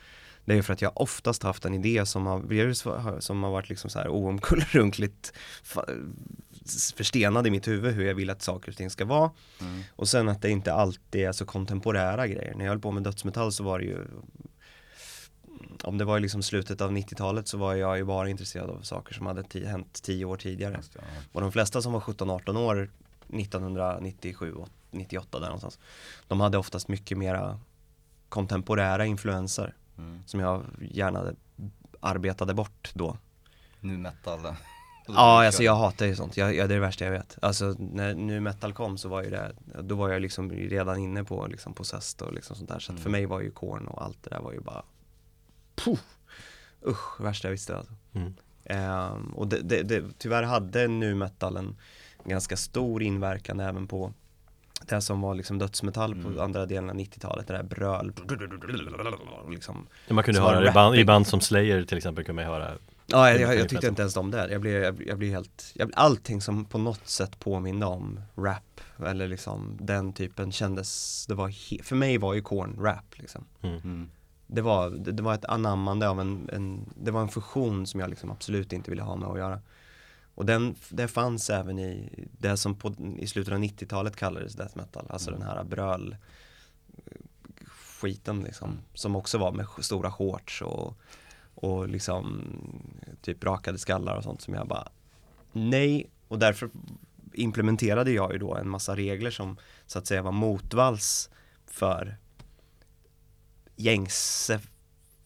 Det 0.44 0.54
är 0.54 0.62
för 0.62 0.72
att 0.72 0.82
jag 0.82 1.00
oftast 1.00 1.42
haft 1.42 1.64
en 1.64 1.74
idé 1.74 2.06
som 2.06 2.26
har, 2.26 3.20
som 3.20 3.42
har 3.42 3.50
varit 3.50 3.68
liksom 3.68 3.90
så 3.90 3.98
här 3.98 4.08
oomkullrunkligt 4.08 5.32
förstenad 6.96 7.46
i 7.46 7.50
mitt 7.50 7.68
huvud 7.68 7.94
hur 7.94 8.06
jag 8.06 8.14
vill 8.14 8.30
att 8.30 8.42
saker 8.42 8.70
och 8.72 8.76
ting 8.76 8.90
ska 8.90 9.04
vara 9.04 9.30
Mm. 9.60 9.82
och 9.96 10.08
sen 10.08 10.28
att 10.28 10.42
det 10.42 10.50
inte 10.50 10.72
alltid 10.72 11.24
är 11.24 11.32
så 11.32 11.46
kontemporära 11.46 12.26
grejer. 12.26 12.54
När 12.54 12.64
jag 12.64 12.70
höll 12.72 12.80
på 12.80 12.90
med 12.90 13.02
dödsmetall 13.02 13.52
så 13.52 13.64
var 13.64 13.78
det 13.78 13.84
ju 13.84 14.06
Om 15.84 15.98
det 15.98 16.04
var 16.04 16.18
i 16.18 16.20
liksom 16.20 16.42
slutet 16.42 16.80
av 16.80 16.92
90-talet 16.92 17.48
så 17.48 17.58
var 17.58 17.74
jag 17.74 17.96
ju 17.98 18.04
bara 18.04 18.28
intresserad 18.28 18.70
av 18.70 18.82
saker 18.82 19.14
som 19.14 19.26
hade 19.26 19.44
hänt 19.66 20.02
tio 20.02 20.24
år 20.24 20.36
tidigare. 20.36 20.74
Just 20.76 20.94
ja. 20.94 21.00
Och 21.32 21.40
de 21.40 21.52
flesta 21.52 21.82
som 21.82 21.92
var 21.92 22.00
17-18 22.00 22.56
år 22.58 22.90
1997 23.28 24.52
och 24.52 24.68
98 24.90 25.38
där 25.38 25.46
någonstans 25.46 25.78
De 26.28 26.40
hade 26.40 26.58
oftast 26.58 26.88
mycket 26.88 27.18
mera 27.18 27.60
kontemporära 28.28 29.06
influenser 29.06 29.74
Mm. 29.98 30.22
som 30.26 30.40
jag 30.40 30.64
gärna 30.80 31.32
arbetade 32.00 32.54
bort 32.54 32.90
då 32.94 33.18
Nu 33.80 33.98
metal. 33.98 34.40
Ja, 35.16 35.46
alltså 35.46 35.62
jag 35.62 35.74
hatar 35.76 36.06
ju 36.06 36.16
sånt, 36.16 36.36
jag, 36.36 36.54
jag, 36.54 36.68
det 36.68 36.74
är 36.74 36.78
det 36.78 36.86
värsta 36.86 37.04
jag 37.04 37.12
vet 37.12 37.38
Alltså 37.42 37.76
när 37.78 38.14
nu 38.14 38.40
metal 38.40 38.72
kom 38.72 38.98
så 38.98 39.08
var 39.08 39.22
ju 39.22 39.30
det, 39.30 39.52
då 39.82 39.94
var 39.94 40.08
jag 40.08 40.22
liksom 40.22 40.50
redan 40.50 40.98
inne 40.98 41.24
på 41.24 41.46
liksom 41.46 41.74
Possessed 41.74 42.22
och 42.28 42.34
liksom 42.34 42.56
sånt 42.56 42.68
där 42.68 42.78
Så 42.78 42.92
att 42.92 42.98
för 42.98 43.08
Mm. 43.08 43.12
mig 43.20 43.26
var 43.26 43.40
ju 43.40 43.50
Korn 43.50 43.86
och 43.86 44.02
allt 44.04 44.18
det 44.22 44.30
där 44.30 44.40
var 44.40 44.52
ju 44.52 44.60
bara 44.60 44.82
Puh, 45.76 45.98
Usch, 46.86 47.20
värsta 47.20 47.48
jag 47.48 47.52
visste 47.52 47.76
alltså 47.76 47.92
Mm. 48.12 48.34
Ehm, 48.64 49.26
och 49.34 49.48
det, 49.48 49.60
det, 49.62 49.82
det, 49.82 50.04
tyvärr 50.18 50.42
hade 50.42 50.88
nu 50.88 51.14
metal 51.14 51.56
en 51.56 51.76
ganska 52.24 52.56
stor 52.56 53.02
inverkan 53.02 53.60
även 53.60 53.86
på 53.86 54.12
det 54.88 55.00
som 55.00 55.20
var 55.20 55.34
liksom 55.34 55.58
dödsmetall 55.58 56.14
på 56.22 56.28
Mm. 56.28 56.40
andra 56.40 56.66
delen 56.66 56.90
av 56.90 56.96
90-talet, 56.96 57.46
det 57.46 57.52
där 57.54 57.62
bröl 57.62 58.12
liksom. 59.50 59.86
Ja, 60.08 60.14
Man 60.14 60.24
kunde 60.24 60.40
höra 60.40 60.68
i 60.70 60.72
band, 60.72 60.96
i 60.96 61.04
band 61.04 61.26
som 61.26 61.40
Slayer 61.40 61.84
till 61.84 61.96
exempel 61.98 62.24
kunde 62.24 62.42
man 62.44 62.52
höra 62.52 62.72
Ja, 63.10 63.30
jag, 63.30 63.40
jag, 63.40 63.54
jag 63.54 63.60
tyckte 63.60 63.74
passa. 63.74 63.88
inte 63.88 64.02
ens 64.02 64.16
om 64.16 64.30
det, 64.30 64.52
jag 64.52 64.60
blev, 64.60 64.82
jag, 64.82 65.06
jag 65.06 65.18
blev 65.18 65.30
helt, 65.30 65.72
jag, 65.74 65.90
allting 65.94 66.40
som 66.40 66.64
på 66.64 66.78
något 66.78 67.08
sätt 67.08 67.38
påminde 67.40 67.86
om 67.86 68.20
rap 68.36 68.80
eller 69.06 69.28
liksom 69.28 69.78
den 69.80 70.12
typen 70.12 70.52
kändes, 70.52 71.26
det 71.26 71.34
var, 71.34 71.48
he, 71.48 71.82
för 71.82 71.96
mig 71.96 72.18
var 72.18 72.34
ju 72.34 72.42
Korn 72.42 72.76
rap 72.80 73.18
liksom 73.18 73.44
mm. 73.62 73.76
Mm. 73.76 74.10
det 74.46 74.62
var, 74.62 74.90
det, 74.90 75.12
det 75.12 75.22
var 75.22 75.34
ett 75.34 75.44
anammande 75.44 76.08
av 76.08 76.20
en, 76.20 76.48
en, 76.52 76.92
det 76.96 77.10
var 77.10 77.22
en 77.22 77.28
fusion 77.28 77.86
som 77.86 78.00
jag 78.00 78.10
liksom 78.10 78.30
absolut 78.30 78.72
inte 78.72 78.90
ville 78.90 79.02
ha 79.02 79.16
med 79.16 79.28
att 79.28 79.38
göra. 79.38 79.60
Och 80.34 80.46
den, 80.46 80.74
det 80.88 81.08
fanns 81.08 81.50
även 81.50 81.78
i 81.78 82.10
det 82.38 82.56
som 82.56 82.74
på, 82.74 82.94
i 83.18 83.26
slutet 83.26 83.52
av 83.54 83.58
90-talet 83.58 84.16
kallades 84.16 84.54
death 84.54 84.76
metal, 84.76 85.06
alltså 85.10 85.30
Mm. 85.30 85.40
den 85.40 85.48
här 85.48 85.64
bröl 85.64 86.16
skiten 88.00 88.40
liksom, 88.40 88.78
som 88.94 89.16
också 89.16 89.38
var 89.38 89.52
med 89.52 89.66
stora 89.80 90.10
shorts 90.10 90.62
och, 90.62 90.98
och 91.60 91.88
liksom 91.88 92.42
typ 93.22 93.44
rakade 93.44 93.78
skallar 93.78 94.16
och 94.16 94.24
sånt 94.24 94.42
som 94.42 94.54
jag 94.54 94.68
bara 94.68 94.88
nej, 95.52 96.10
och 96.28 96.38
därför 96.38 96.70
implementerade 97.34 98.10
jag 98.10 98.32
ju 98.32 98.38
då 98.38 98.54
en 98.54 98.68
massa 98.68 98.96
regler 98.96 99.30
som 99.30 99.56
så 99.86 99.98
att 99.98 100.06
säga 100.06 100.22
var 100.22 100.32
motvalls 100.32 101.30
för 101.66 102.16
gängse 103.76 104.60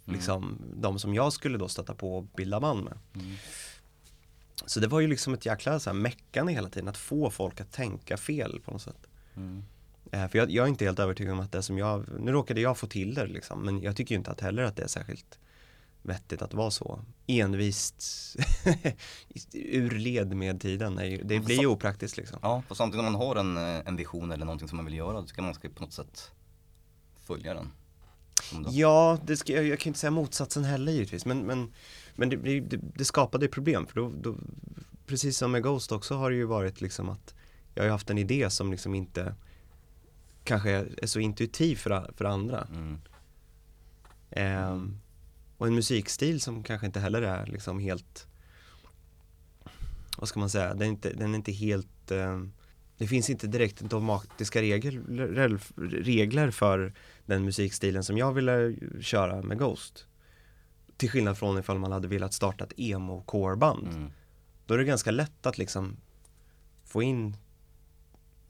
liksom 0.04 0.58
de 0.74 0.98
som 0.98 1.14
jag 1.14 1.32
skulle 1.32 1.58
då 1.58 1.68
stöta 1.68 1.94
på 1.94 2.16
och 2.16 2.24
bilda 2.24 2.60
band 2.60 2.84
med. 2.84 2.98
Mm. 3.14 3.36
Så 4.66 4.80
det 4.80 4.86
var 4.86 5.00
ju 5.00 5.08
liksom 5.08 5.34
ett 5.34 5.46
jäkla 5.46 5.80
så 5.80 5.90
här 5.90 5.94
meckande 5.94 6.52
hela 6.52 6.68
tiden 6.68 6.88
att 6.88 6.96
få 6.96 7.30
folk 7.30 7.60
att 7.60 7.72
tänka 7.72 8.16
fel 8.16 8.60
på 8.64 8.70
något 8.70 8.82
sätt. 8.82 9.06
Mm. 9.36 9.64
Eh, 10.12 10.28
för 10.28 10.38
jag, 10.38 10.50
jag 10.50 10.64
är 10.64 10.68
inte 10.68 10.84
helt 10.84 10.98
övertygad 10.98 11.32
om 11.32 11.40
att 11.40 11.52
det 11.52 11.62
som 11.62 11.78
jag, 11.78 12.06
nu 12.20 12.32
råkade 12.32 12.60
jag 12.60 12.78
få 12.78 12.86
till 12.86 13.14
det 13.14 13.26
liksom, 13.26 13.64
men 13.64 13.82
jag 13.82 13.96
tycker 13.96 14.14
ju 14.14 14.18
inte 14.18 14.30
att 14.30 14.40
heller 14.40 14.62
att 14.62 14.76
det 14.76 14.82
är 14.82 14.88
särskilt 14.88 15.38
vettigt 16.02 16.42
att 16.42 16.54
vara 16.54 16.70
så 16.70 17.04
envist 17.26 18.04
ur 19.52 19.90
led 19.90 20.36
med 20.36 20.60
tiden. 20.60 20.96
Det 21.24 21.40
blir 21.40 21.60
ju 21.60 21.66
opraktiskt 21.66 22.16
liksom. 22.16 22.38
Ja, 22.42 22.62
och 22.68 22.76
samtidigt 22.76 23.06
om 23.06 23.12
man 23.12 23.20
har 23.22 23.36
en, 23.36 23.56
eh, 23.56 23.82
en 23.86 23.96
vision 23.96 24.32
eller 24.32 24.44
någonting 24.44 24.68
som 24.68 24.76
man 24.76 24.84
vill 24.84 24.94
göra, 24.94 25.20
då 25.20 25.26
ska 25.26 25.42
man 25.42 25.54
ska 25.54 25.68
på 25.68 25.82
något 25.82 25.92
sätt 25.92 26.30
följa 27.24 27.54
den. 27.54 27.70
Ja, 28.70 29.18
det 29.26 29.36
ska, 29.36 29.52
jag, 29.52 29.64
jag 29.64 29.78
kan 29.78 29.90
inte 29.90 30.00
säga 30.00 30.10
motsatsen 30.10 30.64
heller 30.64 30.92
givetvis, 30.92 31.26
men, 31.26 31.38
men, 31.38 31.72
men 32.14 32.28
det, 32.28 32.36
det, 32.36 32.76
det, 32.76 33.04
skapade 33.04 33.48
problem 33.48 33.86
för 33.86 33.94
då, 33.94 34.12
då, 34.20 34.36
precis 35.06 35.38
som 35.38 35.52
med 35.52 35.62
Ghost 35.62 35.92
också 35.92 36.14
har 36.14 36.30
det 36.30 36.36
ju 36.36 36.44
varit 36.44 36.80
liksom 36.80 37.08
att 37.08 37.34
jag 37.74 37.82
har 37.82 37.90
haft 37.90 38.10
en 38.10 38.18
idé 38.18 38.50
som 38.50 38.70
liksom 38.70 38.94
inte 38.94 39.34
kanske 40.44 40.70
är, 40.70 41.06
så 41.06 41.20
intuitiv 41.20 41.76
för, 41.76 42.12
för 42.16 42.24
andra. 42.24 42.68
Mm. 42.74 43.00
Ehm, 44.30 44.98
och 45.62 45.68
en 45.68 45.74
musikstil 45.74 46.40
som 46.40 46.62
kanske 46.62 46.86
inte 46.86 47.00
heller 47.00 47.22
är 47.22 47.46
liksom 47.46 47.78
helt 47.78 48.26
Vad 50.18 50.28
ska 50.28 50.40
man 50.40 50.50
säga, 50.50 50.74
den 50.74 50.82
är 50.82 50.86
inte, 50.86 51.12
den 51.12 51.30
är 51.30 51.36
inte 51.36 51.52
helt 51.52 52.10
ehm, 52.10 52.52
Det 52.98 53.06
finns 53.06 53.30
inte 53.30 53.46
direkt 53.46 53.80
dogmatiska 53.80 54.62
regler, 54.62 55.60
regler 56.02 56.50
för 56.50 56.92
den 57.26 57.44
musikstilen 57.44 58.04
som 58.04 58.18
jag 58.18 58.32
ville 58.32 58.74
köra 59.00 59.42
med 59.42 59.58
Ghost 59.58 60.06
Till 60.96 61.10
skillnad 61.10 61.38
från 61.38 61.58
ifall 61.58 61.78
man 61.78 61.92
hade 61.92 62.08
velat 62.08 62.32
starta 62.32 62.64
ett 62.64 62.74
emo-core-band 62.76 63.88
Mm. 63.88 64.10
Då 64.66 64.74
är 64.74 64.78
det 64.78 64.84
ganska 64.84 65.10
lätt 65.10 65.46
att 65.46 65.58
liksom 65.58 65.96
få 66.84 67.02
in 67.02 67.36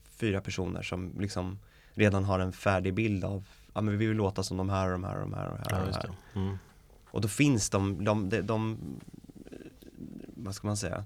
fyra 0.05 0.40
personer 0.40 0.83
som 0.83 1.20
liksom 1.20 1.59
redan 1.90 2.25
har 2.25 2.38
en 2.38 2.53
färdig 2.53 2.94
bild 2.94 3.25
av 3.25 3.44
Ja 3.75 3.81
men 3.81 3.98
vi 3.98 4.07
vill 4.07 4.16
låta 4.16 4.42
som 4.42 4.57
de 4.57 4.70
här 4.70 4.87
och 4.87 4.92
de 4.92 5.05
här 5.05 5.14
och 5.14 5.20
de 5.20 5.35
här 5.35 5.48
och 5.48 5.59
de 5.59 5.59
här, 5.59 5.66
Ja, 5.70 5.81
och 5.81 5.87
de 5.87 5.94
här. 5.94 6.11
Mm. 6.35 6.59
Och 7.12 7.20
då 7.20 7.29
finns 7.29 7.70
de, 7.70 8.05
de, 8.05 8.29
de, 8.29 8.40
de 8.40 8.79
vad 10.37 10.55
ska 10.55 10.66
man 10.66 10.77
säga 10.77 11.05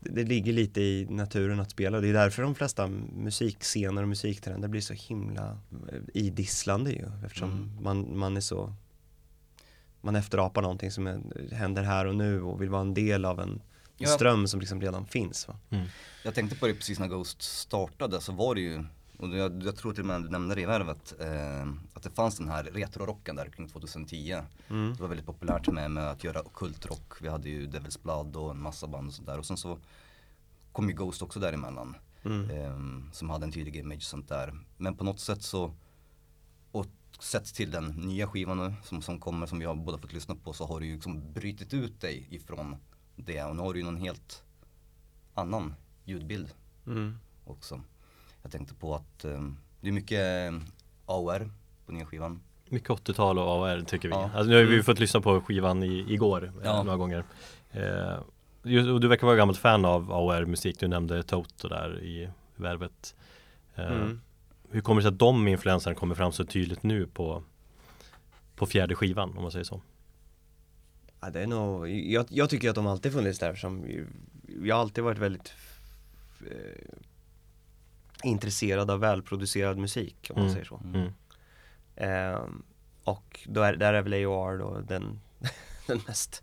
det, 0.00 0.24
ligger 0.24 0.52
lite 0.52 0.80
i 0.80 1.06
naturen 1.10 1.60
att 1.60 1.70
spela 1.70 2.00
det 2.00 2.08
är 2.08 2.12
därför 2.12 2.42
de 2.42 2.54
flesta 2.54 2.86
musikscener 3.16 4.02
och 4.02 4.08
musiktrender 4.08 4.68
blir 4.68 4.80
så 4.80 4.94
himla 4.94 5.58
eh, 5.92 5.98
idisslande 6.14 6.90
ju 6.90 7.06
eftersom 7.26 7.50
Mm. 7.52 7.82
man, 7.82 8.18
man 8.18 8.36
är 8.36 8.40
så 8.40 8.72
man 10.00 10.16
efterapar 10.16 10.62
någonting 10.62 10.90
som 10.90 11.06
är, 11.06 11.20
händer 11.54 11.82
här 11.82 12.06
och 12.06 12.14
nu 12.14 12.42
och 12.42 12.62
vill 12.62 12.68
vara 12.70 12.80
en 12.80 12.94
del 12.94 13.24
av 13.24 13.40
en 13.40 13.62
Ja. 13.96 14.08
ström 14.08 14.48
som 14.48 14.60
liksom 14.60 14.80
redan 14.80 15.06
finns? 15.06 15.48
Mm. 15.70 15.86
Jag 16.24 16.34
tänkte 16.34 16.56
på 16.56 16.66
det 16.66 16.74
precis 16.74 16.98
när 16.98 17.08
Ghost 17.08 17.42
startade 17.42 18.20
så 18.20 18.32
var 18.32 18.54
det 18.54 18.60
ju, 18.60 18.84
och 19.18 19.36
jag, 19.36 19.62
jag 19.62 19.76
tror 19.76 19.92
till 19.92 20.00
och 20.02 20.06
med 20.06 20.22
du 20.22 20.28
nämnde 20.28 20.54
det 20.54 20.60
i 20.60 20.64
värvet, 20.64 21.14
eh, 21.20 21.68
att 21.94 22.02
det 22.02 22.10
fanns 22.10 22.38
den 22.38 22.48
här 22.48 22.64
retrorocken 22.64 23.36
där 23.36 23.46
kring 23.48 23.68
2010. 23.68 24.42
Mm. 24.68 24.94
Det 24.94 25.00
var 25.00 25.08
väldigt 25.08 25.26
populärt 25.26 25.68
med, 25.68 25.90
med 25.90 26.10
att 26.10 26.24
göra 26.24 26.42
ockultrock. 26.42 27.22
Vi 27.22 27.28
hade 27.28 27.48
ju 27.48 27.66
Devil's 27.66 28.02
Blood 28.02 28.36
och 28.36 28.50
en 28.50 28.62
massa 28.62 28.86
band 28.86 29.08
och 29.08 29.14
sånt 29.14 29.26
där. 29.28 29.38
Och 29.38 29.46
sen 29.46 29.56
så 29.56 29.78
kom 30.72 30.88
ju 30.88 30.94
Ghost 30.94 31.22
också 31.22 31.40
däremellan. 31.40 31.96
Mm. 32.24 32.50
Eh, 32.50 33.12
som 33.12 33.30
hade 33.30 33.44
en 33.44 33.52
tydlig 33.52 33.76
image 33.76 33.96
och 33.96 34.02
sånt 34.02 34.28
där. 34.28 34.54
Men 34.76 34.96
på 34.96 35.04
något 35.04 35.20
sätt 35.20 35.42
så, 35.42 35.74
och 36.72 36.86
sett 37.20 37.54
till 37.54 37.70
den 37.70 37.84
nya 37.84 38.26
skivan 38.26 38.56
nu 38.56 38.74
som, 38.82 39.02
som 39.02 39.20
kommer, 39.20 39.46
som 39.46 39.58
vi 39.58 39.64
har 39.64 39.74
båda 39.74 39.98
fått 39.98 40.12
lyssna 40.12 40.36
på, 40.36 40.52
så 40.52 40.66
har 40.66 40.80
du 40.80 40.86
ju 40.86 40.94
liksom 40.94 41.32
brutit 41.32 41.74
ut 41.74 42.00
dig 42.00 42.28
ifrån 42.30 42.76
det. 43.16 43.44
Och 43.44 43.56
nu 43.56 43.62
har 43.62 43.72
du 43.72 43.78
ju 43.78 43.84
någon 43.84 43.96
helt 43.96 44.42
annan 45.34 45.74
ljudbild 46.04 46.54
Mm. 46.86 47.18
också. 47.44 47.80
Jag 48.44 48.52
tänkte 48.52 48.74
på 48.74 48.94
att 48.94 49.24
eh, 49.24 49.42
det 49.80 49.88
är 49.88 49.92
mycket 49.92 50.52
eh, 50.52 50.60
AOR 51.06 51.50
på 51.86 51.92
nya 51.92 52.06
skivan. 52.06 52.40
Mycket 52.68 52.88
80-tal 52.90 53.38
och 53.38 53.44
AR 53.68 53.80
tycker 53.86 54.08
vi. 54.08 54.14
Ja. 54.14 54.22
Alltså, 54.34 54.44
nu 54.50 54.56
har 54.56 54.62
vi 54.62 54.72
Mm. 54.74 54.84
fått 54.84 54.98
lyssna 54.98 55.20
på 55.20 55.40
skivan 55.40 55.82
i, 55.82 56.06
igår 56.14 56.44
eh, 56.44 56.50
Ja. 56.64 56.82
några 56.82 56.96
gånger. 56.98 57.24
Eh, 57.70 58.18
just, 58.62 58.88
och 58.88 59.00
du 59.00 59.08
verkar 59.08 59.26
vara 59.26 59.36
gammalt 59.36 59.58
fan 59.58 59.84
av 59.84 60.12
AR-musik. 60.12 60.80
Du 60.80 60.88
nämnde 60.88 61.22
Toto 61.22 61.68
där 61.68 62.02
i 62.02 62.28
värvet. 62.56 63.14
Eh, 63.74 63.86
Mm. 63.92 64.20
Hur 64.70 64.80
kommer 64.80 65.00
det 65.00 65.02
sig 65.08 65.12
att 65.12 65.18
de 65.18 65.48
influenserna 65.48 65.94
kommer 65.94 66.14
fram 66.14 66.32
så 66.32 66.44
tydligt 66.44 66.82
nu 66.82 67.06
på, 67.06 67.42
på 68.56 68.66
fjärde 68.66 68.94
skivan 68.94 69.36
om 69.36 69.42
man 69.42 69.52
säger 69.52 69.64
så? 69.64 69.80
Ja, 71.20 71.30
det 71.30 71.40
är 71.40 71.46
nog, 71.46 71.88
jag, 71.88 72.26
jag 72.30 72.50
tycker 72.50 72.68
att 72.70 72.74
de 72.74 72.86
alltid 72.86 73.12
funnits 73.12 73.38
där 73.38 73.54
som, 73.54 73.84
jag 74.62 74.74
har 74.76 74.80
alltid 74.82 75.04
varit 75.04 75.18
väldigt 75.18 75.52
eh, 76.40 76.94
intresserad 78.24 78.90
av 78.90 79.00
välproducerad 79.00 79.78
musik 79.78 80.30
om 80.30 80.34
man 80.34 80.42
Mm. 80.42 80.52
säger 80.52 80.66
så. 80.66 80.80
Mm. 80.94 81.10
Ehm, 81.96 82.62
och 83.04 83.40
då 83.46 83.62
är, 83.62 83.76
där 83.76 83.94
är 83.94 84.02
väl 84.02 84.12
AOR 84.12 84.58
då 84.58 84.80
den, 84.80 85.20
den 85.86 86.00
mest 86.06 86.42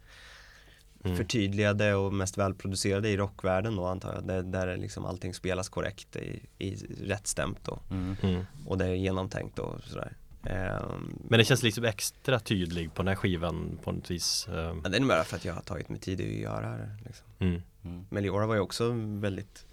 Mm. 1.04 1.18
förtydligade 1.18 1.94
och 1.96 2.14
mest 2.14 2.38
välproducerade 2.38 3.10
i 3.10 3.18
rockvärlden 3.18 3.76
då 3.76 3.86
antar 3.86 4.14
jag. 4.14 4.28
Där, 4.28 4.44
där 4.44 4.68
är 4.68 4.78
liksom 4.78 5.06
allting 5.06 5.34
spelas 5.34 5.70
korrekt 5.70 6.16
i, 6.16 6.42
i 6.58 6.76
rätt 7.08 7.28
stämt 7.28 7.68
och, 7.68 7.84
Mm. 7.92 8.46
och 8.66 8.78
det 8.78 8.86
är 8.86 8.94
genomtänkt 8.94 9.60
och 9.60 9.84
sådär. 9.84 10.14
Ehm, 10.46 11.18
Men 11.30 11.40
det 11.40 11.46
känns 11.46 11.64
liksom 11.64 11.84
extra 11.86 12.40
tydlig 12.40 12.94
på 12.94 13.02
den 13.02 13.08
här 13.08 13.16
skivan 13.16 13.80
på 13.84 13.92
något 13.92 14.12
vis. 14.12 14.48
eh, 14.48 14.76
ja, 14.84 14.90
det 14.90 14.98
är 14.98 15.00
nog 15.00 15.10
bara 15.10 15.24
för 15.24 15.36
att 15.36 15.46
jag 15.46 15.54
har 15.54 15.62
tagit 15.62 15.90
mig 15.90 16.00
tid 16.00 16.22
att 16.22 16.28
göra 16.28 16.78
det 16.78 16.98
liksom. 17.06 17.28
Mm. 17.40 17.62
Mm. 17.84 18.06
Meliora 18.10 18.46
var 18.48 18.56
ju 18.56 18.62
också 18.62 18.92
väldigt 19.20 19.66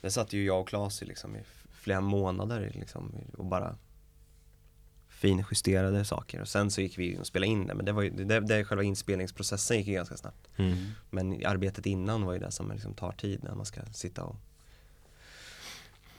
Där 0.00 0.10
satt 0.10 0.32
ju 0.32 0.44
jag 0.44 0.60
och 0.60 0.68
Claes 0.68 1.02
i 1.02 1.04
liksom 1.04 1.36
i 1.36 1.42
flera 1.72 2.00
månader 2.00 2.72
liksom 2.74 3.14
och 3.38 3.44
bara 3.44 3.76
finjusterade 5.08 6.04
saker 6.04 6.40
och 6.40 6.48
sen 6.48 6.70
så 6.70 6.80
gick 6.80 6.98
vi 6.98 7.18
och 7.18 7.26
spelade 7.26 7.52
in 7.52 7.66
det 7.66 7.74
men 7.74 7.84
det 7.84 7.92
var 7.92 8.02
ju, 8.02 8.10
det, 8.10 8.40
det 8.40 8.64
själva 8.64 8.84
inspelningsprocessen 8.84 9.76
gick 9.76 9.86
ju 9.86 9.94
ganska 9.94 10.16
snabbt 10.16 10.48
Mm. 10.56 10.76
Men 11.10 11.46
arbetet 11.46 11.86
innan 11.86 12.24
var 12.24 12.32
ju 12.32 12.38
det 12.38 12.50
som 12.50 12.72
liksom 12.72 12.94
tar 12.94 13.12
tid 13.12 13.44
när 13.44 13.54
man 13.54 13.66
ska 13.66 13.80
sitta 13.92 14.22
och 14.22 14.36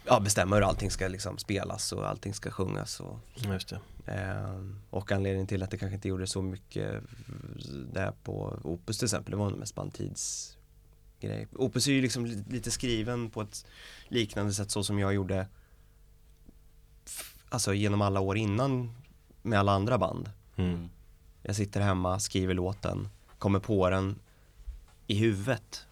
Ja 0.06 0.20
bestämma 0.20 0.56
hur 0.56 0.64
allting 0.64 0.92
ska 0.92 1.08
liksom 1.08 1.38
spelas 1.38 1.92
och 1.92 2.10
allting 2.10 2.34
ska 2.34 2.52
sjungas 2.52 3.00
och. 3.00 3.20
Ehm, 4.06 4.80
och 4.90 5.12
anledningen 5.12 5.48
till 5.48 5.64
att 5.64 5.72
det 5.72 5.78
kanske 5.78 5.96
inte 5.96 6.08
gjorde 6.08 6.28
så 6.28 6.42
mycket 6.42 7.04
där 7.94 8.14
på 8.24 8.60
Opus 8.64 8.98
till 8.98 9.06
exempel, 9.06 9.32
det 9.32 9.38
var 9.38 9.50
mest 9.50 9.76
bara 9.76 9.86
en 9.86 9.92
tidsgrej. 11.22 11.48
Opus 11.56 11.88
är 11.88 11.92
ju 11.92 12.02
liksom 12.02 12.26
li- 12.26 12.44
lite 12.50 12.72
skriven 12.72 13.30
på 13.30 13.42
ett 13.42 13.66
liknande 14.08 14.54
sätt 14.54 14.72
så 14.72 14.84
som 14.84 15.00
jag 15.00 15.14
gjorde 15.14 15.48
Alltså 17.50 17.74
genom 17.74 18.02
alla 18.02 18.20
år 18.20 18.38
innan 18.38 18.92
med 19.42 19.60
alla 19.60 19.72
andra 19.72 19.98
band. 19.98 20.32
Mm. 20.56 20.90
Jag 21.44 21.56
sitter 21.56 21.82
hemma, 21.82 22.20
skriver 22.20 22.54
låten, 22.54 23.10
kommer 23.38 23.60
på 23.60 23.90
den 23.90 24.20
i 25.08 25.16
huvudet 25.16 25.86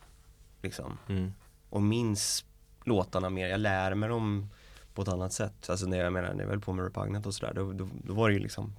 liksom 0.62 0.98
Mm. 1.10 1.32
och 1.70 1.82
minns 1.82 2.46
låtarna 2.86 3.30
mer, 3.30 3.48
jag 3.48 3.60
lär 3.60 3.96
mig 3.96 4.10
dem 4.10 4.50
på 4.94 5.02
ett 5.02 5.08
annat 5.08 5.34
sätt. 5.34 5.70
Alltså 5.70 5.86
när 5.86 5.98
jag 5.98 6.13
menar, 6.13 6.34
när 6.34 6.44
jag 6.44 6.50
höll 6.50 6.60
på 6.60 6.74
med 6.74 6.86
Repugnant 6.86 7.26
och 7.26 7.34
sådär, 7.34 7.54
då, 7.54 7.72
då, 7.74 7.89
då 8.04 8.13
var 8.13 8.30
det 8.30 8.34
ju 8.34 8.39
liksom 8.39 8.76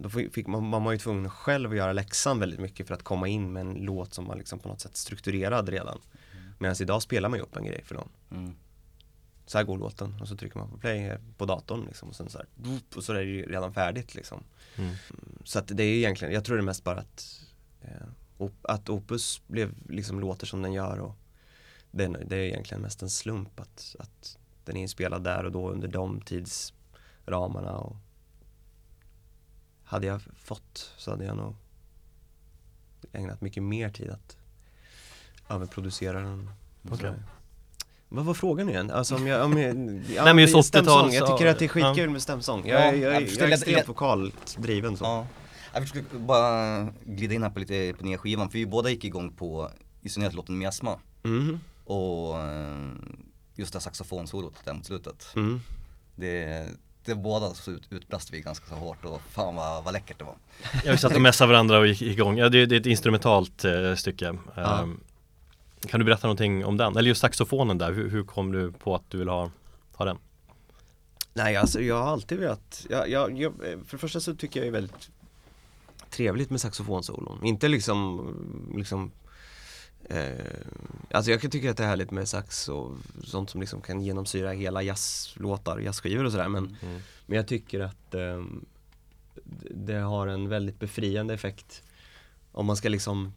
Då 0.00 0.08
fick 0.08 0.46
man, 0.46 0.68
man 0.68 0.84
var 0.84 0.92
ju 0.92 0.98
tvungen 0.98 1.30
själv 1.30 1.70
att 1.70 1.76
göra 1.76 1.92
läxan 1.92 2.38
väldigt 2.38 2.60
mycket 2.60 2.86
för 2.86 2.94
att 2.94 3.02
komma 3.02 3.28
in 3.28 3.52
med 3.52 3.60
en 3.60 3.74
låt 3.74 4.14
som 4.14 4.24
var 4.26 4.36
liksom 4.36 4.58
på 4.58 4.68
något 4.68 4.80
sätt 4.80 4.96
strukturerad 4.96 5.68
redan. 5.68 5.98
Medan 6.58 6.76
idag 6.80 7.02
spelar 7.02 7.28
man 7.28 7.38
ju 7.38 7.42
upp 7.42 7.56
en 7.56 7.64
grej 7.64 7.82
för 7.84 7.94
någon. 7.94 8.08
Mm. 8.30 8.54
Så 9.46 9.58
här 9.58 9.64
går 9.64 9.78
låten 9.78 10.20
och 10.20 10.28
så 10.28 10.36
trycker 10.36 10.58
man 10.58 10.70
på 10.70 10.78
play 10.78 11.16
på 11.36 11.46
datorn 11.46 11.84
liksom 11.86 12.08
och 12.08 12.16
sen 12.16 12.28
så 12.28 12.38
här, 12.38 12.46
och 12.96 13.04
så 13.04 13.12
är 13.12 13.16
det 13.16 13.22
ju 13.30 13.46
redan 13.46 13.74
färdigt 13.74 14.14
liksom. 14.14 14.42
Mm. 14.76 14.94
Så 15.44 15.58
att 15.58 15.66
det 15.66 15.82
är 15.82 15.96
egentligen, 15.96 16.34
jag 16.34 16.44
tror 16.44 16.56
det 16.56 16.60
är 16.60 16.64
mest 16.64 16.84
bara 16.84 16.98
att 16.98 17.40
eh, 17.82 18.46
Att 18.62 18.88
Opus 18.88 19.42
blev, 19.46 19.74
liksom 19.88 20.20
låter 20.20 20.46
som 20.46 20.62
den 20.62 20.72
gör 20.72 20.98
och 20.98 21.16
det, 21.90 22.04
är- 22.04 22.24
det 22.26 22.36
är 22.36 22.40
egentligen 22.40 22.82
mest 22.82 23.02
en 23.02 23.10
slump 23.10 23.60
att, 23.60 23.96
att 23.98 24.38
den 24.64 24.76
är 24.76 24.80
inspelad 24.82 25.24
där 25.24 25.44
och 25.44 25.52
då 25.52 25.70
under 25.70 25.88
de 25.88 26.20
tidsramarna 26.20 27.78
och 27.78 27.96
Hade 29.90 30.06
jag 30.06 30.20
fått 30.36 30.92
så 30.96 31.10
hade 31.10 31.24
jag 31.24 31.36
nog 31.36 31.54
ägnat 33.12 33.40
mycket 33.40 33.62
mer 33.62 33.90
tid 33.90 34.10
att 34.10 34.36
överproducera 35.48 36.20
den. 36.20 36.50
Så- 36.98 37.14
Vad 38.08 38.24
var 38.24 38.34
frågan 38.34 38.68
igen? 38.68 38.90
Alltså 38.90 39.14
om 39.16 39.26
jag, 39.26 39.44
om 39.44 39.58
jag, 39.58 39.74
ja, 40.16 40.24
men 40.34 40.38
just 40.38 40.68
stämsång. 40.68 41.08
80-tals- 41.08 41.12
Jag 41.14 41.38
tycker 41.38 41.50
att 41.50 41.58
det 41.58 41.64
är 41.64 41.78
ja. 41.78 41.92
skitkul 41.92 42.10
med 42.10 42.22
stämsång. 42.22 42.62
Ja, 42.66 42.74
Jag, 42.74 42.96
jag, 42.96 43.14
jag, 43.14 43.22
jag 43.22 43.30
jag, 43.30 43.48
är 43.48 43.52
extremt 43.52 43.88
vokalt 43.88 44.56
driven 44.58 44.96
så. 44.96 45.04
Ja. 45.04 45.26
Jag 45.74 45.88
skulle 45.88 46.04
bara 46.12 46.82
glida 47.04 47.34
in 47.34 47.42
här 47.42 47.50
på 47.50 47.58
lite 47.58 47.94
på 47.98 48.04
nya 48.04 48.18
skivan, 48.18 48.50
för 48.50 48.58
vi 48.58 48.66
båda 48.66 48.90
gick 48.90 49.04
igång 49.04 49.32
på, 49.32 49.70
i 50.02 50.08
synnerhet 50.08 50.34
låten 50.34 50.58
Miasma. 50.58 50.98
Mhm. 51.22 51.60
Och 51.84 52.38
eh, 52.40 52.88
just 53.54 53.72
det 53.72 53.80
saxofonsolot 53.80 54.54
där 54.64 54.74
mot 54.74 54.86
slutet. 54.86 55.26
Mm. 55.36 55.60
Det, 56.14 56.66
det 57.04 57.14
båda 57.14 57.54
så 57.54 57.70
ut, 57.70 57.86
utbrast 57.90 58.32
vi 58.32 58.40
ganska 58.40 58.66
så 58.66 58.74
hårt 58.74 59.04
och 59.04 59.20
fan 59.30 59.54
vad, 59.54 59.84
vad 59.84 59.92
läckert 59.92 60.18
det 60.18 60.24
var. 60.24 60.34
Ja, 60.84 60.92
vi 60.92 60.98
satt 60.98 61.14
och 61.14 61.20
messade 61.20 61.52
varandra 61.52 61.78
och 61.78 61.86
gick 61.86 62.02
igång. 62.02 62.38
Ja, 62.38 62.48
det, 62.48 62.66
det 62.66 62.76
är 62.76 62.80
ett 62.80 62.86
instrumentalt 62.86 63.64
eh, 63.64 63.94
stycke. 63.94 64.36
Ja. 64.56 64.80
Ehm, 64.80 65.00
Kan 65.88 66.00
du 66.00 66.06
berätta 66.06 66.26
någonting 66.26 66.64
om 66.64 66.76
den? 66.76 66.96
Eller 66.96 67.08
just 67.08 67.20
saxofonen 67.20 67.78
där, 67.78 67.92
hur, 67.92 68.10
hur 68.10 68.24
kom 68.24 68.52
du 68.52 68.72
på 68.72 68.94
att 68.94 69.02
du 69.08 69.18
vill 69.18 69.28
ha, 69.28 69.50
ha 69.92 70.04
den? 70.04 70.18
Nej, 71.34 71.56
alltså 71.56 71.80
jag 71.80 72.02
har 72.02 72.12
alltid 72.12 72.38
velat, 72.38 72.86
jag, 72.90 73.08
jag, 73.08 73.40
jag, 73.40 73.52
för 73.58 73.92
det 73.92 73.98
första 73.98 74.20
så 74.20 74.34
tycker 74.34 74.60
jag 74.60 74.64
det 74.64 74.68
är 74.68 74.80
väldigt 74.80 75.10
trevligt 76.10 76.50
med 76.50 76.60
saxofonsolon. 76.60 77.44
Inte 77.44 77.68
liksom, 77.68 78.26
liksom 78.76 79.10
eh, 80.04 80.44
Alltså 81.10 81.30
jag 81.30 81.40
kan 81.40 81.50
tycka 81.50 81.70
att 81.70 81.76
det 81.76 81.82
är 81.84 81.88
härligt 81.88 82.10
med 82.10 82.28
sax 82.28 82.68
och 82.68 82.96
sånt 83.24 83.50
som 83.50 83.60
liksom 83.60 83.80
kan 83.80 84.00
genomsyra 84.00 84.50
hela 84.52 84.82
jazzlåtar, 84.82 85.78
jazzskivor 85.78 86.24
och 86.24 86.32
sådär 86.32 86.48
men, 86.48 86.76
Mm. 86.82 87.00
men 87.26 87.36
jag 87.36 87.46
tycker 87.48 87.80
att 87.80 88.10
d- 88.10 88.44
det 89.70 89.94
har 89.98 90.26
en 90.26 90.48
väldigt 90.48 90.78
befriande 90.80 91.34
effekt 91.34 91.82
om 92.52 92.66
man 92.66 92.76
ska 92.76 92.88
liksom 92.88 93.32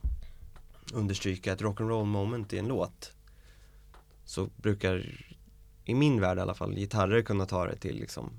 understryka 0.93 1.53
ett 1.53 1.61
rock'n'roll 1.61 2.05
moment 2.05 2.53
i 2.53 2.57
en 2.57 2.67
låt 2.67 3.11
så 4.25 4.49
brukar 4.57 5.05
i 5.85 5.93
min 5.95 6.21
värld 6.21 6.37
i 6.37 6.41
alla 6.41 6.53
fall 6.53 6.75
gitarrer 6.75 7.21
kunna 7.21 7.45
ta 7.45 7.65
det 7.65 7.75
till 7.75 7.95
liksom 7.95 8.29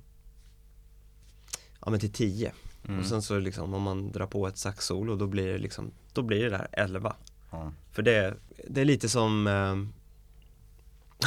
ja 1.85 1.91
men 1.91 2.01
till 2.01 2.13
10 2.13 2.53
Mm. 2.89 3.01
och 3.01 3.07
sen 3.07 3.23
så 3.23 3.39
liksom 3.39 3.75
om 3.75 3.83
man 3.83 4.13
drar 4.13 4.27
på 4.27 4.47
ett 4.47 4.59
saxsolo 4.59 5.17
då 5.17 5.27
blir 5.27 5.47
det 5.47 5.59
liksom, 5.59 5.91
då 6.13 6.23
blir 6.23 6.43
det 6.45 6.51
där 6.51 6.69
11 6.73 7.17
Ja. 7.55 7.73
För 7.93 8.03
det, 8.03 8.35
det 8.69 8.81
är 8.81 8.85
lite 8.85 9.09
som 9.09 9.47
ehm, 9.47 9.93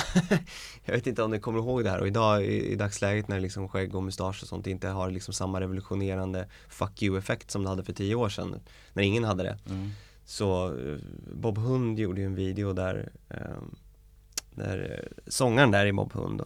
Jag 0.86 0.94
vet 0.94 1.08
inte 1.08 1.24
om 1.24 1.32
ni 1.32 1.40
kommer 1.40 1.60
ihåg 1.60 1.84
det 1.84 1.90
här 1.90 2.00
och 2.00 2.08
idag 2.08 2.46
i, 2.46 2.72
i 2.72 2.76
dagsläget 2.76 3.28
när 3.28 3.40
liksom 3.40 3.68
skägg 3.68 3.96
och 3.96 4.04
mustasch 4.04 4.42
och 4.42 4.48
sånt 4.48 4.68
inte 4.68 4.88
har 4.88 5.10
liksom 5.12 5.34
samma 5.34 5.62
revolutionerande 5.62 6.48
fuck 6.70 7.04
you-effekt 7.04 7.52
som 7.52 7.64
det 7.64 7.70
hade 7.70 7.84
för 7.84 7.94
tio 7.94 8.16
år 8.16 8.30
sedan 8.30 8.60
När 8.94 9.04
ingen 9.04 9.24
hade 9.24 9.44
det 9.44 9.58
Mm. 9.70 9.90
Så 10.26 10.66
eh, 10.80 10.98
Bob 11.34 11.58
Hund 11.58 12.00
gjorde 12.00 12.22
ju 12.22 12.28
en 12.28 12.36
video 12.36 12.74
där 12.74 13.10
ehm, 13.30 13.76
Där 14.56 15.00
eh, 15.04 15.18
sångaren 15.28 15.72
där 15.72 15.86
i 15.86 15.94
Bob 15.94 16.14
Hund 16.14 16.40
då, 16.40 16.46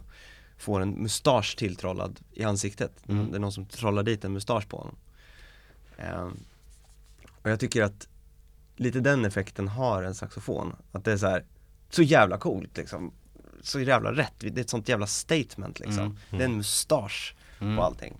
får 0.57 0.81
en 0.81 0.89
mustasch 0.89 1.55
tilltrollad 1.57 2.19
i 2.31 2.43
ansiktet 2.43 2.91
Mm. 3.07 3.31
Det 3.31 3.37
är 3.37 3.39
någon 3.39 3.51
som 3.51 3.65
trollar 3.65 4.03
dit 4.03 4.25
en 4.25 4.33
mustasch 4.33 4.67
på 4.67 4.77
honom 4.77 4.95
Ehm, 5.97 6.37
Och 7.41 7.49
jag 7.49 7.59
tycker 7.59 7.83
att 7.83 8.07
lite 8.81 8.99
den 8.99 9.25
effekten 9.25 9.67
har 9.67 10.03
en 10.03 10.15
saxofon 10.15 10.75
Att 10.91 11.05
det 11.05 11.11
är 11.11 11.17
så 11.17 11.27
här 11.27 11.45
så 11.89 12.01
jävla 12.03 12.37
coolt 12.37 12.77
liksom 12.77 13.11
Så 13.61 13.79
jävla 13.79 14.11
rätt, 14.11 14.33
det 14.39 14.57
är 14.57 14.61
ett 14.61 14.69
sånt 14.69 14.89
jävla 14.89 15.07
statement 15.07 15.79
liksom 15.79 15.99
Mm. 16.03 16.17
Det 16.29 16.37
är 16.37 16.45
en 16.45 16.57
mustasch 16.57 17.35
Mm. 17.59 17.77
på 17.77 17.83
allting 17.83 18.17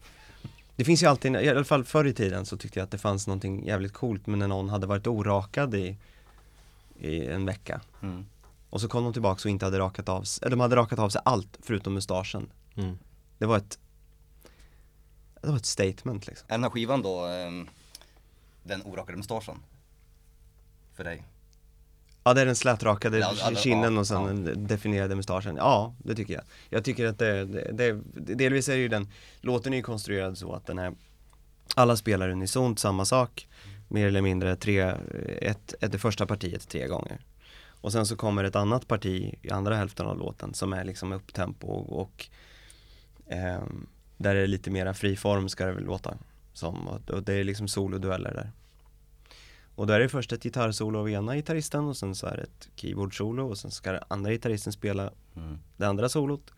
Det 0.76 0.86
finns 0.86 1.04
ju 1.04 1.08
alltid, 1.08 1.36
i 1.36 1.50
alla 1.50 1.64
fall 1.64 1.84
förr 1.84 2.06
i 2.06 2.14
tiden 2.14 2.46
så 2.46 2.58
tyckte 2.58 2.80
jag 2.80 2.84
att 2.84 2.92
det 2.92 2.98
fanns 2.98 3.28
någonting 3.28 3.66
jävligt 3.66 3.94
coolt 3.94 4.28
med 4.28 4.40
när 4.40 4.48
någon 4.48 4.70
hade 4.70 4.88
varit 4.88 5.08
orakad 5.08 5.76
i, 5.76 5.98
i 7.00 7.26
en 7.28 7.46
vecka 7.46 7.82
Mm. 8.02 8.26
Och 8.70 8.82
så 8.82 8.88
kom 8.88 9.04
de 9.04 9.14
tillbaka 9.14 9.42
och 9.46 9.50
inte 9.52 9.66
hade 9.66 9.80
rakat 9.80 10.10
av 10.10 10.24
sig, 10.24 10.42
eller 10.46 10.50
de 10.56 10.60
hade 10.60 10.76
rakat 10.76 11.00
av 11.00 11.10
sig 11.10 11.22
allt 11.26 11.58
förutom 11.62 11.94
mustaschen 11.94 12.52
Mm. 12.76 12.98
Det 13.38 13.46
var 13.46 13.58
ett 13.58 13.80
Det 15.42 15.48
var 15.50 15.58
ett 15.58 15.66
statement 15.66 16.28
liksom 16.28 16.46
Är 16.48 16.54
den 16.54 16.64
här 16.64 16.70
skivan 16.70 17.02
då 17.02 17.26
ehm, 17.26 17.68
den 18.64 18.82
orakade 18.86 19.18
mustaschen? 19.18 19.60
För 21.02 21.06
dig? 21.06 21.24
Ja 22.24 22.34
det 22.34 22.42
är 22.42 22.46
den 22.46 22.56
slätrakade 22.56 23.18
Ja, 23.20 23.34
ja, 23.40 23.56
kinden 23.56 23.98
och 23.98 24.08
sen 24.08 24.22
ja. 24.22 24.28
den 24.28 24.68
definierade 24.68 25.16
mustaschen. 25.16 25.56
Ja, 25.56 25.96
det 25.98 26.16
tycker 26.16 26.34
jag. 26.34 26.44
Jag 26.70 26.84
tycker 26.84 27.06
att 27.06 27.20
det, 27.20 27.46
det, 27.46 28.02
det 28.14 28.34
delvis 28.36 28.70
är 28.70 28.76
ju 28.76 28.88
den 28.88 29.08
Låten 29.42 29.74
är 29.74 29.78
ju 29.78 29.84
konstruerad 29.84 30.38
så 30.38 30.54
att 30.54 30.66
den 30.66 30.80
är 30.80 30.94
Alla 31.76 31.96
spelar 31.96 32.30
unisont 32.30 32.80
samma 32.80 33.06
sak 33.06 33.48
Mer 33.88 34.08
eller 34.08 34.22
mindre 34.22 34.56
tre, 34.56 34.80
ett, 35.42 35.74
ett, 35.82 35.92
det 35.92 36.00
första 36.00 36.26
partiet 36.26 36.70
tre 36.70 36.88
gånger. 36.88 37.20
Och 37.68 37.92
sen 37.92 38.06
så 38.06 38.16
kommer 38.16 38.44
ett 38.44 38.56
annat 38.56 38.88
parti 38.88 39.36
i 39.42 39.52
andra 39.52 39.76
hälften 39.76 40.06
av 40.06 40.18
låten 40.18 40.54
som 40.54 40.74
är 40.74 40.84
liksom 40.84 41.12
upptempo 41.12 41.68
och, 41.68 42.02
och 42.02 42.28
ehm, 43.28 43.88
Där 44.18 44.36
är 44.36 44.42
det 44.42 44.48
lite 44.48 44.72
mera 44.72 44.94
fri 44.94 45.16
form 45.16 45.50
ska 45.50 45.66
det 45.66 45.74
väl 45.74 45.84
låta 45.84 46.18
som. 46.54 46.88
Och 46.88 47.24
det 47.24 47.34
är 47.34 47.44
liksom 47.44 47.68
solodueller 47.68 48.34
där 48.34 48.52
och 49.82 49.88
då 49.88 49.94
är 49.94 50.00
det 50.00 50.10
först 50.10 50.32
ett 50.34 50.44
gitarrsolo 50.44 51.00
av 51.00 51.10
ena 51.10 51.36
gitarristen 51.36 51.86
och 51.86 51.98
sen 51.98 52.16
så 52.16 52.28
är 52.28 52.38
det 52.38 52.44
ett 52.44 52.70
keyboardsolo 52.76 53.50
och 53.50 53.58
sen 53.58 53.72
ska 53.72 53.92
den 53.92 54.04
andra 54.08 54.32
gitarristen 54.32 54.74
spela 54.74 55.12
Mm. 55.36 55.58
det 55.78 55.86
andra 55.88 56.10
solot 56.10 56.54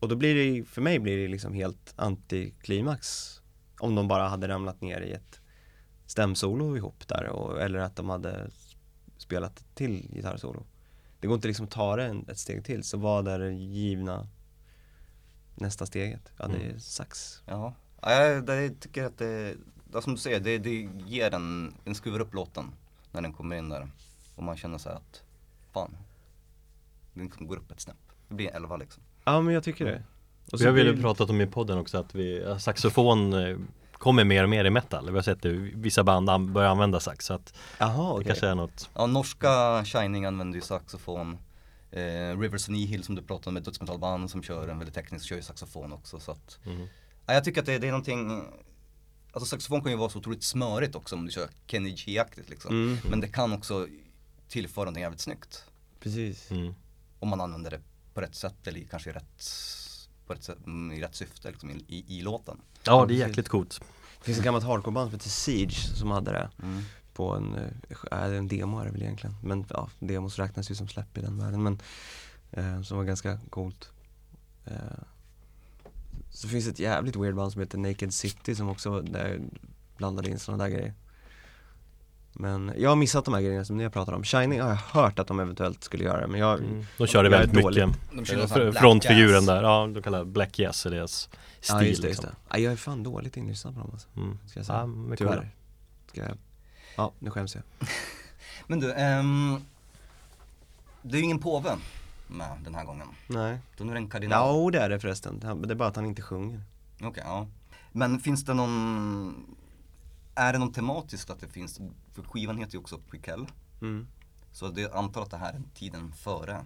Och 0.00 0.08
då 0.08 0.16
blir 0.16 0.34
det, 0.34 0.64
för 0.64 0.82
mig 0.82 0.98
blir 0.98 1.16
det 1.16 1.28
liksom 1.28 1.54
helt 1.54 1.94
antiklimax 1.96 3.34
Om 3.80 3.94
de 3.94 4.08
bara 4.08 4.28
hade 4.28 4.48
ramlat 4.48 4.80
ner 4.80 5.00
i 5.00 5.12
ett 5.12 5.40
stämsolo 6.06 6.76
ihop 6.76 7.08
där 7.08 7.26
och, 7.28 7.62
eller 7.62 7.78
att 7.78 7.96
de 7.96 8.08
hade 8.08 8.50
spelat 9.16 9.64
till 9.74 10.08
gitarrsolo 10.12 10.66
Det 11.20 11.26
går 11.26 11.34
inte 11.34 11.48
liksom 11.48 11.64
att 11.64 11.70
ta 11.72 11.96
det 11.96 12.04
en, 12.04 12.28
ett 12.28 12.38
steg 12.38 12.64
till, 12.64 12.84
så 12.84 12.98
vad 12.98 13.28
är 13.28 13.38
det 13.38 13.52
givna 13.52 14.28
nästa 15.54 15.86
steget? 15.86 16.32
Ja 16.36 16.46
det 16.48 16.56
är 16.56 16.66
Mm. 16.68 16.80
sax 16.80 17.42
Ja, 17.46 17.74
ja 18.02 18.12
jag, 18.24 18.48
jag 18.48 18.80
tycker 18.80 19.04
att 19.04 19.18
det, 19.18 19.54
ja, 19.92 20.00
som 20.00 20.12
du 20.14 20.18
säger, 20.20 20.40
det, 20.40 20.58
det 20.58 20.88
ger 21.06 21.34
en, 21.34 21.74
en 21.84 21.94
skruvar 21.94 22.20
upp 22.20 22.34
låten 22.34 22.64
när 23.12 23.22
den 23.22 23.32
kommer 23.32 23.56
in 23.56 23.68
där. 23.68 23.88
Och 24.36 24.42
man 24.42 24.56
känner 24.56 24.78
så 24.78 24.88
här 24.88 24.96
att, 24.96 25.22
fan, 25.72 25.96
den 27.14 27.24
liksom 27.24 27.46
går 27.46 27.56
upp 27.56 27.70
ett 27.70 27.80
snäpp. 27.80 27.96
Det 28.28 28.34
blir 28.34 28.48
en 28.48 28.54
elva 28.56 28.76
liksom. 28.76 29.02
Ja 29.24 29.40
men 29.40 29.54
jag 29.54 29.64
tycker 29.64 29.84
det 29.84 30.02
och 30.52 30.60
Vi 30.60 30.64
har 30.64 30.72
väl 30.72 30.96
det- 30.96 31.02
pratat 31.02 31.30
om 31.30 31.40
i 31.40 31.46
podden 31.46 31.78
också 31.78 31.98
att 31.98 32.14
vi, 32.14 32.56
saxofon 32.60 33.32
eh, 33.32 33.56
kommer 33.92 34.24
mer 34.24 34.42
och 34.42 34.48
mer 34.48 34.64
i 34.64 34.70
metal. 34.70 35.10
Vi 35.10 35.16
har 35.16 35.22
sett 35.22 35.42
det, 35.42 35.52
vissa 35.52 36.04
band 36.04 36.30
an- 36.30 36.52
börjar 36.52 36.68
använda 36.70 37.00
sax 37.00 37.26
så 37.26 37.34
att 37.34 37.54
det 37.78 37.84
okej 37.98 38.26
kanske 38.26 38.46
är 38.48 38.54
något 38.54 38.90
Ja, 38.94 39.06
norska 39.06 39.84
Shining 39.84 40.24
använder 40.24 40.56
ju 40.56 40.62
saxofon. 40.62 41.38
Eh, 41.90 42.38
Rivers 42.40 42.62
of 42.64 42.68
Nihil 42.68 43.04
som 43.04 43.14
du 43.14 43.22
pratade 43.22 43.48
om, 43.50 43.56
ett 43.56 43.64
dödsmetallband 43.64 44.30
som 44.30 44.42
kör 44.42 44.68
en 44.68 44.78
väldigt 44.78 44.94
teknisk, 44.94 45.26
kör 45.26 45.36
ju 45.36 45.42
saxofon 45.42 45.92
också 45.92 46.20
så 46.20 46.32
att 46.32 46.58
mm. 46.66 46.86
ja, 47.26 47.34
Jag 47.34 47.44
tycker 47.44 47.60
att 47.60 47.66
det, 47.66 47.78
det 47.78 47.86
är 47.86 47.90
någonting 47.90 48.42
Alltså 49.32 49.46
saxofon 49.46 49.82
kan 49.82 49.92
ju 49.92 49.98
vara 49.98 50.08
så 50.10 50.18
otroligt 50.18 50.42
smörigt 50.42 50.94
också 50.94 51.16
om 51.16 51.24
du 51.26 51.30
kör 51.32 51.48
Kenny 51.66 51.90
G-aktigt 51.90 52.48
liksom. 52.50 52.70
Mm, 52.70 52.98
Men 53.10 53.20
det 53.20 53.28
kan 53.28 53.52
också 53.52 53.86
tillföra 54.48 54.84
någonting 54.84 55.02
jävligt 55.02 55.20
snyggt. 55.20 55.64
precis 56.00 56.50
Mm. 56.50 56.74
Om 57.18 57.28
man 57.28 57.40
använder 57.40 57.70
det 57.70 57.80
på 58.14 58.20
rätt 58.20 58.34
sätt 58.34 58.66
eller 58.66 58.80
kanske 58.84 59.10
i 59.10 59.12
rätt, 59.12 59.42
på 60.26 60.32
rätt 60.34 60.44
sätt, 60.44 60.58
mm, 60.66 60.92
i 60.98 61.02
rätt 61.02 61.14
syfte 61.14 61.50
liksom, 61.50 61.70
i, 61.70 61.84
i, 61.88 62.18
i 62.18 62.22
låten. 62.22 62.60
Ja 62.84 63.06
det 63.06 63.14
är 63.14 63.28
jäkligt 63.28 63.48
coolt 63.48 63.80
Det 64.18 64.24
finns 64.24 64.38
ett 64.38 64.44
gammalt 64.44 64.64
hardcoreband 64.64 65.10
som 65.10 65.18
heter 65.18 65.30
Siege 65.30 65.74
som 65.96 66.10
hade 66.10 66.30
det 66.32 66.50
Mm. 66.62 66.82
på 67.14 67.34
en, 67.34 67.54
äh, 68.12 68.22
en 68.36 68.48
demo 68.48 68.78
är 68.80 68.84
det 68.84 68.90
väl 68.90 69.02
egentligen 69.02 69.36
Men 69.42 69.64
ja, 69.70 69.90
demos 69.98 70.38
räknas 70.38 70.70
ju 70.70 70.74
som 70.74 70.88
släpp 70.88 71.18
i 71.18 71.20
den 71.20 71.38
världen 71.38 71.62
men 71.62 71.80
eh, 72.50 72.82
Som 72.82 72.96
var 72.96 73.04
ganska 73.04 73.38
coolt 73.50 73.88
eh, 74.64 74.72
Så 76.30 76.48
finns 76.48 76.68
ett 76.68 76.78
jävligt 76.78 77.16
weird 77.16 77.34
band 77.34 77.52
som 77.52 77.60
heter 77.60 77.78
Naked 77.78 78.14
City 78.14 78.54
som 78.54 78.68
också 78.68 79.00
där 79.02 79.40
blandade 79.96 80.30
in 80.30 80.38
sådana 80.38 80.64
där 80.64 80.70
grejer 80.70 80.94
Men 82.32 82.72
jag 82.76 82.88
har 82.88 82.96
missat 82.96 83.24
de 83.24 83.34
här 83.34 83.40
grejerna 83.40 83.64
som 83.64 83.76
ni 83.76 83.90
pratar 83.90 84.12
om 84.12 84.24
Shining 84.24 84.60
har 84.60 84.68
jag 84.68 84.76
hört 84.76 85.18
att 85.18 85.26
de 85.26 85.40
eventuellt 85.40 85.84
skulle 85.84 86.04
göra 86.04 86.26
men 86.26 86.40
jag 86.40 86.58
mm. 86.58 86.86
De 86.98 87.06
kör 87.06 87.22
det 87.22 87.28
väldigt 87.30 87.62
dålig. 87.62 87.86
mycket 87.86 88.00
De 88.12 88.24
kör 88.24 88.70
black 88.70 88.78
Frontfiguren 88.82 89.46
där, 89.46 89.62
ja 89.62 89.90
de 89.94 90.02
kallar 90.02 90.24
Black 90.24 90.58
Jazz 90.58 90.86
är 90.86 90.90
deras 90.90 91.28
stil 91.60 91.76
Ja 91.76 91.82
just 91.82 92.02
det, 92.02 92.08
just 92.08 92.22
liksom. 92.22 92.24
det. 92.24 92.56
Ja, 92.56 92.58
jag 92.58 92.72
är 92.72 92.76
fan 92.76 93.02
dåligt 93.02 93.36
inlyssnad 93.36 93.74
på 93.74 93.80
dem 93.80 93.90
alltså, 93.92 94.08
Mm. 94.16 94.38
ska 94.46 94.58
jag 94.58 94.66
säga 94.66 94.78
Ja, 94.78 95.16
Tyvärr. 95.16 95.50
Ska 96.06 96.20
jag... 96.20 96.38
Ja, 96.96 97.12
nu 97.18 97.30
skäms 97.30 97.54
jag 97.54 97.64
Men 98.66 98.80
du, 98.80 98.92
ehm, 98.92 99.60
det 101.02 101.16
är 101.16 101.18
ju 101.18 101.24
ingen 101.24 101.38
påve 101.38 101.76
med 102.28 102.58
den 102.64 102.74
här 102.74 102.84
gången. 102.84 103.08
Nej 103.26 103.58
Då 103.76 103.84
är 103.84 103.88
det 103.88 103.96
en 103.96 104.10
kardinal. 104.10 104.64
Ja, 104.64 104.70
det 104.70 104.78
är 104.78 104.88
det 104.88 105.00
förresten. 105.00 105.40
Det 105.40 105.72
är 105.72 105.74
bara 105.74 105.88
att 105.88 105.96
han 105.96 106.06
inte 106.06 106.22
sjunger. 106.22 106.62
Okej, 107.02 107.22
ja. 107.26 107.46
Men 107.92 108.20
finns 108.20 108.44
det 108.44 108.54
någon, 108.54 109.56
är 110.34 110.52
det 110.52 110.58
någon 110.58 110.72
tematiskt 110.72 111.30
att 111.30 111.40
det 111.40 111.48
finns, 111.48 111.80
för 112.14 112.22
skivan 112.22 112.58
heter 112.58 112.72
ju 112.72 112.78
också 112.78 112.98
Prequel. 113.10 113.46
Mm. 113.80 114.06
Så 114.52 114.68
det, 114.68 114.80
jag 114.80 114.96
antar 114.96 115.22
att 115.22 115.30
det 115.30 115.36
här 115.36 115.52
är 115.52 115.62
tiden 115.74 116.12
före 116.12 116.64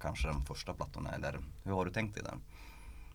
kanske 0.00 0.28
den 0.28 0.44
första 0.44 0.74
plattan 0.74 1.06
eller 1.06 1.40
hur 1.62 1.72
har 1.72 1.84
du 1.84 1.90
tänkt 1.92 2.14
dig 2.14 2.24
där? 2.24 2.34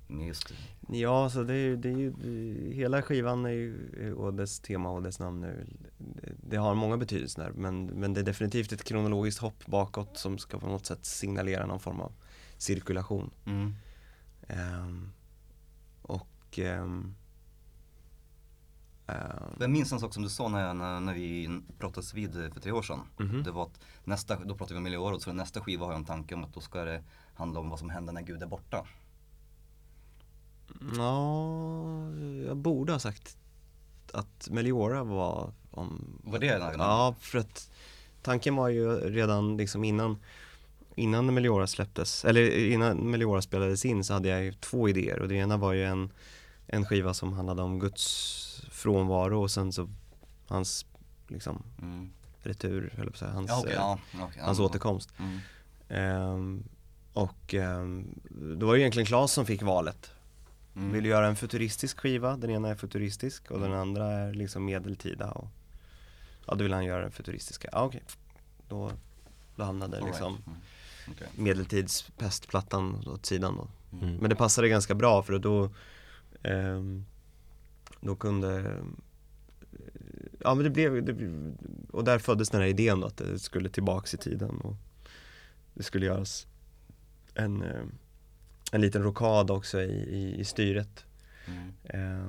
Just, 0.10 0.53
Ja, 0.89 1.30
så 1.30 1.43
det 1.43 1.53
är 1.53 1.76
det 1.76 1.89
är 1.89 1.97
ju, 1.97 2.12
det- 2.12 2.76
hela 2.76 3.01
skivan 3.01 3.45
är 3.45 3.49
ju, 3.49 4.14
och 4.14 4.34
dess 4.34 4.60
tema 4.60 4.89
och 4.89 5.03
dess 5.03 5.20
namn 5.20 5.43
ju- 5.43 5.66
det, 5.97 6.34
det 6.49 6.58
har 6.58 6.76
många 6.76 6.97
betydelser 6.97 7.51
men, 7.55 7.86
men 7.86 8.14
det 8.14 8.20
är 8.20 8.24
definitivt 8.24 8.72
ett 8.72 8.84
kronologiskt 8.84 9.39
hopp 9.41 9.66
bakåt 9.66 10.18
som 10.18 10.38
ska 10.38 10.60
på 10.60 10.68
något 10.68 10.86
sätt 10.86 11.05
signalera 11.05 11.66
någon 11.66 11.80
form 11.80 11.99
av 11.99 12.12
cirkulation. 12.58 13.30
mm. 13.45 13.74
Ehm, 14.47 15.12
och 16.01 16.60
ehm, 16.60 17.16
Jag 19.60 19.70
minns 19.70 19.91
en 19.91 19.99
sak 19.99 20.14
som 20.14 20.24
du 20.24 20.30
sa 20.30 20.47
när, 20.49 20.74
när, 20.74 20.99
när 20.99 21.14
vi 21.14 21.62
pratades 21.80 22.14
vid 22.14 22.34
för 22.53 22.60
tre 22.62 22.72
år 22.72 22.82
sedan. 22.82 22.99
Mhm. 23.20 23.43
Det 23.43 23.51
var 23.51 23.64
att 23.64 23.80
nästa, 24.03 24.36
då 24.43 24.55
pratade 24.55 24.74
vi 24.74 24.78
om 24.78 24.84
miljöåret, 24.84 25.22
så 25.22 25.34
nästa 25.34 25.62
skiva 25.62 25.86
har 25.86 25.91
jag 25.91 25.99
en 25.99 26.05
tanke 26.05 26.36
om 26.36 26.43
att 26.43 26.53
då 26.53 26.60
ska 26.60 26.84
det 26.84 27.03
handla 27.34 27.60
om 27.60 27.70
vad 27.70 27.80
som 27.80 27.89
händer 27.89 28.14
när 28.14 28.22
Gud 28.22 28.43
är 28.43 28.47
borta. 28.47 28.86
Ja, 30.97 31.84
jag 32.47 32.57
borde 32.57 32.91
ha 32.91 32.99
sagt 32.99 33.38
att 34.13 34.47
Meliora 34.51 35.03
var 35.03 35.53
om 35.72 36.20
Var 36.24 36.39
det 36.39 36.47
den? 36.59 36.80
Ja, 36.80 37.15
för 37.20 37.39
att 37.39 37.72
tanken 38.22 38.55
var 38.55 38.70
ju 38.70 38.89
redan 38.99 39.57
liksom 39.57 39.84
innan 39.84 40.18
Innan 40.95 41.34
Meliora 41.34 41.68
släpptes, 41.68 42.26
eller 42.26 42.51
innan 42.72 42.97
Meliora 43.11 43.41
spelades 43.41 43.86
in 43.86 44.03
så 44.03 44.13
hade 44.13 44.30
jag 44.30 44.43
ju 44.43 44.53
två 44.53 44.89
idéer 44.89 45.20
och 45.22 45.28
det 45.28 45.36
ena 45.36 45.57
var 45.57 45.74
ju 45.74 45.86
en 45.86 46.09
En 46.68 46.86
skiva 46.86 47.13
som 47.13 47.34
handlade 47.34 47.61
om 47.61 47.80
Guds 47.80 48.61
frånvaro 48.72 49.41
och 49.43 49.51
sen 49.51 49.72
så 49.74 49.89
Hans 50.47 50.86
liksom 51.28 51.63
Mm. 51.82 52.09
retur, 52.43 52.93
jag 52.97 53.05
på 53.05 53.09
att 53.11 53.18
säga, 53.18 53.32
hans, 53.32 53.49
Ja, 53.49 53.63
eh, 53.68 53.74
ja, 53.74 53.99
okej, 54.13 54.41
hans 54.41 54.59
ja. 54.59 54.65
återkomst 54.65 55.09
Mm. 55.20 55.39
Ehm, 55.89 56.63
Och 57.13 57.53
ehm, 57.53 58.20
det 58.59 58.65
var 58.65 58.76
ju 58.76 58.80
egentligen 58.82 59.05
Claes 59.05 59.32
som 59.32 59.45
fick 59.45 59.61
valet 59.61 60.11
Mm. 60.78 60.91
Vill 60.91 61.05
göra 61.05 61.28
en 61.28 61.36
futuristisk 61.36 61.99
skiva, 61.99 62.38
den 62.38 62.49
ena 62.49 62.69
är 62.69 62.75
futuristisk 62.75 63.51
och 63.51 63.59
den 63.59 63.67
Mm. 63.67 63.80
andra 63.80 64.05
är 64.11 64.34
liksom 64.34 64.65
medeltida 64.65 65.32
och 65.32 65.47
Ja 66.45 66.55
då 66.55 66.63
vill 66.63 66.73
han 66.73 66.86
göra 66.86 67.01
den 67.01 67.11
futuristiska, 67.11 67.69
ja 67.71 67.84
okej 67.86 68.03
Då, 68.69 68.91
då 69.55 69.63
hamnade 69.63 69.97
right. 69.97 70.07
liksom 70.07 70.38
Mm. 70.47 70.59
Okej. 71.11 71.28
medeltidspestplattan 71.36 73.07
åt 73.07 73.25
sidan 73.25 73.55
då 73.57 73.67
Mm. 74.01 74.15
Men 74.15 74.30
det 74.30 74.36
passade 74.36 74.69
ganska 74.69 74.95
bra 74.95 75.23
för 75.23 75.39
då 75.39 75.69
ehm, 76.43 77.05
då 78.01 78.15
kunde 78.15 78.59
eh, 78.59 78.84
Ja 80.39 80.55
men 80.55 80.63
det 80.63 80.69
blev, 80.69 81.05
det, 81.05 81.13
blev- 81.13 81.57
och 81.91 82.03
där 82.03 82.19
föddes 82.19 82.49
den 82.49 82.61
här 82.61 82.67
idén 82.67 82.99
då 82.99 83.07
att 83.07 83.17
det 83.17 83.39
skulle 83.39 83.69
tillbaks 83.69 84.13
i 84.13 84.17
tiden 84.17 84.49
och 84.61 84.75
det 85.73 85.84
skulle 85.84 86.05
göras 86.05 86.47
en, 87.34 87.61
eh, 87.61 87.84
en 88.72 88.82
liten 88.82 89.03
rokad 89.03 89.51
också 89.51 89.82
i, 89.82 89.91
i, 89.91 90.39
i 90.39 90.45
styret 90.45 91.05
Mm. 91.47 91.74
Eh, 91.84 92.28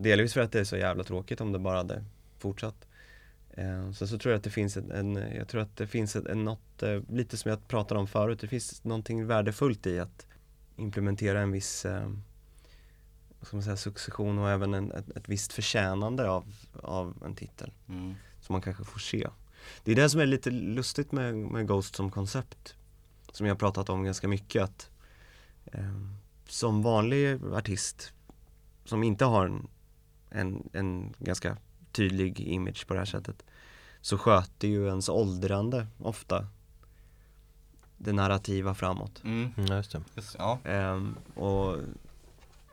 delvis 0.00 0.34
för 0.34 0.40
att 0.40 0.52
det 0.52 0.60
är 0.60 0.64
så 0.64 0.76
jävla 0.76 1.04
tråkigt 1.04 1.40
om 1.40 1.52
det 1.52 1.58
bara 1.58 1.76
hade 1.76 2.04
fortsatt. 2.38 2.88
Eh, 3.50 3.92
sen 3.92 4.08
så 4.08 4.18
tror 4.18 4.32
jag 4.32 4.38
att 4.38 4.44
det 4.44 4.50
finns 4.50 4.76
en, 4.76 4.90
en 4.90 5.16
jag 5.16 5.48
tror 5.48 5.60
att 5.60 5.76
det 5.76 5.86
finns 5.86 6.16
en, 6.16 6.26
en 6.26 6.44
något, 6.44 6.82
eh, 6.82 7.00
lite 7.08 7.36
som 7.36 7.50
jag 7.50 7.68
pratade 7.68 8.00
om 8.00 8.06
förut, 8.06 8.40
det 8.40 8.48
finns 8.48 8.84
någonting 8.84 9.26
värdefullt 9.26 9.86
i 9.86 9.98
att 9.98 10.26
implementera 10.76 11.40
en 11.40 11.52
viss, 11.52 11.84
eh, 11.84 12.10
ska 13.42 13.56
man 13.56 13.62
säga, 13.62 13.76
succession 13.76 14.38
och 14.38 14.50
även 14.50 14.74
en, 14.74 14.92
ett, 14.92 15.16
ett 15.16 15.28
visst 15.28 15.52
förtjänande 15.52 16.30
av, 16.30 16.54
av 16.82 17.22
en 17.26 17.34
titel 17.34 17.72
Mm. 17.88 18.14
som 18.40 18.52
man 18.52 18.62
kanske 18.62 18.84
får 18.84 18.98
se. 19.00 19.28
Det 19.84 19.92
är 19.92 19.96
det 19.96 20.10
som 20.10 20.20
är 20.20 20.26
lite 20.26 20.50
lustigt 20.50 21.12
med, 21.12 21.36
med 21.36 21.66
Ghost 21.66 21.94
som 21.94 22.10
koncept. 22.10 22.74
Som 23.32 23.46
jag 23.46 23.54
har 23.54 23.58
pratat 23.58 23.88
om 23.88 24.04
ganska 24.04 24.28
mycket 24.28 24.62
att 24.62 24.90
som 26.48 26.82
vanlig 26.82 27.38
artist 27.54 28.12
som 28.84 29.02
inte 29.02 29.24
har 29.24 29.46
en, 29.46 29.68
en, 30.30 30.68
en 30.72 31.14
ganska 31.18 31.56
tydlig 31.92 32.40
image 32.40 32.86
på 32.86 32.94
det 32.94 33.00
här 33.00 33.06
sättet 33.06 33.44
så 34.00 34.18
sköter 34.18 34.68
ju 34.68 34.86
ens 34.86 35.08
åldrande 35.08 35.86
ofta 35.98 36.46
det 37.96 38.12
narrativa 38.12 38.74
framåt. 38.74 39.24
Mm. 39.24 39.50
Mm, 39.56 39.76
just 39.76 39.92
det. 39.92 40.02
Just, 40.14 40.36
ja. 40.38 40.58
Ehm, 40.64 41.16
och 41.34 41.76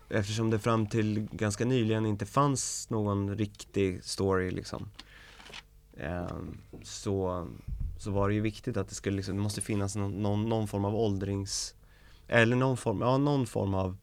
eftersom 0.10 0.50
det 0.50 0.60
fram 0.60 0.88
till 0.88 1.28
ganska 1.32 1.66
nyligen 1.66 2.06
inte 2.06 2.26
fanns 2.26 2.90
någon 2.90 3.38
riktig 3.38 4.04
story 4.04 4.52
liksom 4.52 4.90
ehm, 5.98 6.58
så, 6.84 7.48
så 8.00 8.12
var 8.12 8.30
det 8.30 8.36
ju 8.36 8.42
viktigt 8.42 8.78
att 8.78 8.90
det 8.90 8.96
skulle 8.96 9.18
liksom, 9.18 9.36
det 9.36 9.42
måste 9.42 9.62
finnas 9.62 9.96
någon, 9.96 10.22
någon, 10.22 10.50
någon 10.50 10.68
form 10.68 10.86
av 10.86 10.96
åldrings 10.96 11.76
eller 12.28 12.56
någon 12.56 12.78
form, 12.78 13.02
ja 13.02 13.18
någon 13.18 13.48
form 13.48 13.74
av 13.74 13.98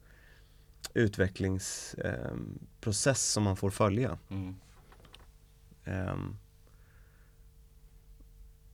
utvecklingsprocess 0.93 3.31
som 3.31 3.43
man 3.43 3.57
får 3.57 3.69
följa. 3.69 4.17
Mm. 4.29 4.55
Ehm, 5.85 6.37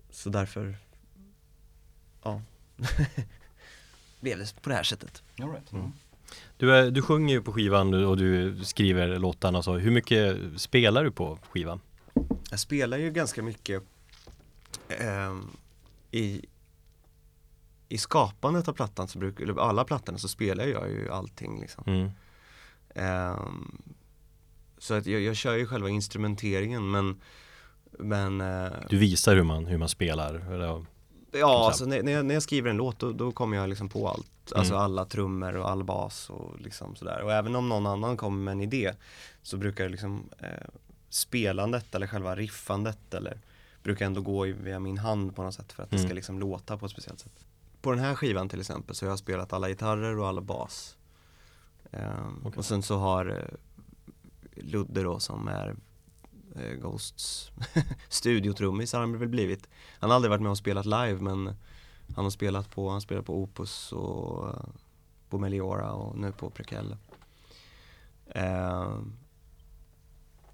så 0.10 0.30
därför, 0.30 0.78
ja, 2.24 2.42
blev 4.20 4.38
det 4.38 4.62
på 4.62 4.70
det 4.70 4.76
här 4.76 4.84
sättet. 4.84 5.24
All 5.42 5.52
right. 5.52 5.72
Mm. 5.72 5.92
Du, 6.58 6.76
är, 6.76 6.92
du 6.92 7.02
sjunger 7.02 7.34
ju 7.34 7.42
på 7.42 7.54
skivan 7.54 8.06
och 8.06 8.18
du 8.18 8.60
skriver 8.64 9.20
låtarna 9.20 9.64
så. 9.64 9.78
Hur 9.78 9.92
mycket 9.92 10.38
spelar 10.56 11.04
du 11.04 11.12
på 11.12 11.40
skivan? 11.50 11.82
Jag 12.50 12.60
spelar 12.60 12.98
ju 12.98 13.12
ganska 13.12 13.44
mycket 13.44 13.84
ehm, 14.88 15.48
i, 16.12 16.46
i 17.90 17.98
skapandet 17.98 18.68
av 18.68 18.74
plattan, 18.74 19.08
så 19.08 19.20
brukar, 19.20 19.44
eller 19.44 19.60
alla 19.62 19.84
plattorna 19.84 20.18
så 20.18 20.28
spelar 20.28 20.66
jag 20.66 20.90
ju 20.90 21.12
allting 21.12 21.62
liksom. 21.62 21.84
Mm. 21.88 22.10
Ehm, 22.96 23.82
så 24.78 24.94
att 24.94 25.06
jag, 25.06 25.22
jag 25.22 25.36
kör 25.36 25.56
ju 25.56 25.66
själva 25.68 25.90
instrumenteringen 25.90 26.92
men, 26.92 27.22
men 28.00 28.42
eh, 28.42 28.72
Du 28.90 28.98
visar 28.98 29.36
hur 29.36 29.44
man, 29.44 29.66
hur 29.66 29.78
man 29.78 29.90
spelar. 29.90 30.34
Eller, 30.54 30.86
Ja, 31.32 31.66
alltså 31.68 31.86
när, 31.86 32.04
när, 32.04 32.12
jag, 32.12 32.26
när 32.26 32.34
jag 32.34 32.44
skriver 32.44 32.70
en 32.70 32.78
låt 32.78 33.00
då, 33.00 33.12
då 33.12 33.32
kommer 33.32 33.58
jag 33.58 33.70
liksom 33.70 33.90
på 33.90 34.10
allt. 34.10 34.54
Alltså 34.56 34.74
Mm. 34.74 34.84
alla 34.86 35.06
trummor 35.06 35.56
och 35.56 35.70
all 35.70 35.84
bas 35.84 36.30
och 36.30 36.60
liksom 36.62 36.96
sådär. 36.96 37.22
Och 37.22 37.34
även 37.34 37.56
om 37.56 37.70
någon 37.70 37.88
annan 37.88 38.18
kommer 38.18 38.44
med 38.44 38.52
en 38.52 38.62
idé 38.62 38.94
så 39.42 39.58
brukar 39.58 39.84
det 39.84 39.90
liksom 39.90 40.30
eh, 40.40 40.48
spelandet 41.10 41.96
eller 41.96 42.08
själva 42.08 42.36
riffandet 42.36 43.14
eller 43.14 43.38
brukar 43.84 44.06
ändå 44.06 44.22
gå 44.22 44.44
via 44.44 44.80
min 44.80 44.98
hand 44.98 45.36
på 45.36 45.44
något 45.44 45.54
sätt 45.54 45.72
för 45.74 45.84
att 45.84 45.90
det 45.90 45.96
Mm. 45.96 46.08
ska 46.08 46.16
liksom 46.16 46.40
låta 46.40 46.78
på 46.78 46.86
ett 46.86 46.92
speciellt 46.92 47.20
sätt. 47.20 47.46
På 47.82 47.92
den 47.92 48.00
här 48.00 48.16
skivan 48.16 48.50
till 48.50 48.60
exempel 48.60 48.96
så 48.96 49.06
har 49.06 49.12
jag 49.12 49.20
spelat 49.20 49.54
alla 49.54 49.70
gitarrer 49.70 50.20
och 50.20 50.28
alla 50.28 50.42
bas. 50.42 50.98
Ehm, 51.92 52.38
Okej. 52.44 52.58
Och 52.58 52.66
sen 52.66 52.84
så 52.84 52.98
har 52.98 53.26
eh, 53.26 54.64
Ludde 54.64 55.04
då 55.04 55.20
som 55.20 55.48
är 55.48 55.76
eh, 56.56 56.74
Ghosts 56.74 57.52
studiotrummis 58.10 58.94
har 58.94 59.00
han 59.00 59.20
väl 59.20 59.30
blivit. 59.30 59.70
Han 60.00 60.10
har 60.10 60.16
aldrig 60.16 60.30
varit 60.30 60.42
med 60.42 60.52
och 60.52 60.58
spelat 60.58 60.86
live 60.86 61.18
men 61.22 61.56
han 62.16 62.26
har 62.26 62.30
spelat 62.30 62.72
på, 62.72 62.90
han 62.90 63.02
spelar 63.02 63.22
på 63.22 63.42
Opus 63.42 63.92
och 63.92 64.48
eh, 64.50 64.64
på 65.30 65.38
Meliora 65.38 65.92
och 65.92 66.18
nu 66.18 66.32
på 66.32 66.50
Prekelle. 66.50 66.98
Eh, 68.26 69.00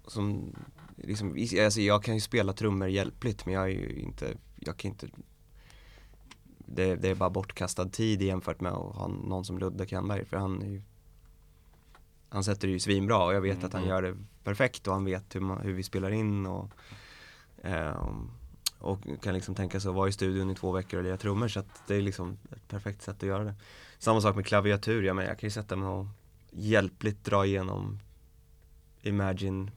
som 0.06 0.54
liksom, 0.96 1.46
alltså 1.64 1.80
jag 1.80 2.02
kan 2.02 2.14
ju 2.14 2.20
spela 2.20 2.52
trummor 2.52 2.88
hjälpligt 2.88 3.46
men 3.46 3.54
jag 3.54 3.64
är 3.64 3.68
ju 3.68 4.00
inte, 4.00 4.36
jag 4.56 4.76
kan 4.76 4.90
inte 4.90 5.08
det, 6.66 6.96
det 6.96 7.08
är 7.08 7.14
bara 7.14 7.30
bortkastad 7.30 7.88
tid 7.88 8.22
jämfört 8.22 8.60
med 8.60 8.72
att 8.72 8.96
ha 8.96 9.08
någon 9.08 9.44
som 9.44 9.58
Ludde 9.58 9.86
Kernberg 9.86 10.24
för 10.24 10.36
han 10.36 10.62
är 10.62 10.66
ju 10.68 10.82
Han 12.28 12.44
sätter 12.44 12.68
det 12.68 12.72
ju 12.72 12.80
svinbra 12.80 13.24
och 13.24 13.34
jag 13.34 13.40
vet 13.40 13.64
att 13.64 13.72
han 13.72 13.82
Mm. 13.82 13.90
gör 13.90 14.02
det 14.02 14.16
perfekt 14.44 14.86
och 14.86 14.94
han 14.94 15.04
vet 15.04 15.34
hur, 15.34 15.40
man, 15.40 15.60
hur 15.60 15.72
vi 15.72 15.82
spelar 15.82 16.10
in 16.10 16.46
och 16.46 16.70
ehm, 17.62 18.30
och 18.78 18.98
kan 19.22 19.34
liksom 19.34 19.54
tänka 19.54 19.80
sig 19.80 19.88
att 19.88 19.94
vara 19.94 20.08
i 20.08 20.12
studion 20.12 20.50
i 20.50 20.54
två 20.54 20.72
veckor 20.72 20.98
och 20.98 21.04
lira 21.04 21.16
trummor 21.16 21.48
så 21.48 21.60
att 21.60 21.82
det 21.86 21.94
är 21.94 22.02
liksom 22.02 22.38
ett 22.52 22.68
perfekt 22.68 23.02
sätt 23.02 23.16
att 23.16 23.28
göra 23.28 23.44
det. 23.44 23.54
Samma 23.98 24.20
sak 24.20 24.36
med 24.36 24.46
klaviatur, 24.46 25.02
jag 25.02 25.16
menar 25.16 25.28
jag 25.28 25.38
kan 25.38 25.46
ju 25.46 25.50
sätta 25.50 25.76
mig 25.76 25.88
och 25.88 26.06
hjälpligt 26.50 27.24
dra 27.24 27.46
igenom 27.46 27.98
Imagine 29.02 29.70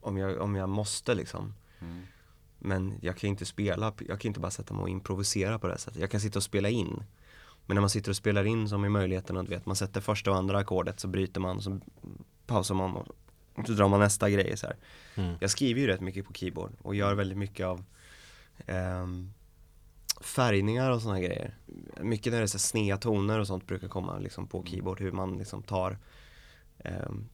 om 0.00 0.16
jag, 0.16 0.40
om 0.40 0.54
jag 0.54 0.68
måste 0.68 1.14
liksom. 1.14 1.54
Mm. 1.80 2.02
Men 2.58 2.98
jag 3.02 3.16
kan 3.16 3.30
inte 3.30 3.44
spela, 3.44 3.92
jag 4.08 4.20
kan 4.20 4.28
inte 4.28 4.40
bara 4.40 4.50
sätta 4.50 4.74
mig 4.74 4.82
och 4.82 4.88
improvisera 4.88 5.58
på 5.58 5.66
det 5.66 5.72
här 5.72 5.78
sättet. 5.78 6.00
Jag 6.00 6.10
kan 6.10 6.20
sitta 6.20 6.38
och 6.38 6.42
spela 6.42 6.68
in. 6.68 7.02
Men 7.66 7.74
när 7.74 7.80
man 7.80 7.90
sitter 7.90 8.10
och 8.10 8.16
spelar 8.16 8.44
in 8.44 8.68
som 8.68 8.84
är 8.84 8.88
möjligheten 8.88 9.36
att 9.36 9.48
vet, 9.48 9.66
man 9.66 9.76
sätter 9.76 10.00
första 10.00 10.30
och 10.30 10.36
andra 10.36 10.58
ackordet 10.58 11.00
så 11.00 11.08
bryter 11.08 11.40
man, 11.40 11.62
så 11.62 11.80
pausar 12.46 12.74
man 12.74 12.96
och 12.96 13.06
så 13.66 13.72
drar 13.72 13.88
man 13.88 14.00
nästa 14.00 14.30
grej 14.30 14.56
så 14.56 14.66
mm. 15.14 15.34
Jag 15.40 15.50
skriver 15.50 15.80
ju 15.80 15.86
rätt 15.86 16.00
mycket 16.00 16.26
på 16.26 16.32
keyboard 16.32 16.72
och 16.82 16.94
gör 16.94 17.14
väldigt 17.14 17.38
mycket 17.38 17.66
av 17.66 17.84
ehm, 18.66 19.32
färgningar 20.20 20.90
och 20.90 21.02
sådana 21.02 21.20
grejer. 21.20 21.56
Mycket 22.00 22.32
när 22.32 22.38
det 22.38 22.44
är 22.44 22.46
så 22.46 22.58
sneda 22.58 22.96
toner 22.96 23.38
och 23.38 23.46
sånt 23.46 23.66
brukar 23.66 23.88
komma 23.88 24.18
liksom 24.18 24.46
på 24.46 24.64
keyboard, 24.64 25.00
hur 25.00 25.12
man 25.12 25.38
liksom 25.38 25.62
tar 25.62 25.98
um, 26.84 27.28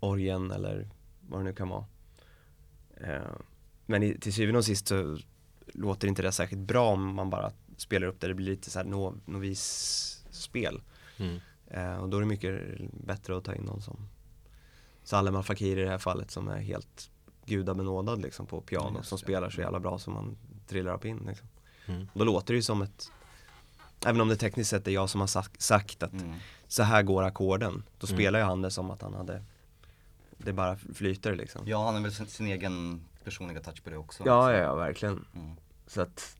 orgen 0.00 0.50
eller 0.50 0.88
vad 1.20 1.40
det 1.40 1.44
nu 1.44 1.52
kan 1.52 1.68
vara. 1.68 1.84
Ehm, 3.00 3.42
men 3.86 4.02
i, 4.02 4.18
till 4.18 4.32
syvende 4.32 4.58
och 4.58 4.64
sist 4.64 4.88
så 4.88 5.18
låter 5.66 6.08
inte 6.08 6.22
det 6.22 6.32
särskilt 6.32 6.62
bra 6.62 6.88
om 6.92 7.14
man 7.14 7.30
bara 7.30 7.52
spelar 7.76 8.06
upp 8.06 8.20
det, 8.20 8.28
det 8.28 8.34
blir 8.34 8.46
lite 8.46 8.70
så 8.70 8.78
här 8.78 8.86
no, 8.86 9.14
novis-spel. 9.24 10.80
Mm. 11.16 11.40
Eh, 11.66 11.96
och 11.96 12.08
då 12.08 12.16
är 12.16 12.20
det 12.20 12.26
mycket 12.26 12.60
bättre 13.06 13.36
att 13.36 13.44
ta 13.44 13.54
in 13.54 13.62
någon 13.62 13.82
som 13.82 14.08
Salem 15.04 15.36
Al 15.36 15.42
Fakir 15.42 15.78
i 15.78 15.82
det 15.82 15.90
här 15.90 15.98
fallet 15.98 16.30
som 16.30 16.48
är 16.48 16.58
helt 16.58 17.10
gudabenådad 17.46 18.22
liksom 18.22 18.46
på 18.46 18.60
piano 18.60 18.96
Just 18.98 19.08
som 19.08 19.18
spelar 19.18 19.50
så 19.50 19.60
jävla 19.60 19.80
bra 19.80 19.98
som 19.98 20.14
man 20.14 20.36
trillar 20.66 20.94
upp 20.94 21.04
in 21.04 21.18
liksom. 21.26 21.48
Mm. 21.86 22.08
Då 22.14 22.24
låter 22.24 22.52
det 22.54 22.56
ju 22.56 22.62
som 22.62 22.82
ett 22.82 23.10
Även 24.06 24.20
om 24.20 24.28
det 24.28 24.36
tekniskt 24.36 24.70
sett 24.70 24.86
är 24.88 24.90
jag 24.90 25.10
som 25.10 25.20
har 25.20 25.28
sagt, 25.28 25.62
sagt 25.62 26.02
att 26.02 26.12
Mm. 26.12 26.34
så 26.68 26.82
här 26.82 27.02
går 27.02 27.22
ackorden 27.22 27.82
Då 27.98 28.06
Mm. 28.06 28.16
spelar 28.16 28.38
ju 28.38 28.44
han 28.44 28.62
det 28.62 28.70
som 28.70 28.90
att 28.90 29.02
han 29.02 29.14
hade 29.14 29.42
Det 30.38 30.52
bara 30.52 30.76
flyter 30.76 31.34
liksom 31.36 31.62
Ja, 31.66 31.84
han 31.84 31.94
har 31.94 32.02
väl 32.02 32.12
sin, 32.12 32.26
sin 32.26 32.46
egen 32.46 33.00
personliga 33.26 33.60
touch 33.60 33.84
på 33.84 33.90
det 33.90 33.96
också. 33.96 34.22
ja, 34.26 34.52
ja, 34.52 34.58
ja 34.58 34.74
verkligen 34.74 35.24
Mm. 35.34 35.56
Så 35.86 36.00
att 36.00 36.36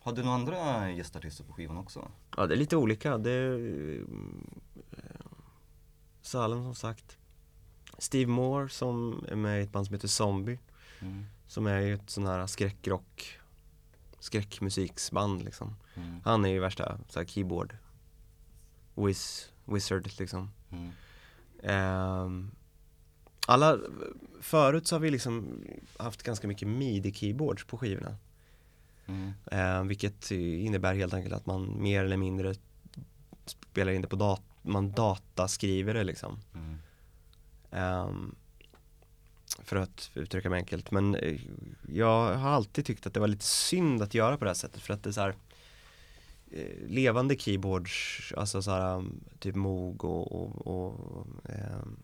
Har 0.00 0.12
du 0.12 0.22
några 0.22 0.34
andra 0.34 0.90
gästartister 0.90 1.44
på 1.44 1.52
skivan 1.52 1.76
också? 1.76 2.08
Ja 2.36 2.46
det 2.46 2.54
är 2.54 2.58
lite 2.58 2.76
olika, 2.76 3.18
det 3.18 3.30
är 3.30 3.98
eh, 4.92 5.26
Salem 6.22 6.62
som 6.64 6.74
sagt 6.74 7.18
Steve 7.98 8.30
Moore 8.30 8.68
som 8.68 9.24
är 9.28 9.36
med 9.36 9.60
i 9.60 9.62
ett 9.62 9.72
band 9.72 9.86
som 9.86 9.94
heter 9.94 10.08
Zombie 10.08 10.58
Mm. 11.00 11.24
Som 11.46 11.66
är 11.66 11.80
ju 11.80 11.94
ett 11.94 12.10
sån 12.10 12.26
här 12.26 12.46
skräckrock 12.46 13.38
Skräckmusiksband 14.18 15.44
liksom 15.44 15.76
Mm. 15.94 16.20
Han 16.24 16.44
är 16.44 16.48
ju 16.48 16.60
värsta 16.60 16.98
så 17.08 17.18
här 17.18 17.26
keyboard 17.26 17.76
Wiz, 18.94 19.52
Wizard 19.64 20.10
liksom 20.18 20.50
Mm. 20.70 22.50
Alla, 23.46 23.78
förut 24.40 24.86
så 24.86 24.94
har 24.94 25.00
vi 25.00 25.10
liksom 25.10 25.64
haft 25.96 26.22
ganska 26.22 26.48
mycket 26.48 26.68
midi-keyboards 26.68 27.66
på 27.66 27.78
skivorna 27.78 28.16
Mm. 29.06 29.32
Eh, 29.50 29.84
vilket 29.84 30.30
innebär 30.30 30.94
helt 30.94 31.14
enkelt 31.14 31.34
att 31.34 31.46
man 31.46 31.82
mer 31.82 32.04
eller 32.04 32.16
mindre 32.16 32.54
spelar 33.46 33.92
in 33.92 34.02
det 34.02 34.08
på 34.08 34.16
dat 34.16 34.42
man 34.62 34.90
dataskriver 34.90 35.94
det 35.94 36.04
liksom. 36.04 36.40
Mm. 36.54 36.78
Ehm, 37.70 38.34
för 39.58 39.76
att 39.76 40.10
uttrycka 40.14 40.50
mig 40.50 40.58
enkelt. 40.58 40.90
Men 40.90 41.14
eh, 41.14 41.40
jag 41.92 42.34
har 42.36 42.50
alltid 42.50 42.84
tyckt 42.84 43.06
att 43.06 43.14
det 43.14 43.20
var 43.20 43.28
lite 43.28 43.44
synd 43.44 44.02
att 44.02 44.14
göra 44.14 44.36
på 44.38 44.44
det 44.44 44.50
här 44.50 44.54
sättet 44.54 44.82
för 44.82 44.94
att 44.94 45.02
det 45.02 45.10
är 45.10 45.12
så 45.12 45.20
här 45.20 45.34
eh, 46.50 46.88
levande 46.88 47.36
keyboards, 47.36 48.32
alltså 48.36 48.62
så 48.62 48.70
här 48.70 49.04
typ 49.38 49.54
Moog 49.54 50.04
och, 50.04 50.32
och, 50.32 50.66
och, 50.66 51.26
ehm, 51.48 51.96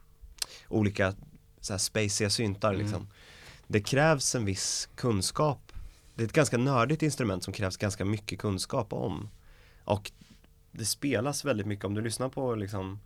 olika 0.68 1.14
så 1.62 1.72
här 1.72 1.78
spaciga 1.78 2.30
syntar 2.30 2.74
liksom. 2.74 3.08
Det 3.66 3.80
krävs 3.80 4.34
en 4.34 4.44
viss 4.44 4.88
kunskap. 4.94 5.72
Det 6.14 6.22
är 6.22 6.26
ett 6.26 6.32
ganska 6.32 6.58
nördigt 6.58 7.02
instrument 7.02 7.44
som 7.44 7.52
krävs 7.52 7.76
ganska 7.76 8.04
mycket 8.04 8.38
kunskap 8.38 8.92
om. 8.92 9.28
Och 9.84 10.12
det 10.72 10.84
spelas 10.84 11.44
väldigt 11.44 11.66
mycket, 11.66 11.84
om 11.84 11.94
du 11.94 12.00
lyssnar 12.00 12.28
på 12.28 12.54
liksom 12.54 13.00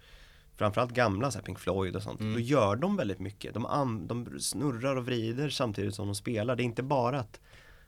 framförallt 0.57 0.93
gamla 0.93 1.31
så 1.31 1.39
Pink 1.41 1.59
Floyd 1.59 1.97
och 1.97 2.03
sånt, 2.03 2.21
Mm. 2.21 2.33
då 2.35 2.41
gör 2.41 2.77
de 2.77 2.97
väldigt 2.97 3.19
mycket. 3.19 3.55
De, 3.55 4.05
de 4.09 4.41
snurrar 4.41 4.97
och 4.97 5.07
vrider 5.07 5.49
samtidigt 5.51 5.95
som 5.95 6.07
de 6.07 6.15
spelar. 6.15 6.57
Det 6.57 6.63
är 6.63 6.65
inte 6.65 6.83
bara 6.83 7.21
att 7.21 7.41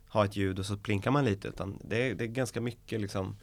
ha 0.09 0.25
ett 0.25 0.37
ljud 0.37 0.59
och 0.59 0.67
så 0.67 0.77
plinkar 0.77 1.11
man 1.11 1.25
lite 1.25 1.49
utan 1.49 1.79
det 1.85 2.11
är, 2.11 2.15
det 2.15 2.25
är 2.25 2.29
ganska 2.29 2.61
mycket 2.61 3.01
liksom 3.01 3.37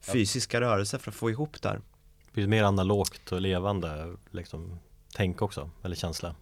fysiska 0.00 0.60
rörelser 0.60 0.98
för 0.98 1.10
att 1.10 1.14
få 1.16 1.30
ihop 1.30 1.62
där. 1.62 1.80
Det 2.26 2.32
blir 2.32 2.46
mer 2.46 2.64
analogt 2.64 3.32
och 3.32 3.40
levande 3.40 4.16
liksom 4.30 4.78
tänk 5.14 5.42
också, 5.42 5.70
eller 5.82 5.96
känsla. 5.96 6.34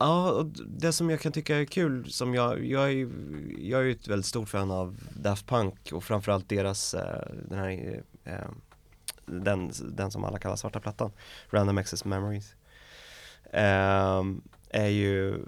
Ja, 0.00 0.30
och 0.30 0.46
det 0.66 0.92
som 0.92 1.10
jag 1.10 1.20
kan 1.20 1.32
tycka 1.32 1.56
är 1.56 1.64
kul, 1.64 2.10
som 2.12 2.34
jag, 2.34 2.64
jag 2.64 2.84
är 2.84 2.88
ju, 2.88 3.10
jag 3.58 3.80
är 3.80 3.84
ju 3.84 3.92
ett 3.92 4.08
väldigt 4.08 4.26
stort 4.26 4.48
fan 4.48 4.70
av 4.70 4.96
Daft 5.10 5.46
Punk 5.46 5.92
och 5.92 6.04
framförallt 6.04 6.48
deras, 6.48 6.94
eh, 6.94 7.32
den 7.48 7.58
här, 7.58 8.02
eh, 8.24 8.34
eh 8.34 8.48
den, 9.26 9.72
den 9.84 10.10
som 10.10 10.24
alla 10.24 10.38
kallar 10.38 10.56
svarta 10.56 10.80
plattan, 10.80 11.12
Random 11.50 11.78
Access 11.78 12.04
Memories. 12.04 12.54
Ehm, 13.52 14.42
är 14.70 14.88
ju, 14.88 15.44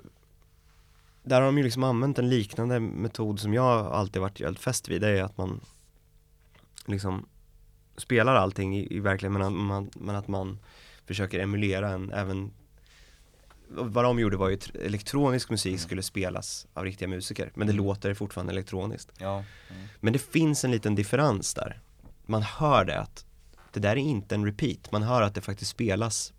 där 1.23 1.41
har 1.41 1.47
de 1.47 1.59
ju 1.59 1.65
liksom 1.65 1.85
använt 1.85 2.19
en 2.19 2.29
liknande 2.29 2.81
metod 2.81 3.41
som 3.41 3.55
jag 3.55 3.87
alltid 3.87 4.23
varit 4.23 4.41
helt 4.41 4.61
fäst 4.61 4.89
vid, 4.89 5.01
det 5.01 5.09
är 5.09 5.23
att 5.23 5.39
man 5.39 5.61
liksom 6.87 7.29
spelar 7.97 8.35
allting 8.35 8.77
i, 8.77 8.97
i 8.97 9.01
verkligheten 9.01 9.33
men, 9.33 9.43
att 9.43 9.53
man, 9.53 9.91
men 9.95 10.17
att 10.17 10.29
man 10.29 10.59
försöker 11.07 11.41
emulera 11.41 11.91
en, 11.91 12.13
även 12.13 12.51
vad 13.75 14.05
de 14.05 14.18
gjorde 14.18 14.37
var 14.37 14.49
ju 14.49 14.55
att 14.55 14.75
elektronisk 14.77 15.51
musik 15.51 15.81
skulle 15.81 16.03
spelas 16.03 16.66
av 16.75 16.85
riktiga 16.85 17.09
musiker 17.09 17.51
men 17.55 17.66
det 17.66 17.73
Mm. 17.73 17.85
låter 17.85 18.14
fortfarande 18.14 18.53
elektroniskt. 18.53 19.12
Ja. 19.18 19.45
Mm. 19.70 19.83
Men 20.01 20.12
det 20.12 20.18
finns 20.18 20.64
en 20.64 20.70
liten 20.70 20.95
differens 20.95 21.55
där. 21.55 21.81
Man 22.27 22.43
hör 22.43 22.85
det 22.85 23.01
att 23.01 23.25
det 23.73 23.81
där 23.81 23.91
är 23.91 23.97
inte 23.97 24.35
en 24.35 24.45
repeat, 24.47 24.93
man 24.93 25.03
hör 25.03 25.23
att 25.23 25.35
det 25.35 25.41
faktiskt 25.41 25.70
spelas 25.70 26.33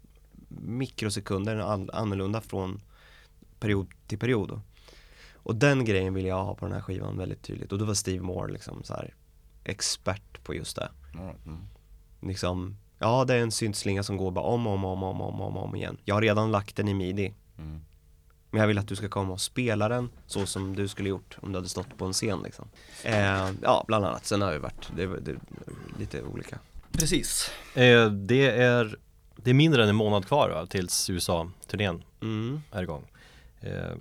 mikrosekunder 0.50 1.58
annorlunda 1.96 2.42
från 2.42 2.82
period 3.60 3.88
till 4.08 4.18
period. 4.20 4.50
då. 4.50 4.62
Och 5.34 5.56
den 5.56 5.86
grejen 5.86 6.14
vill 6.14 6.26
jag 6.26 6.44
ha 6.46 6.56
på 6.56 6.66
den 6.66 6.74
här 6.76 6.82
skivan 6.82 7.18
väldigt 7.18 7.42
tydligt 7.42 7.72
och 7.72 7.80
då 7.80 7.86
var 7.86 7.94
Steve 7.94 8.24
Moore 8.24 8.54
liksom 8.54 8.84
så 8.84 8.94
här 8.94 9.14
expert 9.64 10.44
på 10.44 10.54
just 10.56 10.76
det. 10.76 10.90
Mm. 11.14 11.68
Liksom, 12.22 12.78
ja 13.04 13.26
det 13.26 13.34
är 13.34 13.40
en 13.40 13.52
syntslinga 13.52 14.04
som 14.04 14.18
går 14.18 14.32
bara 14.32 14.46
om 14.46 14.68
och 14.68 14.74
om 14.74 14.84
och 14.86 14.92
om, 14.92 15.04
om, 15.04 15.22
om, 15.22 15.42
om, 15.42 15.58
om 15.58 15.76
igen. 15.76 15.98
Jag 16.06 16.16
har 16.16 16.22
redan 16.22 16.52
lagt 16.52 16.76
den 16.76 16.88
i 16.88 16.94
midi 16.94 17.34
Mm. 17.58 17.82
men 18.52 18.60
jag 18.62 18.68
vill 18.68 18.78
att 18.78 18.88
du 18.88 18.96
ska 18.96 19.10
komma 19.10 19.34
och 19.34 19.42
spela 19.42 19.90
den 19.90 20.10
så 20.28 20.46
som 20.46 20.76
du 20.76 20.88
skulle 20.88 21.10
gjort 21.10 21.38
om 21.42 21.52
du 21.52 21.58
hade 21.58 21.70
stått 21.70 21.98
på 21.98 22.06
en 22.06 22.14
scen 22.14 22.42
liksom. 22.44 22.68
Eh, 23.04 23.50
ja, 23.62 23.84
bland 23.88 24.06
annat. 24.06 24.26
Sen 24.26 24.42
har 24.42 24.52
det 24.52 24.60
varit 24.60 24.90
det, 24.96 25.06
det, 25.20 25.36
lite 26.00 26.24
olika. 26.24 26.60
Precis. 26.92 27.52
Eh, 27.76 28.10
det, 28.12 28.50
är, 28.50 28.98
det 29.36 29.50
är 29.50 29.54
mindre 29.54 29.84
än 29.84 29.90
en 29.90 29.96
månad 29.96 30.26
kvar 30.28 30.50
va, 30.50 30.66
tills 30.66 31.10
USA-turnén 31.10 32.04
Mm. 32.22 32.62
är 32.72 32.84
igång. 32.84 33.04
Eh, 33.62 33.92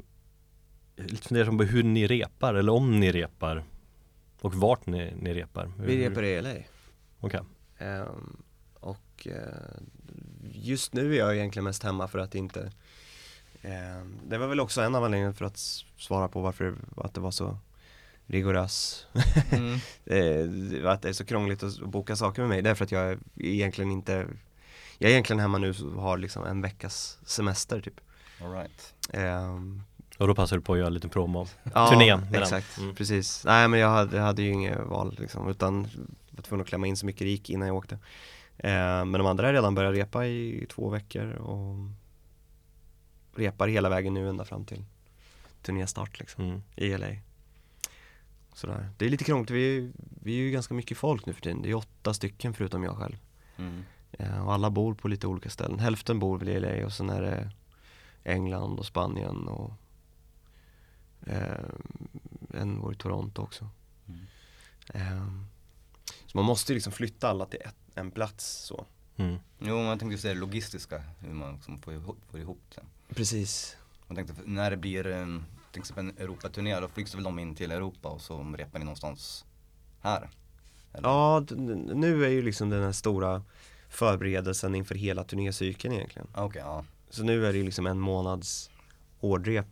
lite 0.97 1.29
fundersam 1.29 1.59
på 1.59 1.65
hur 1.65 1.83
ni 1.83 2.07
repar, 2.07 2.55
eller 2.55 2.73
om 2.73 3.01
ni 3.01 3.13
repar 3.13 3.65
och 4.41 4.55
vart 4.55 4.87
ni, 4.87 5.13
ni 5.21 5.35
repar. 5.35 5.73
Hur- 5.79 5.87
Vi 5.87 6.09
repar 6.09 6.23
i 6.23 6.43
LA. 6.43 6.55
Okej, 7.21 7.41
Ehm, 7.79 8.37
och 9.27 9.33
eh, 9.33 9.83
just 10.53 10.93
nu 10.95 11.15
är 11.15 11.19
jag 11.19 11.37
egentligen 11.37 11.65
mest 11.65 11.83
hemma 11.83 12.09
för 12.09 12.19
att 12.19 12.35
inte 12.35 12.73
ehm, 13.63 14.19
Det 14.29 14.39
var 14.39 14.47
väl 14.47 14.61
också 14.61 14.81
en 14.83 14.95
av 14.95 15.05
anledningarna 15.05 15.35
för 15.35 15.45
att 15.45 15.59
svara 15.99 16.29
på 16.29 16.41
varför 16.41 16.75
att 16.97 17.15
det 17.15 17.21
var 17.21 17.31
så 17.31 17.59
rigorös 18.27 19.07
Mm. 19.51 19.75
eh, 20.85 20.91
att 20.91 21.03
det 21.03 21.09
är 21.09 21.13
så 21.13 21.25
krångligt 21.25 21.63
att 21.63 21.79
boka 21.81 22.17
saker 22.17 22.43
med 22.43 22.49
mig. 22.49 22.63
Det 22.63 22.71
är 22.71 22.75
för 22.75 22.85
att 22.85 22.93
jag 22.93 23.19
egentligen 23.37 23.91
inte 23.91 24.27
Jag 24.99 25.09
är 25.09 25.13
egentligen 25.13 25.41
hemma 25.41 25.59
nu 25.59 25.71
och 25.97 26.03
har 26.03 26.19
liksom 26.19 26.45
en 26.47 26.63
veckas 26.63 27.19
semester 27.25 27.81
typ 27.81 28.01
All 28.41 28.53
right. 28.53 28.95
Ehm, 29.13 29.83
och 30.19 30.29
då 30.29 30.35
passar 30.35 30.57
du 30.57 30.63
på 30.63 30.73
att 30.73 30.79
göra 30.79 30.89
lite 30.89 31.09
promo. 31.09 31.47
Ja, 31.75 31.91
Turnén 31.91 32.35
exakt, 32.35 32.79
Mm. 32.79 32.95
precis. 32.95 33.45
Nej 33.45 33.69
men 33.69 33.81
jag 33.81 33.89
hade, 33.91 34.17
jag 34.17 34.25
hade 34.25 34.43
ju 34.43 34.51
inget 34.51 34.79
val 34.79 35.17
liksom, 35.21 35.49
utan 35.49 35.89
var 36.31 36.43
tvungen 36.43 36.63
att 36.63 36.69
klämma 36.69 36.87
in 36.87 36.97
så 36.97 37.07
mycket 37.07 37.21
det 37.21 37.29
gick 37.31 37.51
innan 37.51 37.69
jag 37.69 37.77
åkte. 37.77 37.99
Eh, 38.59 39.05
men 39.05 39.13
de 39.13 39.27
andra 39.27 39.47
har 39.47 39.53
redan 39.53 39.75
börjat 39.75 39.95
repa 39.95 40.27
i 40.27 40.67
två 40.71 40.89
veckor 40.89 41.27
och 41.33 41.77
repar 43.37 43.69
hela 43.69 43.89
vägen 43.89 44.15
nu 44.15 44.29
ända 44.29 44.45
fram 44.45 44.65
till 44.65 44.85
turnéstart 45.63 46.19
liksom, 46.21 46.45
Mm. 46.45 46.63
i 46.77 46.97
LA. 46.99 47.17
Sådär. 48.55 48.91
Det 48.99 49.07
är 49.07 49.11
lite 49.11 49.25
krångligt, 49.25 49.51
vi, 49.51 49.93
vi 50.23 50.33
är 50.33 50.43
ju 50.43 50.51
ganska 50.51 50.75
mycket 50.75 50.99
folk 50.99 51.27
nu 51.27 51.33
för 51.33 51.41
tiden. 51.41 51.63
Det 51.63 51.71
är 51.71 51.75
åtta 51.75 52.15
stycken 52.15 52.55
förutom 52.55 52.83
jag 52.83 52.97
själv. 52.97 53.17
Mm. 53.57 53.83
Eh, 54.13 54.47
och 54.47 54.53
alla 54.55 54.71
bor 54.71 54.95
på 54.95 55.09
lite 55.09 55.27
olika 55.27 55.51
ställen. 55.51 55.79
Hälften 55.79 56.19
bor 56.19 56.39
väl 56.39 56.49
i 56.49 56.61
LA 56.61 56.87
och 56.87 56.93
sen 56.93 57.11
är 57.11 57.23
det 57.23 57.51
England 58.25 58.79
och 58.79 58.87
Spanien 58.87 59.49
och 59.49 59.73
eh, 61.27 61.65
en 62.55 62.81
bor 62.81 62.93
i 62.93 62.97
Toronto 62.97 63.43
också. 63.43 63.69
Mm. 64.09 64.21
Eh, 64.95 65.27
så 66.05 66.39
man 66.39 66.45
måste 66.45 66.73
ju 66.73 66.75
liksom 66.75 66.93
flytta 66.93 67.29
alla 67.29 67.47
till 67.47 67.61
ett, 67.61 67.77
en 67.95 68.11
plats 68.11 68.47
så. 68.47 68.87
Mm. 69.17 69.37
Jo, 69.59 69.79
jag 69.79 69.99
tänkte 69.99 70.19
säga 70.19 70.35
det 70.35 70.41
logistiska, 70.41 71.03
hur 71.21 71.33
man 71.33 71.55
liksom 71.55 71.83
får, 71.83 71.95
ihop, 71.95 72.19
får 72.31 72.41
ihop 72.41 72.63
det. 72.75 73.15
Precis. 73.15 73.77
Jag 74.09 74.17
tänkte, 74.17 74.35
när 74.45 74.71
det 74.71 74.77
blir 74.77 75.07
en, 75.07 75.45
till 75.73 75.81
exempel 75.81 76.09
en 76.09 76.19
Europaturné, 76.19 76.81
då 76.81 76.89
flygs 76.89 77.15
väl 77.15 77.23
de 77.23 77.39
in 77.39 77.55
till 77.55 77.73
Europa 77.73 78.09
och 78.09 78.21
så 78.21 78.43
repar 78.43 78.79
ni 78.79 78.85
någonstans 78.85 79.45
här? 80.01 80.31
Eller? 80.93 81.09
Ja, 81.09 81.45
nu 81.95 82.25
är 82.25 82.29
ju 82.29 82.43
liksom 82.43 82.71
den 82.71 82.83
här 82.83 82.93
stora 82.93 83.43
förberedelsen 83.89 84.75
inför 84.75 84.95
hela 84.95 85.25
turnécykeln 85.25 85.95
egentligen. 85.95 86.29
Ah, 86.35 86.45
Okej, 86.45 86.63
ja. 86.65 86.85
Så 87.11 87.23
nu 87.23 87.47
är 87.47 87.53
det 87.53 87.59
ju 87.59 87.65
liksom 87.65 87.87
en 87.87 88.01
månads 88.01 88.71
hårdrep. 89.21 89.67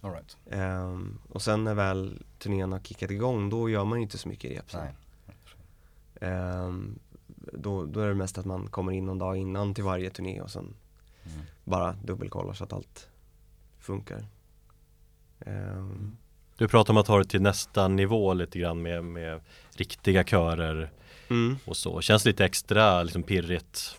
All 0.00 0.12
right. 0.12 0.36
Ehm, 0.50 1.18
och 1.28 1.42
sen 1.42 1.64
när 1.64 1.74
väl 1.74 2.22
turnén 2.38 2.72
har 2.72 2.80
kickat 2.80 3.10
igång, 3.10 3.50
då 3.50 3.70
gör 3.70 3.84
man 3.84 3.98
ju 3.98 4.02
inte 4.02 4.18
så 4.18 4.28
mycket 4.28 4.50
rep 4.50 4.70
sen. 4.70 4.80
Nej. 4.84 4.94
Ehm, 6.20 6.98
då, 7.52 7.86
då 7.86 8.00
är 8.00 8.08
det 8.08 8.14
mest 8.14 8.38
att 8.38 8.44
man 8.46 8.66
kommer 8.68 8.92
in 8.92 9.06
någon 9.06 9.18
dag 9.18 9.36
innan 9.36 9.74
till 9.74 9.84
varje 9.84 10.10
turné 10.10 10.40
och 10.40 10.50
sen 10.50 10.74
Mm. 11.34 11.38
bara 11.64 11.92
dubbelkollar 11.92 12.52
så 12.54 12.64
att 12.64 12.72
allt 12.72 13.08
funkar. 13.80 14.24
Ehm, 15.40 16.16
Du 16.58 16.68
pratar 16.68 16.92
om 16.92 16.96
att 16.96 17.06
ta 17.06 17.18
det 17.18 17.24
till 17.24 17.42
nästa 17.42 17.88
nivå 17.88 18.34
lite 18.34 18.58
grann 18.58 18.82
med, 18.82 19.04
med 19.04 19.40
riktiga 19.76 20.24
körer 20.24 20.90
mm. 21.28 21.56
och 21.64 21.76
så. 21.76 22.00
Känns 22.00 22.24
lite 22.24 22.44
extra 22.44 23.02
liksom 23.02 23.22
pirrigt 23.22 23.96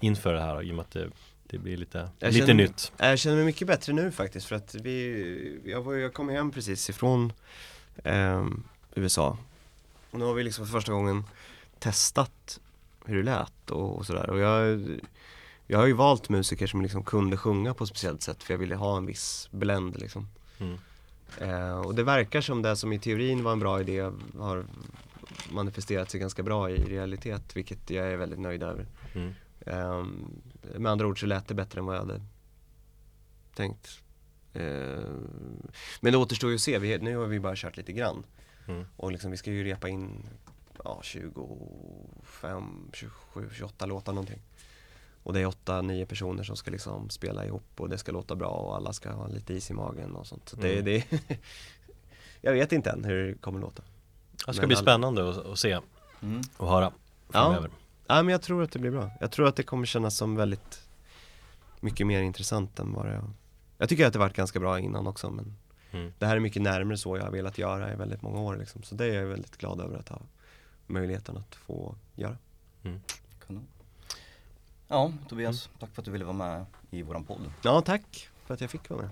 inför 0.00 0.32
det 0.32 0.40
här 0.40 0.62
i 0.62 0.70
och 0.70 0.74
med 0.74 0.82
att 0.82 0.90
det, 0.90 1.08
det 1.46 1.58
blir 1.58 1.76
lite, 1.76 2.08
Jag 2.18 2.32
lite 2.32 2.46
känner- 2.46 2.62
nytt. 2.62 2.92
Jag 2.96 3.18
känner 3.18 3.36
mig 3.36 3.44
mycket 3.44 3.66
bättre 3.68 3.92
nu 3.92 4.10
faktiskt 4.10 4.46
för 4.46 4.56
att 4.56 4.74
vi, 4.74 5.60
jag, 5.64 5.82
var, 5.82 5.94
jag 5.94 6.14
kom 6.14 6.28
hem 6.28 6.50
precis 6.50 6.90
ifrån 6.90 7.32
ehm, 8.04 8.62
USA 8.94 9.38
och 10.10 10.18
nu 10.18 10.24
har 10.24 10.34
vi 10.34 10.42
liksom 10.42 10.66
för 10.66 10.72
första 10.72 10.92
gången 10.92 11.24
testat 11.84 12.60
hur 13.04 13.16
det 13.16 13.22
lät 13.22 13.70
och, 13.70 13.96
och 13.96 14.06
sådär 14.06 14.30
och 14.30 14.38
jag, 14.38 14.88
jag 15.66 15.78
har 15.78 15.86
ju 15.86 15.92
valt 15.92 16.28
musiker 16.28 16.66
som 16.66 16.82
liksom 16.82 17.04
kunde 17.04 17.36
sjunga 17.36 17.74
på 17.74 17.84
ett 17.84 17.90
speciellt 17.90 18.22
sätt 18.22 18.42
för 18.42 18.54
jag 18.54 18.58
ville 18.58 18.76
ha 18.76 18.96
en 18.96 19.06
viss 19.06 19.48
blend 19.50 20.00
liksom 20.00 20.28
Mm. 20.58 20.78
Eh, 21.40 21.78
och 21.78 21.94
det 21.94 22.02
verkar 22.02 22.40
som 22.40 22.62
det 22.62 22.76
som 22.76 22.92
i 22.92 22.98
teorin 22.98 23.44
var 23.44 23.52
en 23.52 23.58
bra 23.58 23.80
idé 23.80 24.10
har 24.38 24.66
manifesterat 25.50 26.10
sig 26.10 26.20
ganska 26.20 26.42
bra 26.42 26.70
i 26.70 26.84
realitet, 26.84 27.56
vilket 27.56 27.90
jag 27.90 28.06
är 28.06 28.16
väldigt 28.16 28.38
nöjd 28.38 28.62
över. 28.62 28.86
Mm. 29.14 29.34
Eh, 29.60 30.04
med 30.78 30.92
andra 30.92 31.06
ord 31.06 31.20
så 31.20 31.26
lät 31.26 31.48
det 31.48 31.54
bättre 31.54 31.78
än 31.78 31.86
vad 31.86 31.96
jag 31.96 32.00
hade 32.00 32.22
tänkt. 33.54 34.00
Eh, 34.52 35.10
men 36.00 36.12
det 36.12 36.16
återstår 36.16 36.50
ju 36.50 36.54
att 36.54 36.60
se, 36.60 36.78
vi, 36.78 36.98
nu 36.98 37.16
har 37.16 37.26
vi 37.26 37.40
bara 37.40 37.56
kört 37.56 37.76
lite 37.76 37.92
grann. 37.92 38.24
Mm. 38.66 38.84
Och 38.96 39.12
liksom, 39.12 39.30
vi 39.30 39.36
ska 39.36 39.50
ju 39.50 39.64
repa 39.64 39.88
in 39.88 40.26
ja, 40.84 41.00
25, 41.02 42.90
27, 42.92 43.50
28 43.52 43.86
låtar 43.86 44.12
någonting. 44.12 44.40
Och 45.22 45.32
det 45.32 45.40
är 45.40 45.46
8-9 45.46 46.04
personer 46.04 46.42
som 46.42 46.56
ska 46.56 46.70
liksom 46.70 47.10
spela 47.10 47.44
ihop 47.46 47.62
och 47.80 47.88
det 47.88 47.98
ska 47.98 48.12
låta 48.12 48.34
bra 48.36 48.48
och 48.48 48.76
alla 48.76 48.92
ska 48.92 49.10
ha 49.12 49.26
lite 49.26 49.54
is 49.54 49.70
i 49.70 49.74
magen 49.74 50.16
och 50.16 50.26
sånt. 50.26 50.48
Så 50.48 50.56
det, 50.56 50.72
Mm. 50.72 50.84
det 50.84 51.04
Jag 52.40 52.52
vet 52.52 52.72
inte 52.72 52.90
än 52.90 53.04
hur 53.04 53.26
det 53.28 53.34
kommer 53.34 53.60
låta. 53.60 53.82
Det 54.46 54.52
ska 54.52 54.62
Men 54.62 54.68
bli 54.68 54.76
spännande 54.76 55.30
att, 55.30 55.46
att 55.46 55.58
se 55.58 55.78
Mm. 56.22 56.40
och 56.56 56.68
höra 56.68 56.92
framöver. 57.28 57.70
Ja 58.06 58.22
men 58.22 58.32
jag 58.32 58.42
tror 58.42 58.62
att 58.62 58.72
det 58.72 58.78
blir 58.78 58.90
bra. 58.90 59.10
Jag 59.20 59.30
tror 59.32 59.48
att 59.48 59.56
det 59.56 59.62
kommer 59.62 59.86
kännas 59.86 60.16
som 60.16 60.36
väldigt 60.36 60.80
mycket 61.80 62.06
mer 62.06 62.22
intressant 62.22 62.78
än 62.78 62.92
vad 62.92 63.06
det 63.06 63.22
Jag 63.78 63.88
tycker 63.88 64.06
att 64.06 64.12
det 64.12 64.18
varit 64.18 64.36
ganska 64.36 64.60
bra 64.60 64.80
innan 64.80 65.06
också 65.06 65.30
men 65.30 65.56
Mm. 65.92 66.12
det 66.18 66.26
här 66.26 66.36
är 66.36 66.40
mycket 66.40 66.62
närmare 66.62 66.96
så 66.98 67.16
jag 67.16 67.24
har 67.24 67.30
velat 67.30 67.58
göra 67.58 67.92
i 67.92 67.96
väldigt 67.96 68.22
många 68.22 68.40
år 68.40 68.56
liksom. 68.56 68.82
Så 68.82 68.94
det 68.94 69.04
är 69.06 69.14
jag 69.14 69.26
väldigt 69.26 69.56
glad 69.56 69.80
över 69.80 69.98
att 69.98 70.08
ha 70.08 70.20
möjligheten 70.86 71.36
att 71.36 71.54
få 71.54 71.94
göra. 72.14 72.36
Kanon. 73.46 73.66
Ja, 74.88 75.12
Tobias, 75.28 75.68
tack 75.78 75.94
för 75.94 76.02
att 76.02 76.06
du 76.06 76.10
ville 76.10 76.24
vara 76.24 76.36
med 76.36 76.64
i 76.90 77.02
våran 77.02 77.24
podd. 77.24 77.52
Ja, 77.62 77.80
tack 77.80 78.28
för 78.46 78.54
att 78.54 78.60
jag 78.60 78.70
fick 78.70 78.90
vara 78.90 79.02
med. 79.02 79.10